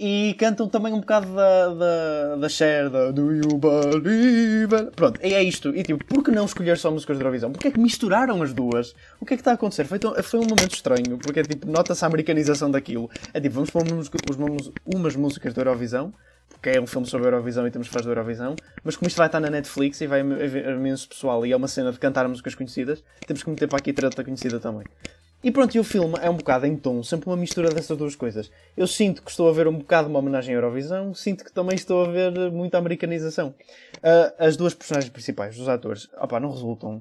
E 0.00 0.36
cantam 0.38 0.68
também 0.68 0.92
um 0.92 1.00
bocado 1.00 1.26
da, 1.34 1.68
da, 1.74 2.36
da 2.36 2.48
Cher, 2.48 2.88
da 2.88 3.10
Do 3.10 3.32
You 3.34 3.58
Believe? 3.58 4.92
Pronto, 4.94 5.18
é 5.20 5.42
isto. 5.42 5.74
E 5.74 5.82
tipo, 5.82 6.04
por 6.04 6.22
que 6.22 6.30
não 6.30 6.44
escolher 6.44 6.78
só 6.78 6.88
músicas 6.88 7.16
de 7.16 7.22
Eurovisão? 7.24 7.50
Porque 7.50 7.66
é 7.66 7.70
que 7.72 7.80
misturaram 7.80 8.40
as 8.40 8.52
duas? 8.52 8.94
O 9.20 9.26
que 9.26 9.34
é 9.34 9.36
que 9.36 9.40
está 9.40 9.50
a 9.50 9.54
acontecer? 9.54 9.84
Foi, 9.86 9.98
tão- 9.98 10.14
foi 10.22 10.38
um 10.38 10.44
momento 10.44 10.72
estranho, 10.74 11.18
porque 11.18 11.40
é 11.40 11.42
tipo, 11.42 11.66
nota-se 11.68 12.04
a 12.04 12.06
americanização 12.06 12.70
daquilo. 12.70 13.10
É 13.34 13.40
tipo, 13.40 13.56
vamos 13.56 13.70
pôr 13.70 13.82
umas, 13.90 14.08
umas 14.86 15.16
músicas 15.16 15.52
da 15.52 15.62
Eurovisão, 15.62 16.14
porque 16.48 16.70
é 16.70 16.80
um 16.80 16.86
filme 16.86 17.06
sobre 17.06 17.26
a 17.26 17.30
Eurovisão 17.30 17.66
e 17.66 17.70
temos 17.70 17.88
fãs 17.88 18.04
da 18.04 18.10
Eurovisão, 18.10 18.56
mas 18.82 18.96
como 18.96 19.08
isto 19.08 19.16
vai 19.16 19.26
estar 19.26 19.40
na 19.40 19.50
Netflix 19.50 20.00
e 20.00 20.06
vai 20.06 20.20
haver 20.20 20.74
imenso 20.74 21.08
pessoal 21.08 21.44
e 21.46 21.52
é 21.52 21.56
uma 21.56 21.68
cena 21.68 21.92
de 21.92 21.98
cantar 21.98 22.26
músicas 22.28 22.54
conhecidas, 22.54 23.02
temos 23.26 23.42
que 23.42 23.50
meter 23.50 23.68
para 23.68 23.78
aqui 23.78 23.92
treta 23.92 24.24
conhecida 24.24 24.58
também. 24.58 24.84
E 25.42 25.52
pronto, 25.52 25.72
e 25.76 25.78
o 25.78 25.84
filme 25.84 26.14
é 26.20 26.28
um 26.28 26.36
bocado 26.36 26.66
em 26.66 26.76
tom, 26.76 27.00
sempre 27.00 27.30
uma 27.30 27.36
mistura 27.36 27.68
dessas 27.70 27.96
duas 27.96 28.16
coisas. 28.16 28.50
Eu 28.76 28.88
sinto 28.88 29.22
que 29.22 29.30
estou 29.30 29.48
a 29.48 29.52
ver 29.52 29.68
um 29.68 29.78
bocado 29.78 30.08
uma 30.08 30.18
homenagem 30.18 30.52
à 30.52 30.58
Eurovisão, 30.58 31.14
sinto 31.14 31.44
que 31.44 31.52
também 31.52 31.76
estou 31.76 32.04
a 32.04 32.08
ver 32.08 32.50
muita 32.50 32.76
americanização. 32.76 33.54
Ah, 34.02 34.34
as 34.38 34.56
duas 34.56 34.74
personagens 34.74 35.12
principais, 35.12 35.56
os 35.56 35.68
atores, 35.68 36.08
opá, 36.20 36.40
não 36.40 36.50
resultam. 36.50 37.00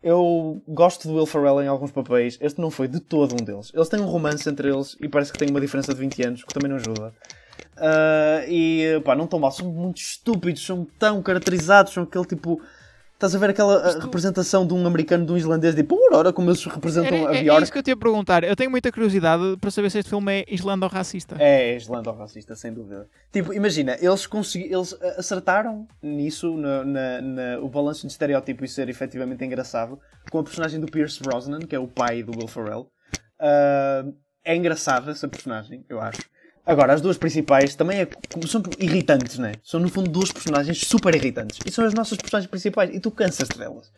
Eu 0.00 0.62
gosto 0.68 1.08
do 1.08 1.14
Will 1.14 1.26
Ferrell 1.26 1.60
em 1.60 1.66
alguns 1.66 1.90
papéis, 1.90 2.38
este 2.40 2.60
não 2.60 2.70
foi 2.70 2.86
de 2.86 3.00
todo 3.00 3.34
um 3.34 3.44
deles. 3.44 3.72
Eles 3.74 3.88
têm 3.88 4.00
um 4.00 4.06
romance 4.06 4.48
entre 4.48 4.68
eles 4.68 4.96
e 5.00 5.08
parece 5.08 5.32
que 5.32 5.38
tem 5.38 5.50
uma 5.50 5.60
diferença 5.60 5.92
de 5.92 5.98
20 5.98 6.22
anos, 6.24 6.44
que 6.44 6.54
também 6.54 6.68
não 6.68 6.76
ajuda. 6.76 7.12
Ah, 7.76 8.44
e 8.48 9.00
pá, 9.04 9.14
não 9.14 9.26
tão 9.26 9.38
mal, 9.38 9.50
são 9.50 9.70
muito 9.72 9.98
estúpidos, 9.98 10.64
são 10.64 10.86
tão 10.98 11.22
caracterizados, 11.22 11.92
são 11.92 12.02
aquele 12.04 12.24
tipo. 12.24 12.60
Estás 13.14 13.36
a 13.36 13.38
ver 13.38 13.50
aquela 13.50 13.76
ah, 13.76 14.00
representação 14.00 14.66
de 14.66 14.74
um 14.74 14.84
americano, 14.84 15.24
de 15.24 15.30
um 15.30 15.36
islandês, 15.36 15.76
tipo, 15.76 15.96
ora 16.12 16.32
como 16.32 16.50
eles 16.50 16.64
representam 16.64 17.18
Era, 17.18 17.30
a 17.30 17.34
é, 17.34 17.38
é 17.38 17.42
Bjork. 17.44 17.62
isso 17.62 17.72
que 17.72 17.78
eu 17.78 17.82
te 17.84 17.90
ia 17.90 17.96
perguntar. 17.96 18.42
Eu 18.42 18.56
tenho 18.56 18.68
muita 18.68 18.90
curiosidade 18.90 19.56
para 19.60 19.70
saber 19.70 19.90
se 19.90 19.98
este 20.00 20.08
filme 20.08 20.40
é 20.40 20.44
islando-racista. 20.52 21.36
É, 21.38 21.76
islando-racista, 21.76 22.56
sem 22.56 22.72
dúvida. 22.74 23.06
Tipo, 23.32 23.54
imagina, 23.54 23.96
eles, 24.00 24.26
consegui, 24.26 24.74
eles 24.74 24.92
ah, 25.00 25.14
acertaram 25.18 25.86
nisso, 26.02 26.56
na, 26.56 26.82
na- 26.84 27.20
na- 27.22 27.58
o 27.60 27.68
balanço 27.68 28.04
de 28.08 28.12
estereótipo 28.12 28.64
e 28.64 28.68
ser 28.68 28.88
efetivamente 28.88 29.44
engraçado, 29.44 30.00
com 30.28 30.40
a 30.40 30.42
personagem 30.42 30.80
do 30.80 30.88
Pierce 30.88 31.22
Brosnan, 31.22 31.60
que 31.60 31.76
é 31.76 31.78
o 31.78 31.86
pai 31.86 32.24
do 32.24 32.32
Will 32.36 32.48
Ferrell. 32.48 32.88
Ah, 33.38 34.04
é 34.44 34.56
engraçada 34.56 35.12
essa 35.12 35.28
personagem, 35.28 35.84
eu 35.88 36.00
acho. 36.00 36.22
Agora, 36.64 36.92
as 36.92 37.00
duas 37.00 37.18
principais 37.18 37.74
também 37.74 38.02
é, 38.02 38.08
são 38.46 38.62
irritantes, 38.78 39.38
né? 39.38 39.54
São 39.64 39.80
no 39.80 39.88
fundo 39.88 40.08
duas 40.08 40.30
personagens 40.30 40.80
super 40.86 41.14
irritantes. 41.14 41.58
E 41.66 41.70
são 41.70 41.84
as 41.84 41.92
nossas 41.92 42.16
personagens 42.18 42.48
principais. 42.48 42.94
E 42.94 43.00
tu 43.00 43.10
cansas-te 43.10 43.58
delas. 43.58 43.90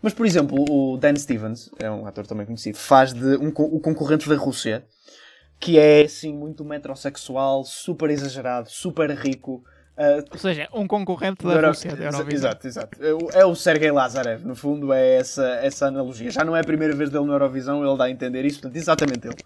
Mas, 0.00 0.14
por 0.14 0.24
exemplo, 0.24 0.64
o 0.68 0.96
Dan 0.96 1.16
Stevens, 1.16 1.70
é 1.78 1.90
um 1.90 2.06
ator 2.06 2.26
também 2.26 2.46
conhecido, 2.46 2.78
faz 2.78 3.12
de 3.12 3.36
um, 3.36 3.48
o 3.48 3.80
concorrente 3.80 4.28
da 4.28 4.36
Rússia, 4.36 4.84
que 5.58 5.78
é, 5.78 6.02
assim, 6.02 6.32
muito 6.32 6.64
metrosexual, 6.64 7.64
super 7.64 8.10
exagerado, 8.10 8.70
super 8.70 9.10
rico. 9.10 9.64
Uh, 9.96 10.22
Ou 10.30 10.38
seja, 10.38 10.68
um 10.74 10.86
concorrente 10.86 11.44
da 11.44 11.54
Euro... 11.54 11.68
Rússia, 11.68 11.96
da. 11.96 12.32
Exato, 12.32 12.66
exato. 12.66 12.98
É 13.32 13.44
o 13.44 13.54
Sergei 13.54 13.90
Lazarev, 13.90 14.44
no 14.44 14.54
fundo, 14.54 14.92
é 14.92 15.16
essa, 15.16 15.46
essa 15.62 15.86
analogia. 15.86 16.30
Já 16.30 16.44
não 16.44 16.54
é 16.54 16.60
a 16.60 16.64
primeira 16.64 16.94
vez 16.94 17.10
dele 17.10 17.24
na 17.24 17.32
Eurovisão, 17.32 17.84
ele 17.84 17.96
dá 17.96 18.04
a 18.04 18.10
entender 18.10 18.44
isso, 18.44 18.60
portanto, 18.60 18.76
exatamente 18.76 19.26
ele. 19.26 19.36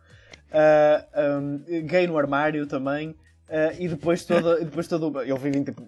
Uh, 0.51 1.39
um, 1.39 1.87
gay 1.87 2.07
no 2.07 2.19
armário 2.19 2.67
também. 2.67 3.15
Uh, 3.51 3.75
e 3.81 3.89
depois 3.89 4.25
todo, 4.25 4.61
depois 4.61 4.87
todo 4.87 5.21
ele 5.21 5.39
vive 5.39 5.65
tipo, 5.65 5.83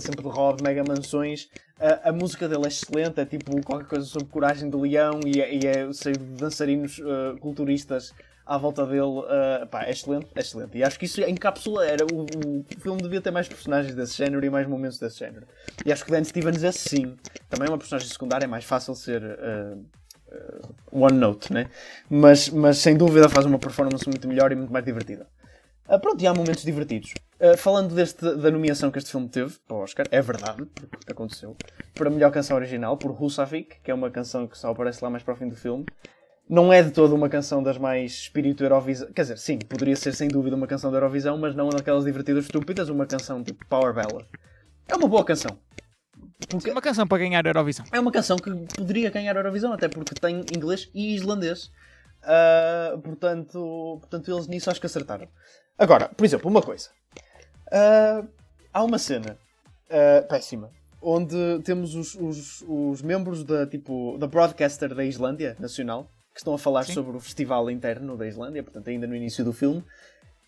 sempre 0.00 0.22
de 0.22 0.28
roda, 0.28 0.62
mega 0.64 0.82
mansões. 0.82 1.44
Uh, 1.78 2.08
a 2.08 2.12
música 2.12 2.48
dele 2.48 2.64
é 2.64 2.68
excelente, 2.68 3.20
é 3.20 3.24
tipo 3.24 3.60
qualquer 3.62 3.86
coisa 3.86 4.04
sobre 4.04 4.26
coragem 4.28 4.68
de 4.68 4.76
leão 4.76 5.20
e 5.24 5.40
é, 5.40 5.54
e 5.54 5.60
é 5.64 5.92
sei, 5.92 6.14
dançarinos 6.14 6.98
uh, 6.98 7.38
culturistas 7.38 8.12
à 8.44 8.58
volta 8.58 8.84
dele. 8.84 9.22
Pá, 9.70 9.84
é 9.84 9.92
excelente, 9.92 10.26
é 10.34 10.40
excelente. 10.40 10.76
E 10.76 10.82
acho 10.82 10.98
que 10.98 11.04
isso 11.04 11.20
encapsula. 11.20 11.86
Era, 11.86 12.04
o, 12.04 12.24
o, 12.24 12.80
filme 12.80 13.00
devia 13.00 13.20
ter 13.20 13.30
mais 13.30 13.46
personagens 13.46 13.94
desse 13.94 14.16
género 14.16 14.44
e 14.44 14.50
mais 14.50 14.66
momentos 14.66 14.98
desse 14.98 15.20
género. 15.20 15.46
E 15.86 15.92
acho 15.92 16.04
que 16.04 16.10
Dan 16.10 16.24
Stevens 16.24 16.64
é 16.64 16.72
sim. 16.72 17.16
Também 17.48 17.68
uma 17.68 17.78
personagem 17.78 18.08
secundária, 18.08 18.44
é 18.44 18.48
mais 18.48 18.64
fácil 18.64 18.94
ser. 18.96 19.22
One 20.92 21.18
Note, 21.18 21.52
né? 21.52 21.68
Mas, 22.08 22.48
mas 22.48 22.78
sem 22.78 22.96
dúvida 22.96 23.28
faz 23.28 23.46
uma 23.46 23.58
performance 23.58 24.08
muito 24.08 24.26
melhor 24.28 24.52
e 24.52 24.54
muito 24.54 24.72
mais 24.72 24.84
divertida. 24.84 25.26
Uh, 25.88 25.98
pronto, 25.98 26.22
e 26.22 26.26
há 26.26 26.32
momentos 26.32 26.64
divertidos. 26.64 27.12
Uh, 27.38 27.56
falando 27.58 27.94
deste, 27.94 28.22
da 28.36 28.50
nomeação 28.50 28.90
que 28.90 28.98
este 28.98 29.10
filme 29.10 29.28
teve 29.28 29.54
para 29.66 29.76
o 29.76 29.80
Oscar, 29.80 30.06
é 30.10 30.22
verdade, 30.22 30.64
porque 30.90 31.12
aconteceu, 31.12 31.56
para 31.94 32.08
a 32.08 32.10
melhor 32.10 32.30
canção 32.30 32.56
original, 32.56 32.96
por 32.96 33.10
Husavik, 33.10 33.76
que 33.82 33.90
é 33.90 33.94
uma 33.94 34.10
canção 34.10 34.46
que 34.46 34.56
só 34.56 34.70
aparece 34.70 35.04
lá 35.04 35.10
mais 35.10 35.22
para 35.22 35.34
o 35.34 35.36
fim 35.36 35.48
do 35.48 35.56
filme. 35.56 35.84
Não 36.48 36.72
é 36.72 36.82
de 36.82 36.90
toda 36.90 37.14
uma 37.14 37.28
canção 37.28 37.62
das 37.62 37.78
mais 37.78 38.12
espírito 38.12 38.64
Eurovisão. 38.64 39.10
Quer 39.12 39.22
dizer, 39.22 39.38
sim, 39.38 39.58
poderia 39.58 39.96
ser 39.96 40.14
sem 40.14 40.28
dúvida 40.28 40.56
uma 40.56 40.66
canção 40.66 40.90
da 40.90 40.98
Eurovisão, 40.98 41.36
mas 41.38 41.54
não 41.54 41.68
daquelas 41.68 42.04
divertidas 42.04 42.44
estúpidas, 42.44 42.88
uma 42.88 43.06
canção 43.06 43.42
tipo 43.42 43.64
Power 43.66 43.94
Ballad. 43.94 44.26
É 44.86 44.94
uma 44.94 45.08
boa 45.08 45.24
canção. 45.24 45.58
Porque... 46.48 46.68
É 46.68 46.72
uma 46.72 46.82
canção 46.82 47.06
para 47.06 47.18
ganhar 47.18 47.44
a 47.44 47.48
Eurovisão. 47.48 47.84
É 47.92 48.00
uma 48.00 48.12
canção 48.12 48.36
que 48.36 48.50
poderia 48.76 49.10
ganhar 49.10 49.36
a 49.36 49.40
Eurovisão, 49.40 49.72
até 49.72 49.88
porque 49.88 50.14
tem 50.14 50.44
inglês 50.54 50.90
e 50.94 51.14
islandês. 51.14 51.70
Uh, 52.22 52.98
portanto, 53.00 53.98
portanto, 54.00 54.30
eles 54.30 54.46
nisso 54.46 54.70
acho 54.70 54.80
que 54.80 54.86
acertaram. 54.86 55.28
Agora, 55.78 56.08
por 56.08 56.24
exemplo, 56.24 56.50
uma 56.50 56.62
coisa. 56.62 56.88
Uh, 57.68 58.28
há 58.72 58.82
uma 58.82 58.98
cena 58.98 59.38
uh, 59.88 60.28
péssima 60.28 60.70
onde 61.04 61.36
temos 61.62 61.94
os, 61.94 62.14
os, 62.14 62.64
os, 62.66 63.02
membros 63.02 63.44
da, 63.44 63.66
tipo, 63.66 64.16
da 64.16 64.26
broadcaster 64.26 64.94
da 64.94 65.04
Islândia 65.04 65.54
Nacional 65.60 66.10
que 66.32 66.40
estão 66.40 66.54
a 66.54 66.58
falar 66.58 66.84
Sim. 66.84 66.94
sobre 66.94 67.16
o 67.16 67.20
festival 67.20 67.70
interno 67.70 68.16
da 68.16 68.26
Islândia, 68.26 68.62
portanto, 68.62 68.88
ainda 68.88 69.06
no 69.06 69.14
início 69.14 69.44
do 69.44 69.52
filme. 69.52 69.84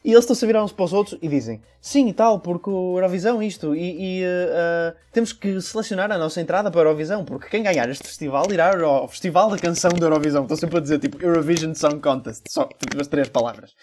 E 0.07 0.13
eles 0.13 0.23
estão-se 0.23 0.45
a 0.45 0.47
virar 0.47 0.63
uns 0.63 0.71
para 0.71 0.85
os 0.85 0.93
outros 0.93 1.19
e 1.21 1.27
dizem 1.27 1.61
sim 1.81 2.07
e 2.09 2.13
tal, 2.13 2.39
porque 2.39 2.71
o 2.71 2.97
Eurovisão 2.97 3.43
isto, 3.43 3.75
e, 3.75 4.21
e 4.21 4.25
uh, 4.25 4.95
temos 5.11 5.33
que 5.33 5.61
selecionar 5.61 6.13
a 6.13 6.17
nossa 6.17 6.41
entrada 6.41 6.71
para 6.71 6.81
a 6.81 6.85
Eurovisão, 6.85 7.25
porque 7.25 7.49
quem 7.49 7.65
ganhar 7.65 7.91
este 7.91 8.07
festival 8.07 8.45
irá 8.53 8.81
ao 8.85 9.09
Festival 9.09 9.51
da 9.51 9.59
Canção 9.59 9.91
da 9.91 10.07
Eurovisão. 10.07 10.43
Estão 10.43 10.57
sempre 10.57 10.79
a 10.79 10.81
dizer 10.81 11.01
tipo 11.01 11.21
Eurovision 11.21 11.75
Song 11.75 11.99
Contest, 11.99 12.45
só 12.49 12.67
tipo, 12.67 13.01
as 13.01 13.09
três 13.09 13.29
palavras. 13.29 13.75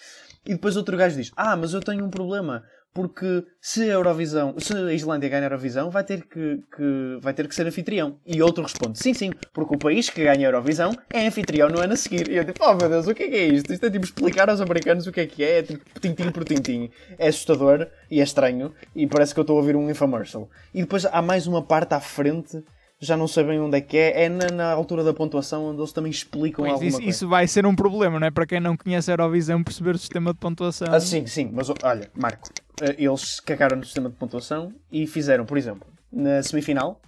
E 0.46 0.54
depois 0.54 0.78
outro 0.78 0.96
gajo 0.96 1.18
diz: 1.18 1.30
Ah, 1.36 1.58
mas 1.58 1.74
eu 1.74 1.82
tenho 1.82 2.06
um 2.06 2.10
problema. 2.10 2.64
Porque 2.94 3.44
se 3.60 3.90
a 3.90 3.94
Eurovisão, 3.94 4.54
se 4.60 4.72
a 4.76 4.94
Islândia 4.94 5.28
ganhar 5.28 5.44
a 5.44 5.56
Eurovisão, 5.56 5.90
vai 5.90 6.04
ter 6.04 6.24
que, 6.24 6.64
que, 6.76 7.18
vai 7.22 7.34
ter 7.34 7.48
que 7.48 7.56
ser 7.56 7.66
anfitrião. 7.66 8.20
E 8.26 8.42
outro 8.42 8.62
responde: 8.62 9.00
Sim, 9.00 9.14
sim, 9.16 9.32
porque 9.52 9.74
o 9.74 9.80
país 9.80 10.10
que 10.12 10.24
ganha 10.24 10.48
a 10.48 10.52
Eurovisão 10.52 10.92
é 11.12 11.26
anfitrião 11.26 11.70
no 11.70 11.80
ano 11.80 11.94
a 11.94 11.96
seguir. 11.96 12.30
E 12.30 12.36
eu 12.36 12.46
tipo: 12.46 12.64
Oh 12.64 12.76
meu 12.76 12.88
Deus, 12.88 13.08
o 13.08 13.16
que 13.16 13.24
é 13.24 13.28
que 13.30 13.36
é 13.36 13.46
isto? 13.48 13.74
Isto 13.74 13.86
é 13.88 13.90
tipo 13.90 14.06
explicar 14.06 14.48
aos 14.48 14.62
americanos 14.62 15.08
o 15.08 15.12
que 15.12 15.22
é 15.22 15.26
que 15.26 15.44
é, 15.44 15.60
é 15.60 15.64
tipo 15.64 16.00
tintim 16.00 16.32
por 16.32 16.44
tintim. 16.44 16.92
É 17.18 17.30
assustador 17.30 17.88
e 18.12 18.20
é 18.20 18.24
estranho. 18.24 18.72
E 18.96 19.08
parece 19.08 19.34
que 19.34 19.40
eu 19.40 19.44
estou 19.44 19.58
a 19.58 19.60
ouvir 19.60 19.76
um 19.76 19.90
infomercial. 19.90 20.48
E 20.72 20.82
depois 20.82 21.06
há 21.06 21.22
mais 21.22 21.48
uma 21.48 21.64
parte 21.64 21.96
à 21.96 22.00
frente 22.00 22.64
já 23.04 23.18
não 23.18 23.28
sabem 23.28 23.60
onde 23.60 23.78
é 23.78 23.82
que 23.82 23.98
é. 23.98 24.24
É 24.24 24.30
na, 24.30 24.48
na 24.48 24.72
altura 24.72 25.04
da 25.04 25.14
pontuação 25.14 25.66
onde 25.66 25.80
eles 25.80 25.92
também 25.92 26.12
explicam 26.12 26.64
pois 26.64 26.74
alguma 26.74 26.88
isso, 26.88 26.98
coisa. 26.98 27.10
Isso 27.10 27.28
vai 27.28 27.48
ser 27.48 27.66
um 27.66 27.76
problema, 27.76 28.20
não 28.20 28.28
é? 28.28 28.32
Para 28.32 28.46
quem 28.46 28.60
não 28.60 28.78
conhece 28.78 29.12
a 29.12 29.14
Eurovisão, 29.14 29.64
perceber 29.64 29.96
o 29.96 29.98
sistema 29.98 30.34
de 30.34 30.40
pontuação. 30.40 30.88
Ah, 30.90 31.00
sim, 31.00 31.26
sim. 31.28 31.50
Mas 31.54 31.70
olha, 31.70 32.10
Marco, 32.16 32.50
eh, 32.82 32.96
eles 32.98 33.40
cagaram 33.40 33.78
no 33.78 33.84
sistema 33.84 34.10
de 34.10 34.16
pontuação 34.16 34.74
e 34.92 35.06
fizeram, 35.06 35.46
por 35.46 35.58
exemplo, 35.58 35.88
na 36.12 36.42
semifinal, 36.42 37.02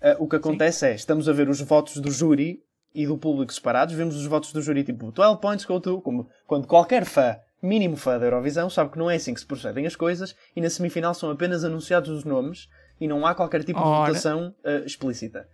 eh, 0.00 0.16
o 0.18 0.26
que 0.26 0.36
acontece 0.36 0.80
sim. 0.80 0.86
é, 0.86 0.94
estamos 0.94 1.28
a 1.28 1.32
ver 1.32 1.48
os 1.48 1.60
votos 1.60 1.98
do 1.98 2.10
júri 2.10 2.60
e 2.94 3.06
do 3.06 3.18
público 3.18 3.52
separados, 3.52 3.94
vemos 3.94 4.16
os 4.16 4.26
votos 4.26 4.52
do 4.52 4.62
júri 4.62 4.82
tipo 4.82 5.12
12 5.12 5.40
points 5.40 5.64
go 5.64 5.78
to, 5.78 6.00
como 6.00 6.28
quando 6.46 6.66
qualquer 6.66 7.04
fã, 7.04 7.36
mínimo 7.62 7.96
fã 7.96 8.18
da 8.18 8.26
Eurovisão, 8.26 8.70
sabe 8.70 8.90
que 8.90 8.98
não 8.98 9.10
é 9.10 9.16
assim 9.16 9.34
que 9.34 9.40
se 9.40 9.46
procedem 9.46 9.86
as 9.86 9.94
coisas, 9.94 10.34
e 10.54 10.60
na 10.60 10.70
semifinal 10.70 11.12
são 11.12 11.30
apenas 11.30 11.62
anunciados 11.62 12.08
os 12.10 12.24
nomes 12.24 12.68
e 13.00 13.06
não 13.06 13.26
há 13.26 13.34
qualquer 13.34 13.62
tipo 13.64 13.78
de 13.78 13.84
votação 13.84 14.54
uh, 14.64 14.84
explícita. 14.84 15.48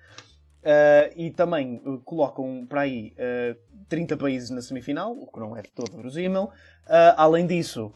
Uh, 0.62 1.10
e 1.16 1.30
também 1.32 1.82
uh, 1.84 1.98
colocam 2.04 2.64
para 2.68 2.82
aí 2.82 3.12
uh, 3.18 3.58
30 3.88 4.16
países 4.16 4.48
na 4.48 4.62
semifinal, 4.62 5.12
o 5.12 5.26
que 5.26 5.40
não 5.40 5.56
é 5.56 5.62
todo 5.62 5.96
verosímil. 5.96 6.50
além 7.16 7.46
disso, 7.46 7.92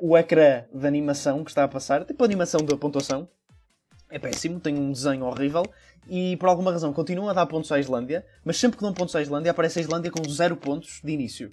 o 0.00 0.18
ecrã 0.18 0.64
de 0.74 0.86
animação 0.86 1.44
que 1.44 1.50
está 1.50 1.64
a 1.64 1.68
passar, 1.68 2.04
tipo 2.04 2.22
a 2.22 2.26
animação 2.26 2.60
da 2.64 2.76
pontuação, 2.76 3.28
é 4.10 4.18
péssimo, 4.18 4.58
tem 4.58 4.76
um 4.76 4.90
desenho 4.90 5.24
horrível 5.24 5.62
e 6.08 6.36
por 6.38 6.48
alguma 6.48 6.72
razão 6.72 6.92
continuam 6.92 7.28
a 7.28 7.32
dar 7.32 7.46
pontos 7.46 7.70
à 7.70 7.78
Islândia, 7.78 8.26
mas 8.44 8.56
sempre 8.56 8.78
que 8.78 8.82
dão 8.82 8.92
pontos 8.92 9.14
à 9.14 9.22
Islândia 9.22 9.52
aparece 9.52 9.78
a 9.78 9.82
Islândia 9.82 10.10
com 10.10 10.28
zero 10.28 10.56
pontos 10.56 11.00
de 11.04 11.12
início. 11.12 11.50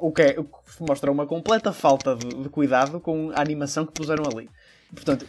o, 0.00 0.12
que 0.12 0.22
é, 0.22 0.38
o 0.38 0.44
que 0.44 0.60
mostra 0.80 1.10
uma 1.10 1.26
completa 1.26 1.72
falta 1.72 2.14
de, 2.14 2.28
de 2.28 2.48
cuidado 2.48 3.00
com 3.00 3.30
a 3.34 3.40
animação 3.40 3.84
que 3.84 3.92
puseram 3.92 4.24
ali. 4.24 4.48
Portanto, 4.94 5.26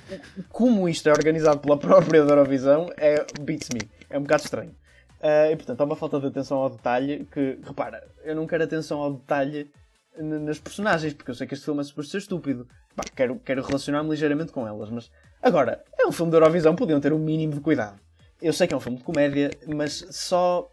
como 0.49 0.87
isto 0.87 1.07
é 1.09 1.11
organizado 1.11 1.59
pela 1.59 1.77
própria 1.79 2.19
Eurovisão, 2.19 2.89
é 2.97 3.25
beats 3.39 3.69
me. 3.69 3.89
É 4.09 4.17
um 4.17 4.21
bocado 4.21 4.43
estranho. 4.43 4.75
Uh, 5.19 5.51
e 5.51 5.55
portanto, 5.55 5.81
há 5.81 5.83
uma 5.83 5.95
falta 5.95 6.19
de 6.19 6.27
atenção 6.27 6.57
ao 6.57 6.69
detalhe 6.69 7.27
que, 7.31 7.59
repara, 7.63 8.07
eu 8.23 8.35
não 8.35 8.45
quero 8.45 8.63
atenção 8.63 8.99
ao 8.99 9.13
detalhe 9.13 9.69
nas 10.17 10.59
personagens, 10.59 11.13
porque 11.13 11.31
eu 11.31 11.35
sei 11.35 11.47
que 11.47 11.53
este 11.53 11.65
filme 11.65 11.81
é 11.81 11.83
super 11.83 12.05
ser 12.05 12.19
estúpido. 12.19 12.67
Bah, 12.95 13.03
quero, 13.15 13.39
quero 13.39 13.63
relacionar-me 13.63 14.09
ligeiramente 14.09 14.51
com 14.51 14.67
elas, 14.67 14.89
mas 14.89 15.11
agora, 15.41 15.83
é 15.97 16.05
um 16.05 16.11
filme 16.11 16.31
da 16.31 16.37
Eurovisão, 16.37 16.75
podiam 16.75 16.99
ter 16.99 17.13
um 17.13 17.19
mínimo 17.19 17.53
de 17.53 17.61
cuidado. 17.61 17.99
Eu 18.41 18.53
sei 18.53 18.67
que 18.67 18.73
é 18.73 18.77
um 18.77 18.79
filme 18.79 18.97
de 18.97 19.03
comédia, 19.03 19.51
mas 19.67 20.05
só. 20.11 20.69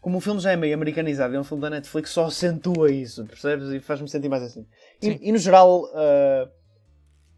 Como 0.00 0.16
o 0.16 0.20
filme 0.20 0.40
já 0.40 0.52
é 0.52 0.56
meio 0.56 0.74
americanizado, 0.74 1.34
é 1.34 1.38
um 1.38 1.44
filme 1.44 1.60
da 1.60 1.68
Netflix, 1.68 2.10
só 2.10 2.24
acentua 2.26 2.90
isso, 2.90 3.24
percebes? 3.26 3.68
E 3.70 3.80
faz-me 3.80 4.08
sentir 4.08 4.30
mais 4.30 4.42
assim. 4.42 4.66
E, 5.02 5.28
e, 5.28 5.32
no 5.32 5.38
geral. 5.38 5.84
Uh, 5.84 6.59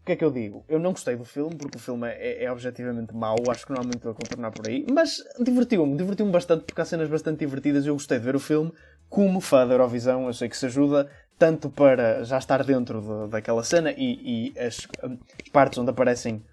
o 0.03 0.05
que 0.05 0.11
é 0.11 0.15
que 0.17 0.25
eu 0.25 0.31
digo? 0.31 0.65
Eu 0.67 0.79
não 0.79 0.91
gostei 0.91 1.15
do 1.15 1.23
filme, 1.23 1.55
porque 1.55 1.77
o 1.77 1.79
filme 1.79 2.09
é, 2.09 2.43
é 2.43 2.51
objetivamente 2.51 3.15
mau, 3.15 3.37
acho 3.49 3.65
que 3.65 3.71
não 3.71 3.79
há 3.79 3.83
muito 3.85 4.09
a 4.09 4.13
contornar 4.13 4.51
por 4.51 4.67
aí, 4.67 4.85
mas 4.91 5.23
divertiu-me, 5.39 5.95
divertiu-me 5.95 6.29
bastante, 6.29 6.65
porque 6.65 6.81
há 6.81 6.83
cenas 6.83 7.07
bastante 7.07 7.39
divertidas 7.39 7.85
eu 7.85 7.93
gostei 7.93 8.19
de 8.19 8.25
ver 8.25 8.35
o 8.35 8.39
filme. 8.39 8.73
Como 9.09 9.39
fã 9.39 9.65
da 9.65 9.75
Eurovisão, 9.75 10.27
eu 10.27 10.33
sei 10.33 10.49
que 10.49 10.57
se 10.57 10.65
ajuda, 10.65 11.09
tanto 11.39 11.69
para 11.69 12.21
já 12.25 12.37
estar 12.37 12.65
dentro 12.65 12.99
de, 12.99 13.31
daquela 13.31 13.63
cena 13.63 13.91
e, 13.91 14.51
e 14.51 14.59
as, 14.59 14.85
as, 15.01 15.49
partes 15.53 15.79
onde 15.79 15.91
aparecem 15.91 16.43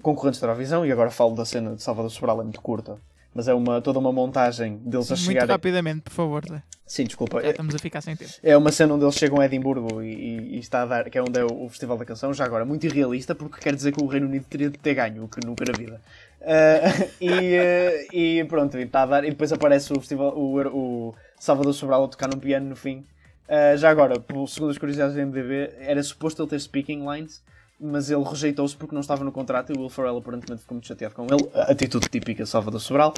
concorrentes 0.00 0.40
da 0.40 0.46
Eurovisão, 0.46 0.86
e 0.86 0.92
agora 0.92 1.10
falo 1.10 1.34
da 1.34 1.44
cena 1.44 1.74
de 1.74 1.82
Salvador 1.82 2.10
Sobral, 2.10 2.40
é 2.40 2.44
muito 2.44 2.60
curta, 2.60 3.00
mas 3.34 3.48
é 3.48 3.54
uma, 3.54 3.80
toda 3.80 3.98
uma 3.98 4.12
montagem 4.12 4.76
deles 4.78 5.06
Sim, 5.06 5.14
a 5.14 5.16
chegar. 5.16 5.40
Muito 5.42 5.50
rapidamente, 5.50 6.00
por 6.02 6.12
favor. 6.12 6.42
Sim, 6.86 7.04
desculpa. 7.04 7.40
Já 7.40 7.50
estamos 7.50 7.74
a 7.74 7.78
ficar 7.78 8.00
sem 8.02 8.14
tempo. 8.14 8.30
É 8.42 8.54
uma 8.56 8.70
cena 8.70 8.92
onde 8.94 9.04
eles 9.04 9.14
chegam 9.14 9.40
a 9.40 9.46
Edimburgo 9.46 10.02
e, 10.02 10.12
e, 10.12 10.56
e 10.56 10.58
está 10.58 10.82
a 10.82 10.86
dar, 10.86 11.08
que 11.08 11.16
é 11.16 11.22
onde 11.22 11.40
é 11.40 11.44
o, 11.44 11.64
o, 11.64 11.68
Festival 11.70 11.96
da 11.96 12.04
Canção, 12.04 12.34
já 12.34 12.44
agora, 12.44 12.64
muito 12.64 12.84
irrealista, 12.84 13.34
porque 13.34 13.60
quer 13.60 13.74
dizer 13.74 13.92
que 13.92 14.02
o 14.02 14.06
Reino 14.06 14.26
Unido 14.26 14.44
teria 14.48 14.68
de 14.68 14.78
ter 14.78 14.94
ganho, 14.94 15.24
o 15.24 15.28
que 15.28 15.44
nunca 15.46 15.64
na 15.64 15.72
vida. 15.72 16.00
Uh, 16.40 17.08
e, 17.18 17.30
uh, 17.30 18.14
e 18.14 18.44
pronto, 18.44 18.76
e, 18.78 18.82
está 18.82 19.02
a 19.02 19.06
dar, 19.06 19.24
e 19.24 19.30
depois 19.30 19.50
aparece 19.52 19.90
o 19.92 19.96
festival, 19.96 20.36
o, 20.36 20.60
o 20.68 21.14
Salvador 21.40 21.72
Sobral 21.72 22.04
a 22.04 22.08
tocar 22.08 22.28
num 22.28 22.38
piano 22.38 22.68
no 22.68 22.76
fim. 22.76 23.06
Uh, 23.48 23.76
já 23.78 23.88
agora, 23.88 24.14
segundo 24.46 24.70
as 24.70 24.78
curiosidades 24.78 25.14
do 25.14 25.26
MDB, 25.26 25.72
era 25.78 26.02
suposto 26.02 26.42
ele 26.42 26.50
ter 26.50 26.60
speaking 26.60 27.08
lines 27.08 27.42
mas 27.82 28.10
ele 28.10 28.22
rejeitou-se 28.22 28.76
porque 28.76 28.94
não 28.94 29.00
estava 29.00 29.24
no 29.24 29.32
contrato 29.32 29.72
e 29.72 29.76
o 29.76 29.80
Will 29.80 29.90
Ferrell 29.90 30.16
aparentemente 30.16 30.62
ficou 30.62 30.76
muito 30.76 30.86
chateado 30.86 31.14
com 31.14 31.24
ele. 31.24 31.48
Atitude 31.54 32.08
típica 32.08 32.46
Salvador 32.46 32.80
Sobral. 32.80 33.12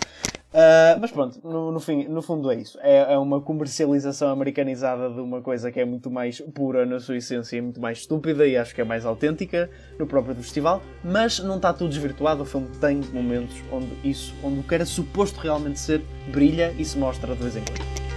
Uh, 0.55 0.99
mas 1.01 1.11
pronto, 1.11 1.41
no, 1.43 1.73
no, 1.73 1.81
fim, 1.81 2.07
no 2.09 2.23
fundo 2.23 2.51
é 2.51 2.55
isso. 2.55 2.79
É, 2.81 3.13
é, 3.13 3.19
uma 3.19 3.41
comercialização 3.41 4.31
americanizada 4.31 5.11
de 5.11 5.21
uma 5.21 5.43
coisa 5.43 5.71
que 5.71 5.81
é 5.81 5.85
muito 5.85 6.11
mais 6.11 6.41
pura 6.41 6.87
na 6.87 7.01
sua 7.01 7.17
essência 7.17 7.57
e 7.57 7.61
muito 7.61 7.81
mais 7.81 7.99
estúpida 7.99 8.47
e 8.47 8.57
acho 8.57 8.75
que 8.75 8.81
é 8.81 8.85
mais 8.85 9.05
autêntica 9.05 9.69
no 9.99 10.07
próprio 10.07 10.35
festival. 10.37 10.81
Mas 11.03 11.41
não 11.41 11.57
está 11.57 11.73
tudo 11.73 11.91
desvirtuado. 11.91 12.43
O 12.43 12.47
filme 12.47 12.69
tem 12.81 13.01
momentos 13.13 13.57
onde 13.71 13.91
isso, 14.05 14.35
onde 14.43 14.61
o 14.61 14.63
que 14.63 14.75
era 14.75 14.87
suposto 14.87 15.41
realmente 15.41 15.79
ser, 15.79 16.03
brilha 16.31 16.73
e 16.79 16.85
se 16.85 16.97
mostra 16.97 17.35
de 17.35 17.43
vez 17.43 17.57
em 17.57 17.65
quando. 17.65 18.14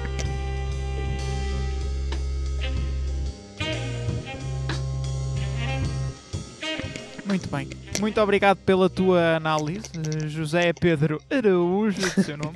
Muito 7.27 7.49
bem. 7.49 7.67
Muito 7.99 8.21
obrigado 8.21 8.57
pela 8.59 8.89
tua 8.89 9.35
análise, 9.35 9.89
José 10.27 10.71
Pedro 10.73 11.21
Araújo, 11.29 11.99
do 11.99 12.23
seu 12.23 12.37
nome. 12.37 12.53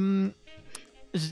Um, 0.00 0.30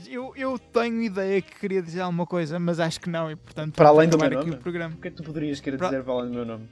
eu, 0.09 0.33
eu 0.35 0.57
tenho 0.57 1.01
ideia 1.01 1.41
que 1.41 1.59
queria 1.59 1.81
dizer 1.81 2.01
alguma 2.01 2.25
coisa, 2.25 2.57
mas 2.59 2.79
acho 2.79 2.99
que 2.99 3.09
não, 3.09 3.29
e 3.29 3.35
portanto 3.35 3.75
Para 3.75 3.89
além 3.89 4.09
do 4.09 4.17
meu 4.17 4.29
nome? 4.29 4.51
o 4.51 4.57
programa. 4.57 4.95
O 4.95 4.97
que 5.01 5.07
é 5.09 5.11
que 5.11 5.17
tu 5.17 5.23
poderias 5.23 5.59
querer 5.59 5.77
Pro- 5.77 5.87
dizer 5.89 6.03
para 6.03 6.13
além 6.13 6.27
do 6.29 6.33
meu 6.35 6.45
nome? 6.45 6.67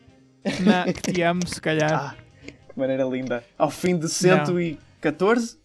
Na, 0.61 0.91
que 0.91 1.11
te 1.13 1.21
amo, 1.21 1.45
se 1.47 1.61
calhar. 1.61 1.93
Ah, 1.93 2.15
que 2.45 2.79
maneira 2.79 3.03
linda. 3.03 3.43
Ao 3.57 3.69
fim 3.69 3.97
de 3.97 4.07
114? 4.09 5.59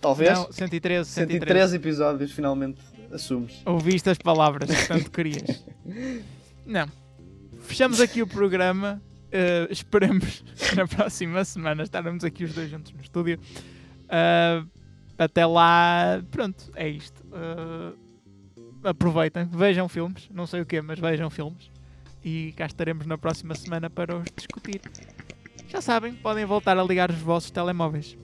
Talvez? 0.00 0.32
não, 0.32 0.50
113, 0.52 1.08
113. 1.08 1.38
113 1.40 1.76
episódios, 1.76 2.32
finalmente 2.32 2.80
assumes. 3.12 3.62
Ouviste 3.64 4.10
as 4.10 4.18
palavras 4.18 4.68
que 4.70 4.88
tanto 4.88 5.10
querias. 5.10 5.64
Não. 6.66 6.88
Fechamos 7.64 8.00
aqui 8.00 8.22
o 8.22 8.26
programa. 8.26 9.02
eh, 9.32 9.66
esperemos 9.70 10.44
na 10.76 10.86
próxima 10.86 11.44
semana 11.44 11.82
estarmos 11.82 12.22
aqui 12.22 12.44
os 12.44 12.54
dois 12.54 12.70
juntos 12.70 12.92
no 12.92 13.00
estúdio. 13.00 13.38
Ah, 14.08 14.64
até 15.18 15.44
lá, 15.44 16.22
pronto, 16.30 16.70
é 16.76 16.88
isto. 16.88 17.24
Ah, 17.32 17.92
aproveitem, 18.84 19.46
vejam 19.46 19.88
filmes, 19.88 20.28
não 20.32 20.46
sei 20.46 20.60
o 20.60 20.66
quê, 20.66 20.80
mas 20.80 20.98
vejam 20.98 21.28
filmes. 21.30 21.70
E 22.24 22.52
cá 22.56 22.66
estaremos 22.66 23.06
na 23.06 23.18
próxima 23.18 23.54
semana 23.54 23.90
para 23.90 24.16
os 24.16 24.24
discutir. 24.36 24.80
Já 25.68 25.80
sabem, 25.80 26.14
podem 26.14 26.44
voltar 26.44 26.78
a 26.78 26.84
ligar 26.84 27.10
os 27.10 27.18
vossos 27.18 27.50
telemóveis. 27.50 28.16